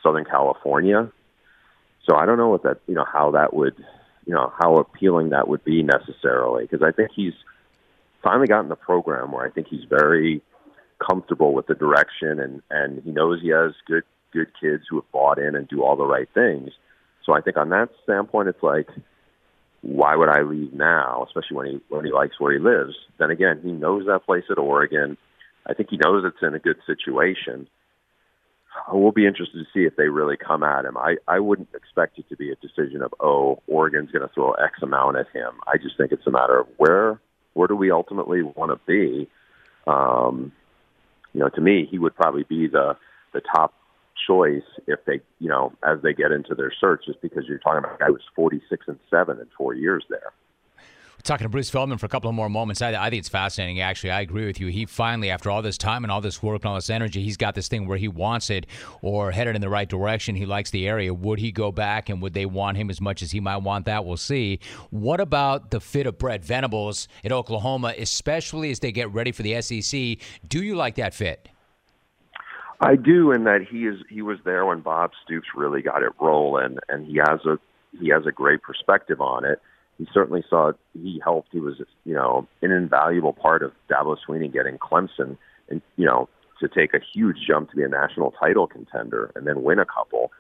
Southern 0.02 0.26
California, 0.26 1.12
so 2.08 2.16
I 2.16 2.26
don't 2.26 2.38
know 2.38 2.50
what 2.50 2.64
that 2.64 2.80
you 2.88 2.96
know 2.96 3.06
how 3.12 3.32
that 3.32 3.54
would 3.54 3.76
you 4.26 4.34
know 4.34 4.52
how 4.60 4.78
appealing 4.78 5.30
that 5.30 5.48
would 5.48 5.64
be 5.64 5.84
necessarily 5.84 6.64
because 6.64 6.82
I 6.82 6.92
think 6.92 7.12
he's 7.16 7.34
finally 8.24 8.48
gotten 8.48 8.70
the 8.70 8.76
program 8.76 9.32
where 9.32 9.46
I 9.46 9.50
think 9.50 9.68
he's 9.68 9.84
very 9.90 10.42
comfortable 11.00 11.54
with 11.54 11.68
the 11.68 11.76
direction 11.76 12.40
and 12.40 12.62
and 12.70 13.04
he 13.04 13.12
knows 13.12 13.42
he 13.42 13.50
has 13.50 13.74
good 13.86 14.04
good 14.32 14.48
kids 14.60 14.84
who 14.90 14.98
have 14.98 15.12
bought 15.12 15.38
in 15.38 15.56
and 15.56 15.68
do 15.68 15.84
all 15.84 15.96
the 15.96 16.06
right 16.06 16.28
things. 16.34 16.72
So 17.26 17.34
I 17.34 17.42
think 17.42 17.56
on 17.56 17.70
that 17.70 17.90
standpoint, 18.04 18.50
it's 18.50 18.64
like, 18.64 18.90
why 19.82 20.16
would 20.16 20.30
I 20.30 20.42
leave 20.42 20.74
now? 20.74 21.26
Especially 21.28 21.56
when 21.56 21.66
he 21.68 21.82
when 21.90 22.06
he 22.06 22.12
likes 22.12 22.40
where 22.40 22.54
he 22.54 22.60
lives. 22.60 22.96
Then 23.18 23.32
again, 23.32 23.62
he 23.64 23.72
knows 23.72 24.06
that 24.08 24.26
place 24.26 24.46
at 24.50 24.58
Oregon. 24.58 25.18
I 25.66 25.74
think 25.74 25.90
he 25.90 25.98
knows 25.98 26.26
it's 26.26 26.42
in 26.42 26.56
a 26.56 26.60
good 26.60 26.78
situation. 26.86 27.68
We'll 28.92 29.12
be 29.12 29.28
interested 29.28 29.58
to 29.58 29.66
see 29.74 29.86
if 29.86 29.96
they 29.96 30.08
really 30.08 30.38
come 30.38 30.64
at 30.64 30.86
him. 30.86 30.98
I, 30.98 31.18
I 31.28 31.40
wouldn't 31.40 31.70
expect 31.74 32.20
it 32.20 32.28
to 32.30 32.36
be 32.36 32.52
a 32.52 32.56
decision 32.56 33.02
of, 33.02 33.14
oh, 33.20 33.62
Oregon's 33.68 34.12
going 34.12 34.28
to 34.28 34.34
throw 34.34 34.52
X 34.54 34.82
amount 34.82 35.18
at 35.18 35.28
him. 35.34 35.54
I 35.68 35.78
just 35.78 35.98
think 35.98 36.12
it's 36.12 36.28
a 36.28 36.32
matter 36.32 36.60
of 36.60 36.68
where 36.78 37.20
where 37.54 37.68
do 37.68 37.76
we 37.76 37.92
ultimately 37.92 38.42
want 38.42 38.72
to 38.72 38.80
be. 38.88 39.30
Um, 39.86 40.52
you 41.34 41.40
know, 41.40 41.50
to 41.50 41.62
me, 41.62 41.88
he 41.90 42.00
would 42.00 42.16
probably 42.16 42.44
be 42.44 42.68
the 42.68 42.98
the 43.34 43.42
top 43.42 43.74
choice 44.28 44.64
if 44.88 45.00
they, 45.06 45.20
you 45.40 45.50
know, 45.50 45.74
as 45.84 46.02
they 46.02 46.14
get 46.14 46.32
into 46.32 46.56
their 46.56 46.72
search, 46.80 47.06
just 47.06 47.22
because 47.22 47.46
you're 47.48 47.60
talking 47.60 47.80
about 47.80 47.96
a 47.96 47.98
guy 47.98 48.08
who's 48.08 48.24
46 48.36 48.86
and 48.88 49.00
seven 49.10 49.40
in 49.40 49.48
four 49.58 49.74
years 49.74 50.06
there. 50.10 50.32
Talking 51.24 51.46
to 51.46 51.50
Bruce 51.50 51.70
Feldman 51.70 52.00
for 52.00 52.06
a 52.06 52.10
couple 52.10 52.30
of 52.30 52.36
more 52.36 52.50
moments, 52.50 52.82
I, 52.82 52.90
I, 52.96 53.10
think 53.10 53.22
it's 53.22 53.30
fascinating. 53.30 53.80
Actually, 53.80 54.12
I 54.12 54.20
agree 54.20 54.46
with 54.46 54.60
you. 54.60 54.68
He 54.68 54.86
finally, 54.86 55.30
after 55.30 55.50
all 55.50 55.62
this 55.62 55.78
time 55.78 56.04
and 56.04 56.12
all 56.12 56.20
this 56.20 56.44
work 56.44 56.64
and 56.64 56.70
all 56.70 56.76
this 56.76 56.90
energy, 56.90 57.24
he's 57.24 57.38
got 57.38 57.56
this 57.56 57.70
thing 57.70 57.88
where 57.88 57.98
he 57.98 58.10
wants 58.10 58.50
it 58.50 58.68
or 59.02 59.32
headed 59.32 59.56
in 59.56 59.62
the 59.62 59.70
right 59.70 59.88
direction. 59.88 60.36
He 60.36 60.46
likes 60.46 60.72
the 60.72 60.86
area. 60.86 61.14
Would 61.14 61.40
he 61.40 61.54
go 61.54 61.72
back 61.72 62.10
and 62.10 62.22
would 62.22 62.34
they 62.34 62.46
want 62.46 62.76
him 62.76 62.90
as 62.90 63.00
much 63.00 63.22
as 63.22 63.32
he 63.32 63.40
might 63.40 63.56
want 63.56 63.86
that? 63.86 64.04
We'll 64.04 64.18
see. 64.18 64.60
What 64.90 65.22
about 65.22 65.72
the 65.72 65.80
fit 65.80 66.08
of 66.08 66.18
Brent 66.18 66.44
Venables 66.44 67.08
at 67.24 67.32
Oklahoma, 67.32 67.94
especially 67.98 68.70
as 68.72 68.80
they 68.80 68.92
get 68.92 69.10
ready 69.14 69.32
for 69.32 69.44
the 69.44 69.62
SEC? 69.62 70.18
Do 70.46 70.62
you 70.62 70.76
like 70.76 70.96
that 70.96 71.14
fit? 71.14 71.48
I 72.82 72.98
do, 72.98 73.32
in 73.32 73.46
that 73.46 73.62
he 73.72 73.86
is 73.86 74.02
he 74.10 74.22
was 74.22 74.40
there 74.44 74.66
when 74.66 74.82
Bob 74.82 75.12
Stoops 75.24 75.48
really 75.56 75.82
got 75.82 76.04
it 76.04 76.12
rolling, 76.20 76.80
and 76.90 77.08
he 77.08 77.16
has 77.16 77.40
a 77.46 77.58
he 77.98 78.10
has 78.10 78.26
a 78.26 78.32
great 78.34 78.62
perspective 78.62 79.22
on 79.22 79.46
it. 79.46 79.62
He 79.98 80.08
certainly 80.14 80.44
saw 80.50 80.72
he 80.94 81.22
helped. 81.24 81.50
He 81.52 81.60
was 81.60 81.76
you 82.06 82.14
know 82.14 82.48
an 82.62 82.72
invaluable 82.72 83.34
part 83.34 83.64
of 83.64 83.72
Dabo 83.90 84.18
Swinney 84.28 84.52
getting 84.52 84.78
Clemson, 84.78 85.38
and 85.70 85.82
you 85.98 86.06
know 86.06 86.30
to 86.60 86.68
take 86.68 86.94
a 86.94 87.00
huge 87.14 87.38
jump 87.48 87.70
to 87.72 87.76
be 87.76 87.84
a 87.84 87.88
national 87.88 88.32
title 88.32 88.68
contender 88.68 89.32
and 89.36 89.46
then 89.46 89.64
win 89.64 89.80
a 89.80 89.86
couple. 89.86 90.32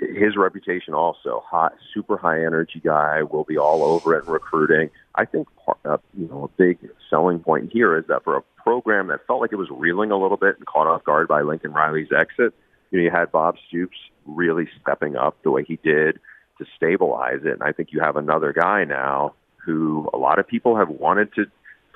His 0.00 0.36
reputation 0.36 0.94
also 0.94 1.42
hot, 1.46 1.74
super 1.92 2.16
high 2.16 2.44
energy 2.44 2.80
guy. 2.82 3.22
Will 3.22 3.44
be 3.44 3.58
all 3.58 3.82
over 3.82 4.14
it 4.16 4.26
recruiting. 4.26 4.90
I 5.16 5.24
think 5.24 5.48
uh, 5.84 5.98
you 6.16 6.28
know 6.28 6.44
a 6.44 6.48
big 6.56 6.78
selling 7.10 7.40
point 7.40 7.72
here 7.72 7.96
is 7.96 8.06
that 8.08 8.24
for 8.24 8.36
a 8.36 8.42
program 8.62 9.08
that 9.08 9.26
felt 9.26 9.40
like 9.40 9.52
it 9.52 9.56
was 9.56 9.68
reeling 9.70 10.12
a 10.12 10.18
little 10.18 10.36
bit 10.36 10.56
and 10.56 10.66
caught 10.66 10.86
off 10.86 11.04
guard 11.04 11.28
by 11.28 11.42
Lincoln 11.42 11.72
Riley's 11.72 12.12
exit. 12.16 12.54
You 12.90 12.98
know, 12.98 13.04
you 13.04 13.10
had 13.10 13.32
Bob 13.32 13.56
Stoops 13.68 13.96
really 14.24 14.68
stepping 14.80 15.16
up 15.16 15.36
the 15.42 15.50
way 15.50 15.64
he 15.64 15.78
did 15.82 16.20
to 16.58 16.66
stabilize 16.76 17.40
it, 17.44 17.52
and 17.52 17.62
I 17.62 17.72
think 17.72 17.88
you 17.92 18.00
have 18.00 18.16
another 18.16 18.52
guy 18.52 18.84
now 18.84 19.34
who 19.64 20.08
a 20.12 20.18
lot 20.18 20.38
of 20.38 20.46
people 20.46 20.76
have 20.76 20.88
wanted 20.88 21.32
to 21.34 21.46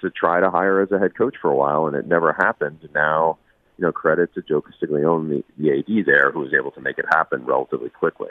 to 0.00 0.10
try 0.10 0.40
to 0.40 0.50
hire 0.50 0.82
as 0.82 0.92
a 0.92 0.98
head 0.98 1.16
coach 1.16 1.36
for 1.40 1.50
a 1.50 1.56
while, 1.56 1.86
and 1.86 1.96
it 1.96 2.06
never 2.06 2.32
happened. 2.32 2.86
Now, 2.94 3.38
you 3.78 3.84
know, 3.84 3.92
credit 3.92 4.32
to 4.34 4.42
Joe 4.42 4.60
Castiglione, 4.60 5.28
the, 5.28 5.44
the 5.58 5.78
AD 5.78 6.06
there, 6.06 6.30
who 6.32 6.40
was 6.40 6.54
able 6.54 6.70
to 6.72 6.80
make 6.80 6.98
it 6.98 7.04
happen 7.10 7.44
relatively 7.44 7.90
quickly. 7.90 8.28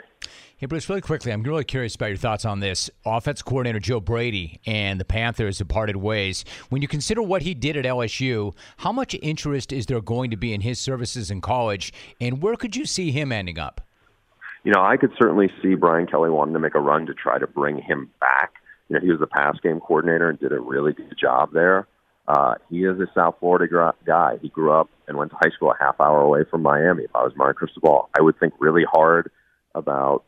Hey, 0.58 0.66
Bruce, 0.66 0.88
really 0.88 1.00
quickly, 1.00 1.32
I'm 1.32 1.42
really 1.42 1.64
curious 1.64 1.94
about 1.94 2.06
your 2.06 2.16
thoughts 2.16 2.44
on 2.44 2.60
this. 2.60 2.90
Offense 3.04 3.42
coordinator 3.42 3.78
Joe 3.78 4.00
Brady 4.00 4.60
and 4.66 4.98
the 4.98 5.04
Panthers 5.04 5.58
have 5.58 5.68
parted 5.68 5.96
ways. 5.96 6.44
When 6.68 6.82
you 6.82 6.88
consider 6.88 7.22
what 7.22 7.42
he 7.42 7.54
did 7.54 7.76
at 7.76 7.84
LSU, 7.84 8.54
how 8.78 8.90
much 8.90 9.14
interest 9.22 9.72
is 9.72 9.86
there 9.86 10.00
going 10.00 10.30
to 10.30 10.36
be 10.36 10.52
in 10.52 10.62
his 10.62 10.80
services 10.80 11.30
in 11.30 11.40
college, 11.40 11.92
and 12.20 12.42
where 12.42 12.56
could 12.56 12.74
you 12.74 12.86
see 12.86 13.10
him 13.10 13.32
ending 13.32 13.58
up? 13.58 13.82
You 14.66 14.72
know, 14.72 14.82
I 14.82 14.96
could 14.96 15.12
certainly 15.16 15.48
see 15.62 15.76
Brian 15.76 16.08
Kelly 16.08 16.28
wanting 16.28 16.54
to 16.54 16.58
make 16.58 16.74
a 16.74 16.80
run 16.80 17.06
to 17.06 17.14
try 17.14 17.38
to 17.38 17.46
bring 17.46 17.80
him 17.80 18.10
back. 18.18 18.54
You 18.88 18.94
know, 18.94 19.00
he 19.00 19.12
was 19.12 19.20
the 19.20 19.28
pass 19.28 19.54
game 19.62 19.78
coordinator 19.78 20.28
and 20.28 20.40
did 20.40 20.50
a 20.50 20.58
really 20.58 20.92
good 20.92 21.14
job 21.16 21.52
there. 21.52 21.86
Uh, 22.26 22.54
he 22.68 22.78
is 22.78 22.98
a 22.98 23.06
South 23.14 23.36
Florida 23.38 23.92
guy. 24.04 24.38
He 24.42 24.48
grew 24.48 24.72
up 24.72 24.90
and 25.06 25.16
went 25.16 25.30
to 25.30 25.36
high 25.36 25.50
school 25.54 25.70
a 25.70 25.76
half 25.78 26.00
hour 26.00 26.20
away 26.20 26.40
from 26.50 26.62
Miami. 26.62 27.04
If 27.04 27.14
I 27.14 27.22
was 27.22 27.32
Mario 27.36 27.54
Cristobal, 27.54 28.08
I 28.18 28.22
would 28.22 28.40
think 28.40 28.54
really 28.58 28.82
hard 28.90 29.30
about 29.76 30.24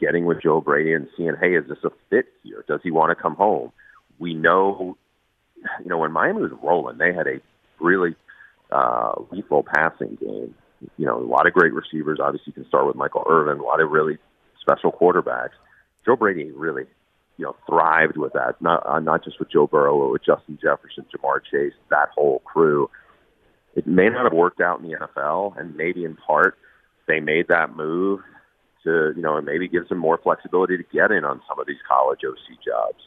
getting 0.00 0.24
with 0.24 0.42
Joe 0.42 0.60
Brady 0.60 0.92
and 0.92 1.06
seeing, 1.16 1.34
hey, 1.40 1.54
is 1.54 1.68
this 1.68 1.78
a 1.84 1.90
fit 2.10 2.26
here? 2.42 2.64
Does 2.66 2.80
he 2.82 2.90
want 2.90 3.16
to 3.16 3.22
come 3.22 3.36
home? 3.36 3.70
We 4.18 4.34
know, 4.34 4.98
you 5.84 5.88
know, 5.88 5.98
when 5.98 6.10
Miami 6.10 6.42
was 6.42 6.50
rolling, 6.60 6.98
they 6.98 7.14
had 7.14 7.28
a 7.28 7.40
really 7.78 8.16
uh, 8.72 9.12
lethal 9.30 9.62
passing 9.62 10.18
game. 10.20 10.56
You 10.98 11.06
know, 11.06 11.18
a 11.18 11.24
lot 11.24 11.46
of 11.46 11.52
great 11.52 11.72
receivers. 11.72 12.18
Obviously, 12.20 12.52
you 12.54 12.62
can 12.62 12.68
start 12.68 12.86
with 12.86 12.96
Michael 12.96 13.24
Irvin. 13.28 13.58
A 13.58 13.62
lot 13.62 13.80
of 13.80 13.90
really 13.90 14.18
special 14.60 14.92
quarterbacks. 14.92 15.56
Joe 16.04 16.16
Brady 16.16 16.50
really, 16.52 16.84
you 17.38 17.44
know, 17.44 17.56
thrived 17.66 18.16
with 18.16 18.32
that. 18.34 18.60
Not 18.60 18.86
uh, 18.86 19.00
not 19.00 19.24
just 19.24 19.38
with 19.38 19.50
Joe 19.50 19.66
Burrow, 19.66 19.98
but 19.98 20.12
with 20.12 20.24
Justin 20.24 20.58
Jefferson, 20.60 21.06
Ja'Marr 21.14 21.40
Chase, 21.50 21.74
that 21.90 22.08
whole 22.14 22.40
crew. 22.40 22.90
It 23.74 23.86
may 23.86 24.08
not 24.08 24.24
have 24.24 24.32
worked 24.32 24.60
out 24.60 24.80
in 24.80 24.88
the 24.88 24.96
NFL, 24.96 25.58
and 25.58 25.76
maybe 25.76 26.04
in 26.04 26.16
part 26.16 26.56
they 27.06 27.20
made 27.20 27.48
that 27.48 27.76
move 27.76 28.20
to, 28.84 29.12
you 29.14 29.22
know, 29.22 29.36
and 29.36 29.44
maybe 29.44 29.68
gives 29.68 29.88
them 29.88 29.98
more 29.98 30.18
flexibility 30.22 30.76
to 30.76 30.84
get 30.92 31.10
in 31.10 31.24
on 31.24 31.42
some 31.48 31.58
of 31.58 31.66
these 31.66 31.76
college 31.86 32.20
OC 32.26 32.64
jobs. 32.64 33.02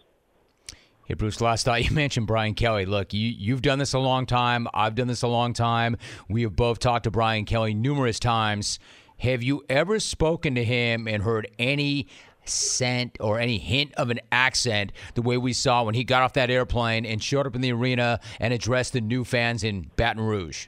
Hey, 1.09 1.15
Bruce, 1.15 1.41
last 1.41 1.65
thought 1.65 1.83
you 1.89 1.95
mentioned 1.95 2.27
Brian 2.27 2.53
Kelly. 2.53 2.85
Look, 2.85 3.15
you, 3.15 3.27
you've 3.35 3.63
done 3.63 3.79
this 3.79 3.93
a 3.93 3.99
long 3.99 4.27
time. 4.27 4.67
I've 4.75 4.93
done 4.93 5.07
this 5.07 5.23
a 5.23 5.27
long 5.27 5.53
time. 5.53 5.97
We 6.29 6.43
have 6.43 6.55
both 6.55 6.77
talked 6.77 7.05
to 7.05 7.11
Brian 7.11 7.45
Kelly 7.45 7.73
numerous 7.73 8.19
times. 8.19 8.77
Have 9.17 9.41
you 9.41 9.65
ever 9.69 9.99
spoken 9.99 10.53
to 10.53 10.63
him 10.63 11.07
and 11.07 11.23
heard 11.23 11.49
any 11.57 12.07
scent 12.45 13.17
or 13.19 13.39
any 13.39 13.57
hint 13.57 13.91
of 13.95 14.11
an 14.11 14.19
accent 14.31 14.91
the 15.15 15.23
way 15.23 15.35
we 15.35 15.51
saw 15.51 15.81
when 15.81 15.95
he 15.95 16.03
got 16.03 16.21
off 16.21 16.33
that 16.33 16.51
airplane 16.51 17.07
and 17.07 17.23
showed 17.23 17.47
up 17.47 17.55
in 17.55 17.61
the 17.61 17.71
arena 17.71 18.19
and 18.39 18.53
addressed 18.53 18.93
the 18.93 19.01
new 19.01 19.23
fans 19.23 19.63
in 19.63 19.89
Baton 19.95 20.21
Rouge? 20.21 20.67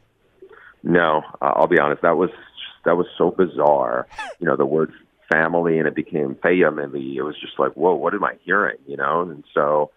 No, 0.82 1.22
I'll 1.40 1.68
be 1.68 1.80
honest. 1.80 2.02
That 2.02 2.18
was 2.18 2.32
that 2.84 2.98
was 2.98 3.06
so 3.16 3.30
bizarre. 3.30 4.08
You 4.40 4.48
know, 4.48 4.58
the 4.58 4.66
word 4.66 4.92
family 5.32 5.78
and 5.78 5.88
it 5.88 5.94
became 5.94 6.36
family. 6.42 7.16
It 7.16 7.22
was 7.22 7.40
just 7.40 7.60
like, 7.60 7.74
whoa, 7.74 7.94
what 7.94 8.16
am 8.16 8.24
I 8.24 8.40
hearing? 8.44 8.78
You 8.88 8.98
know, 8.98 9.22
and 9.22 9.44
so 9.54 9.92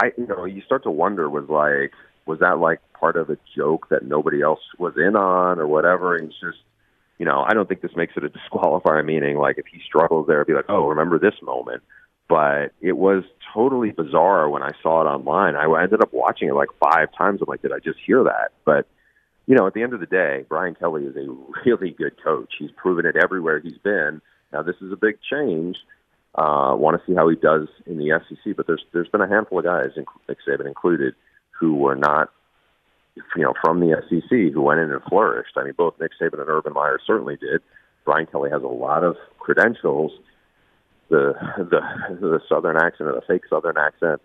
I, 0.00 0.12
you 0.16 0.26
know, 0.26 0.44
you 0.44 0.62
start 0.62 0.84
to 0.84 0.90
wonder 0.90 1.28
was 1.28 1.48
like, 1.48 1.92
was 2.26 2.40
that 2.40 2.58
like 2.58 2.80
part 2.92 3.16
of 3.16 3.30
a 3.30 3.38
joke 3.56 3.88
that 3.90 4.04
nobody 4.04 4.42
else 4.42 4.60
was 4.78 4.94
in 4.96 5.16
on 5.16 5.58
or 5.58 5.66
whatever? 5.66 6.16
And 6.16 6.28
it's 6.28 6.40
just, 6.40 6.58
you 7.18 7.26
know, 7.26 7.44
I 7.46 7.54
don't 7.54 7.68
think 7.68 7.82
this 7.82 7.96
makes 7.96 8.14
it 8.16 8.24
a 8.24 8.28
disqualifier. 8.56 9.04
Meaning, 9.04 9.36
like, 9.36 9.58
if 9.58 9.66
he 9.66 9.80
struggles 9.86 10.26
there, 10.26 10.38
it'd 10.38 10.46
be 10.46 10.54
like, 10.54 10.66
oh, 10.68 10.88
remember 10.88 11.18
this 11.18 11.34
moment. 11.42 11.82
But 12.28 12.72
it 12.80 12.96
was 12.96 13.24
totally 13.52 13.90
bizarre 13.90 14.48
when 14.48 14.62
I 14.62 14.70
saw 14.82 15.02
it 15.02 15.06
online. 15.06 15.54
I 15.56 15.82
ended 15.82 16.00
up 16.00 16.12
watching 16.12 16.48
it 16.48 16.54
like 16.54 16.70
five 16.80 17.08
times. 17.16 17.40
I'm 17.42 17.46
like, 17.48 17.62
did 17.62 17.72
I 17.72 17.78
just 17.78 17.98
hear 18.06 18.24
that? 18.24 18.52
But 18.64 18.86
you 19.46 19.56
know, 19.56 19.66
at 19.66 19.74
the 19.74 19.82
end 19.82 19.92
of 19.92 20.00
the 20.00 20.06
day, 20.06 20.44
Brian 20.48 20.74
Kelly 20.74 21.04
is 21.04 21.16
a 21.16 21.26
really 21.66 21.90
good 21.90 22.14
coach. 22.22 22.54
He's 22.58 22.70
proven 22.76 23.06
it 23.06 23.16
everywhere 23.16 23.60
he's 23.60 23.78
been. 23.78 24.20
Now, 24.52 24.62
this 24.62 24.76
is 24.80 24.92
a 24.92 24.96
big 24.96 25.18
change. 25.30 25.76
Uh, 26.34 26.74
want 26.74 26.98
to 26.98 27.06
see 27.06 27.14
how 27.14 27.28
he 27.28 27.36
does 27.36 27.68
in 27.84 27.98
the 27.98 28.18
SEC, 28.28 28.56
but 28.56 28.66
there's 28.66 28.84
there's 28.92 29.08
been 29.08 29.20
a 29.20 29.28
handful 29.28 29.58
of 29.58 29.64
guys, 29.64 29.90
Nick 29.96 30.38
Saban 30.48 30.66
included, 30.66 31.14
who 31.50 31.74
were 31.74 31.94
not, 31.94 32.30
you 33.14 33.42
know, 33.42 33.52
from 33.62 33.80
the 33.80 34.02
SEC 34.08 34.54
who 34.54 34.62
went 34.62 34.80
in 34.80 34.90
and 34.90 35.02
flourished. 35.02 35.52
I 35.56 35.64
mean, 35.64 35.74
both 35.76 35.94
Nick 36.00 36.12
Saban 36.20 36.40
and 36.40 36.48
Urban 36.48 36.72
Meyer 36.72 36.98
certainly 37.06 37.36
did. 37.36 37.60
Brian 38.06 38.26
Kelly 38.26 38.50
has 38.50 38.62
a 38.62 38.66
lot 38.66 39.04
of 39.04 39.16
credentials. 39.38 40.12
The 41.10 41.34
the 41.58 41.80
the 42.18 42.40
Southern 42.48 42.76
accent 42.76 43.10
or 43.10 43.12
the 43.12 43.22
fake 43.28 43.42
Southern 43.50 43.76
accent. 43.76 44.22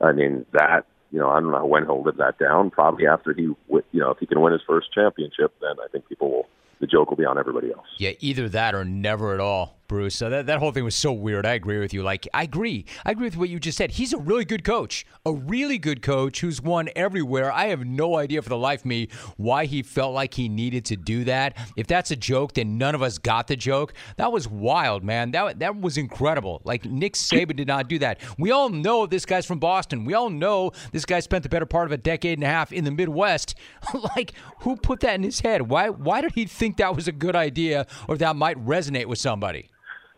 I 0.00 0.12
mean, 0.12 0.44
that 0.52 0.84
you 1.12 1.20
know, 1.20 1.30
I 1.30 1.40
don't 1.40 1.52
know 1.52 1.64
when 1.64 1.84
he'll 1.84 2.02
live 2.02 2.16
that 2.16 2.38
down. 2.38 2.70
Probably 2.70 3.06
after 3.06 3.32
he, 3.32 3.42
you 3.42 3.56
know, 3.94 4.10
if 4.10 4.18
he 4.18 4.26
can 4.26 4.40
win 4.40 4.52
his 4.52 4.62
first 4.66 4.92
championship, 4.92 5.54
then 5.60 5.76
I 5.82 5.88
think 5.90 6.08
people 6.08 6.30
will, 6.30 6.46
the 6.80 6.86
joke 6.86 7.10
will 7.10 7.16
be 7.16 7.24
on 7.24 7.38
everybody 7.38 7.72
else. 7.72 7.86
Yeah, 7.98 8.12
either 8.20 8.48
that 8.50 8.74
or 8.74 8.84
never 8.84 9.32
at 9.32 9.40
all. 9.40 9.75
Bruce. 9.88 10.20
Uh, 10.20 10.28
that, 10.28 10.46
that 10.46 10.58
whole 10.58 10.72
thing 10.72 10.84
was 10.84 10.94
so 10.94 11.12
weird. 11.12 11.46
I 11.46 11.54
agree 11.54 11.78
with 11.78 11.94
you. 11.94 12.02
Like, 12.02 12.28
I 12.34 12.42
agree. 12.42 12.84
I 13.04 13.12
agree 13.12 13.26
with 13.26 13.36
what 13.36 13.48
you 13.48 13.58
just 13.58 13.78
said. 13.78 13.92
He's 13.92 14.12
a 14.12 14.18
really 14.18 14.44
good 14.44 14.64
coach, 14.64 15.06
a 15.24 15.32
really 15.32 15.78
good 15.78 16.02
coach 16.02 16.40
who's 16.40 16.60
won 16.60 16.88
everywhere. 16.96 17.52
I 17.52 17.66
have 17.66 17.84
no 17.84 18.16
idea 18.16 18.42
for 18.42 18.48
the 18.48 18.56
life 18.56 18.80
of 18.80 18.86
me 18.86 19.08
why 19.36 19.66
he 19.66 19.82
felt 19.82 20.14
like 20.14 20.34
he 20.34 20.48
needed 20.48 20.84
to 20.86 20.96
do 20.96 21.24
that. 21.24 21.56
If 21.76 21.86
that's 21.86 22.10
a 22.10 22.16
joke, 22.16 22.54
then 22.54 22.78
none 22.78 22.94
of 22.94 23.02
us 23.02 23.18
got 23.18 23.46
the 23.46 23.56
joke. 23.56 23.94
That 24.16 24.32
was 24.32 24.48
wild, 24.48 25.04
man. 25.04 25.30
That, 25.30 25.58
that 25.60 25.80
was 25.80 25.96
incredible. 25.96 26.60
Like, 26.64 26.84
Nick 26.84 27.14
Saban 27.14 27.56
did 27.56 27.68
not 27.68 27.88
do 27.88 27.98
that. 28.00 28.20
We 28.38 28.50
all 28.50 28.68
know 28.68 29.06
this 29.06 29.26
guy's 29.26 29.46
from 29.46 29.58
Boston. 29.58 30.04
We 30.04 30.14
all 30.14 30.30
know 30.30 30.72
this 30.92 31.04
guy 31.04 31.20
spent 31.20 31.42
the 31.42 31.48
better 31.48 31.66
part 31.66 31.86
of 31.86 31.92
a 31.92 31.96
decade 31.96 32.38
and 32.38 32.44
a 32.44 32.48
half 32.48 32.72
in 32.72 32.84
the 32.84 32.90
Midwest. 32.90 33.54
like, 34.16 34.32
who 34.60 34.76
put 34.76 35.00
that 35.00 35.14
in 35.14 35.22
his 35.22 35.40
head? 35.40 35.62
Why, 35.62 35.90
why 35.90 36.20
did 36.20 36.32
he 36.32 36.44
think 36.44 36.76
that 36.78 36.94
was 36.94 37.08
a 37.08 37.12
good 37.12 37.36
idea 37.36 37.86
or 38.08 38.16
that 38.16 38.36
might 38.36 38.56
resonate 38.64 39.06
with 39.06 39.18
somebody? 39.18 39.68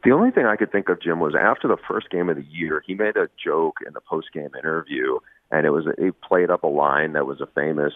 The 0.04 0.12
only 0.12 0.30
thing 0.30 0.46
I 0.46 0.56
could 0.56 0.70
think 0.70 0.88
of, 0.88 1.00
Jim, 1.02 1.18
was 1.20 1.34
after 1.34 1.66
the 1.66 1.76
first 1.88 2.10
game 2.10 2.28
of 2.28 2.36
the 2.36 2.44
year, 2.44 2.82
he 2.86 2.94
made 2.94 3.16
a 3.16 3.28
joke 3.42 3.78
in 3.86 3.92
the 3.94 4.00
post 4.00 4.28
game 4.32 4.50
interview, 4.56 5.18
and 5.50 5.66
it 5.66 5.70
was 5.70 5.86
he 5.98 6.10
played 6.10 6.50
up 6.50 6.62
a 6.62 6.68
line 6.68 7.14
that 7.14 7.26
was 7.26 7.40
a 7.40 7.46
famous 7.46 7.94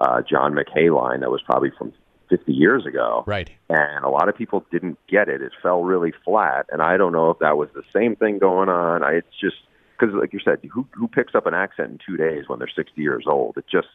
uh, 0.00 0.22
John 0.22 0.54
McKay 0.54 0.94
line 0.94 1.20
that 1.20 1.30
was 1.30 1.42
probably 1.42 1.70
from 1.76 1.92
50 2.30 2.52
years 2.52 2.86
ago. 2.86 3.24
Right. 3.26 3.50
And 3.68 4.04
a 4.04 4.08
lot 4.08 4.28
of 4.28 4.36
people 4.36 4.64
didn't 4.70 4.98
get 5.08 5.28
it. 5.28 5.42
It 5.42 5.52
fell 5.62 5.82
really 5.82 6.12
flat, 6.24 6.66
and 6.72 6.80
I 6.80 6.96
don't 6.96 7.12
know 7.12 7.30
if 7.30 7.38
that 7.40 7.56
was 7.56 7.68
the 7.74 7.82
same 7.94 8.16
thing 8.16 8.38
going 8.38 8.68
on. 8.68 9.02
I, 9.02 9.16
it's 9.16 9.40
just 9.40 9.56
because, 9.98 10.14
like 10.14 10.32
you 10.32 10.40
said, 10.44 10.58
who 10.72 10.86
who 10.92 11.08
picks 11.08 11.34
up 11.34 11.46
an 11.46 11.54
accent 11.54 11.90
in 11.90 11.98
two 12.06 12.16
days 12.16 12.44
when 12.46 12.58
they're 12.58 12.68
60 12.74 13.00
years 13.00 13.24
old? 13.26 13.58
It 13.58 13.66
just 13.70 13.88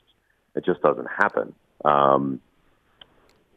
it 0.56 0.66
just 0.66 0.82
doesn't 0.82 1.08
happen. 1.18 1.54
Um, 1.84 2.42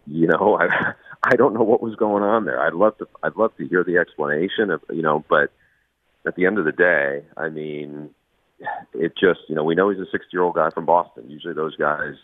you 0.06 0.26
know, 0.26 0.58
I 0.60 0.94
I 1.24 1.36
don't 1.36 1.54
know 1.54 1.62
what 1.62 1.82
was 1.82 1.94
going 1.96 2.22
on 2.22 2.44
there. 2.44 2.60
I'd 2.60 2.74
love 2.74 2.98
to 2.98 3.08
I'd 3.22 3.36
love 3.36 3.56
to 3.56 3.66
hear 3.66 3.84
the 3.84 3.98
explanation 3.98 4.70
of 4.70 4.82
you 4.90 5.02
know, 5.02 5.24
but 5.28 5.52
at 6.26 6.34
the 6.36 6.46
end 6.46 6.58
of 6.58 6.64
the 6.64 6.72
day, 6.72 7.24
I 7.36 7.48
mean, 7.48 8.10
it 8.92 9.12
just 9.18 9.40
you 9.48 9.54
know 9.54 9.64
we 9.64 9.74
know 9.74 9.90
he's 9.90 10.00
a 10.00 10.10
60 10.10 10.28
year 10.32 10.42
old 10.42 10.54
guy 10.54 10.70
from 10.70 10.86
Boston. 10.86 11.30
Usually 11.30 11.54
those 11.54 11.76
guys 11.76 12.14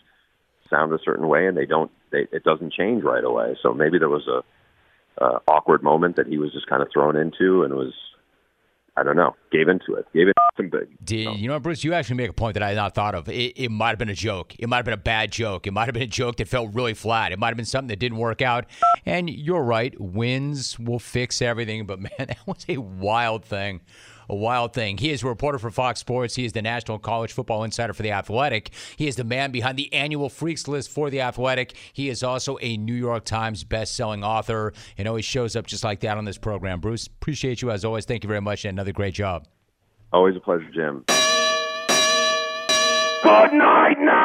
sound 0.69 0.93
a 0.93 0.99
certain 1.03 1.27
way 1.27 1.47
and 1.47 1.57
they 1.57 1.65
don't 1.65 1.91
they, 2.11 2.27
it 2.31 2.43
doesn't 2.43 2.73
change 2.73 3.03
right 3.03 3.23
away. 3.23 3.57
So 3.63 3.73
maybe 3.73 3.99
there 3.99 4.09
was 4.09 4.27
a 4.27 5.23
uh, 5.23 5.39
awkward 5.47 5.83
moment 5.83 6.15
that 6.17 6.27
he 6.27 6.37
was 6.37 6.51
just 6.53 6.67
kind 6.67 6.81
of 6.81 6.89
thrown 6.91 7.15
into 7.15 7.63
and 7.63 7.73
was 7.73 7.93
I 8.97 9.03
don't 9.03 9.15
know, 9.15 9.35
gave 9.51 9.69
into 9.69 9.93
it, 9.95 10.07
gave 10.13 10.27
it 10.27 10.35
some 10.59 10.69
big. 10.69 10.87
Did, 11.03 11.37
you 11.37 11.47
know, 11.47 11.55
what, 11.55 11.63
Bruce, 11.63 11.83
you 11.83 11.93
actually 11.93 12.17
make 12.17 12.29
a 12.29 12.33
point 12.33 12.55
that 12.55 12.63
I 12.63 12.69
had 12.69 12.75
not 12.75 12.93
thought 12.93 13.15
of. 13.15 13.29
It, 13.29 13.53
it 13.55 13.69
might 13.69 13.89
have 13.89 13.99
been 13.99 14.09
a 14.09 14.13
joke. 14.13 14.55
It 14.59 14.67
might 14.67 14.77
have 14.77 14.85
been 14.85 14.93
a 14.93 14.97
bad 14.97 15.31
joke. 15.31 15.67
It 15.67 15.71
might 15.71 15.85
have 15.85 15.93
been 15.93 16.03
a 16.03 16.07
joke 16.07 16.37
that 16.37 16.47
felt 16.47 16.73
really 16.73 16.93
flat. 16.93 17.31
It 17.31 17.39
might 17.39 17.47
have 17.47 17.57
been 17.57 17.65
something 17.65 17.87
that 17.87 17.99
didn't 17.99 18.17
work 18.17 18.41
out. 18.41 18.65
And 19.05 19.29
you're 19.29 19.63
right, 19.63 19.99
wins 19.99 20.77
will 20.77 20.99
fix 20.99 21.41
everything. 21.41 21.85
But 21.85 21.99
man, 21.99 22.09
that 22.19 22.39
was 22.45 22.65
a 22.67 22.77
wild 22.77 23.45
thing 23.45 23.81
a 24.29 24.35
wild 24.35 24.73
thing. 24.73 24.97
He 24.97 25.09
is 25.09 25.23
a 25.23 25.27
reporter 25.27 25.57
for 25.57 25.71
Fox 25.71 25.99
Sports. 25.99 26.35
He 26.35 26.45
is 26.45 26.53
the 26.53 26.61
national 26.61 26.99
college 26.99 27.33
football 27.33 27.63
insider 27.63 27.93
for 27.93 28.03
The 28.03 28.11
Athletic. 28.11 28.69
He 28.95 29.07
is 29.07 29.15
the 29.15 29.23
man 29.23 29.51
behind 29.51 29.75
the 29.75 29.91
annual 29.91 30.29
Freaks 30.29 30.67
list 30.67 30.91
for 30.91 31.09
The 31.09 31.21
Athletic. 31.21 31.75
He 31.93 32.09
is 32.09 32.21
also 32.21 32.59
a 32.61 32.77
New 32.77 32.93
York 32.93 33.25
Times 33.25 33.63
best-selling 33.63 34.23
author 34.23 34.73
and 34.99 35.07
always 35.07 35.25
shows 35.25 35.55
up 35.55 35.65
just 35.65 35.83
like 35.83 36.01
that 36.01 36.17
on 36.17 36.25
this 36.25 36.37
program. 36.37 36.79
Bruce, 36.79 37.07
appreciate 37.07 37.63
you 37.63 37.71
as 37.71 37.83
always. 37.83 38.05
Thank 38.05 38.23
you 38.23 38.27
very 38.27 38.41
much 38.41 38.65
and 38.65 38.75
another 38.75 38.93
great 38.93 39.15
job. 39.15 39.47
Always 40.11 40.35
a 40.35 40.39
pleasure, 40.39 40.69
Jim. 40.73 41.03
Good 43.23 43.53
night 43.53 43.97
now. 43.99 44.18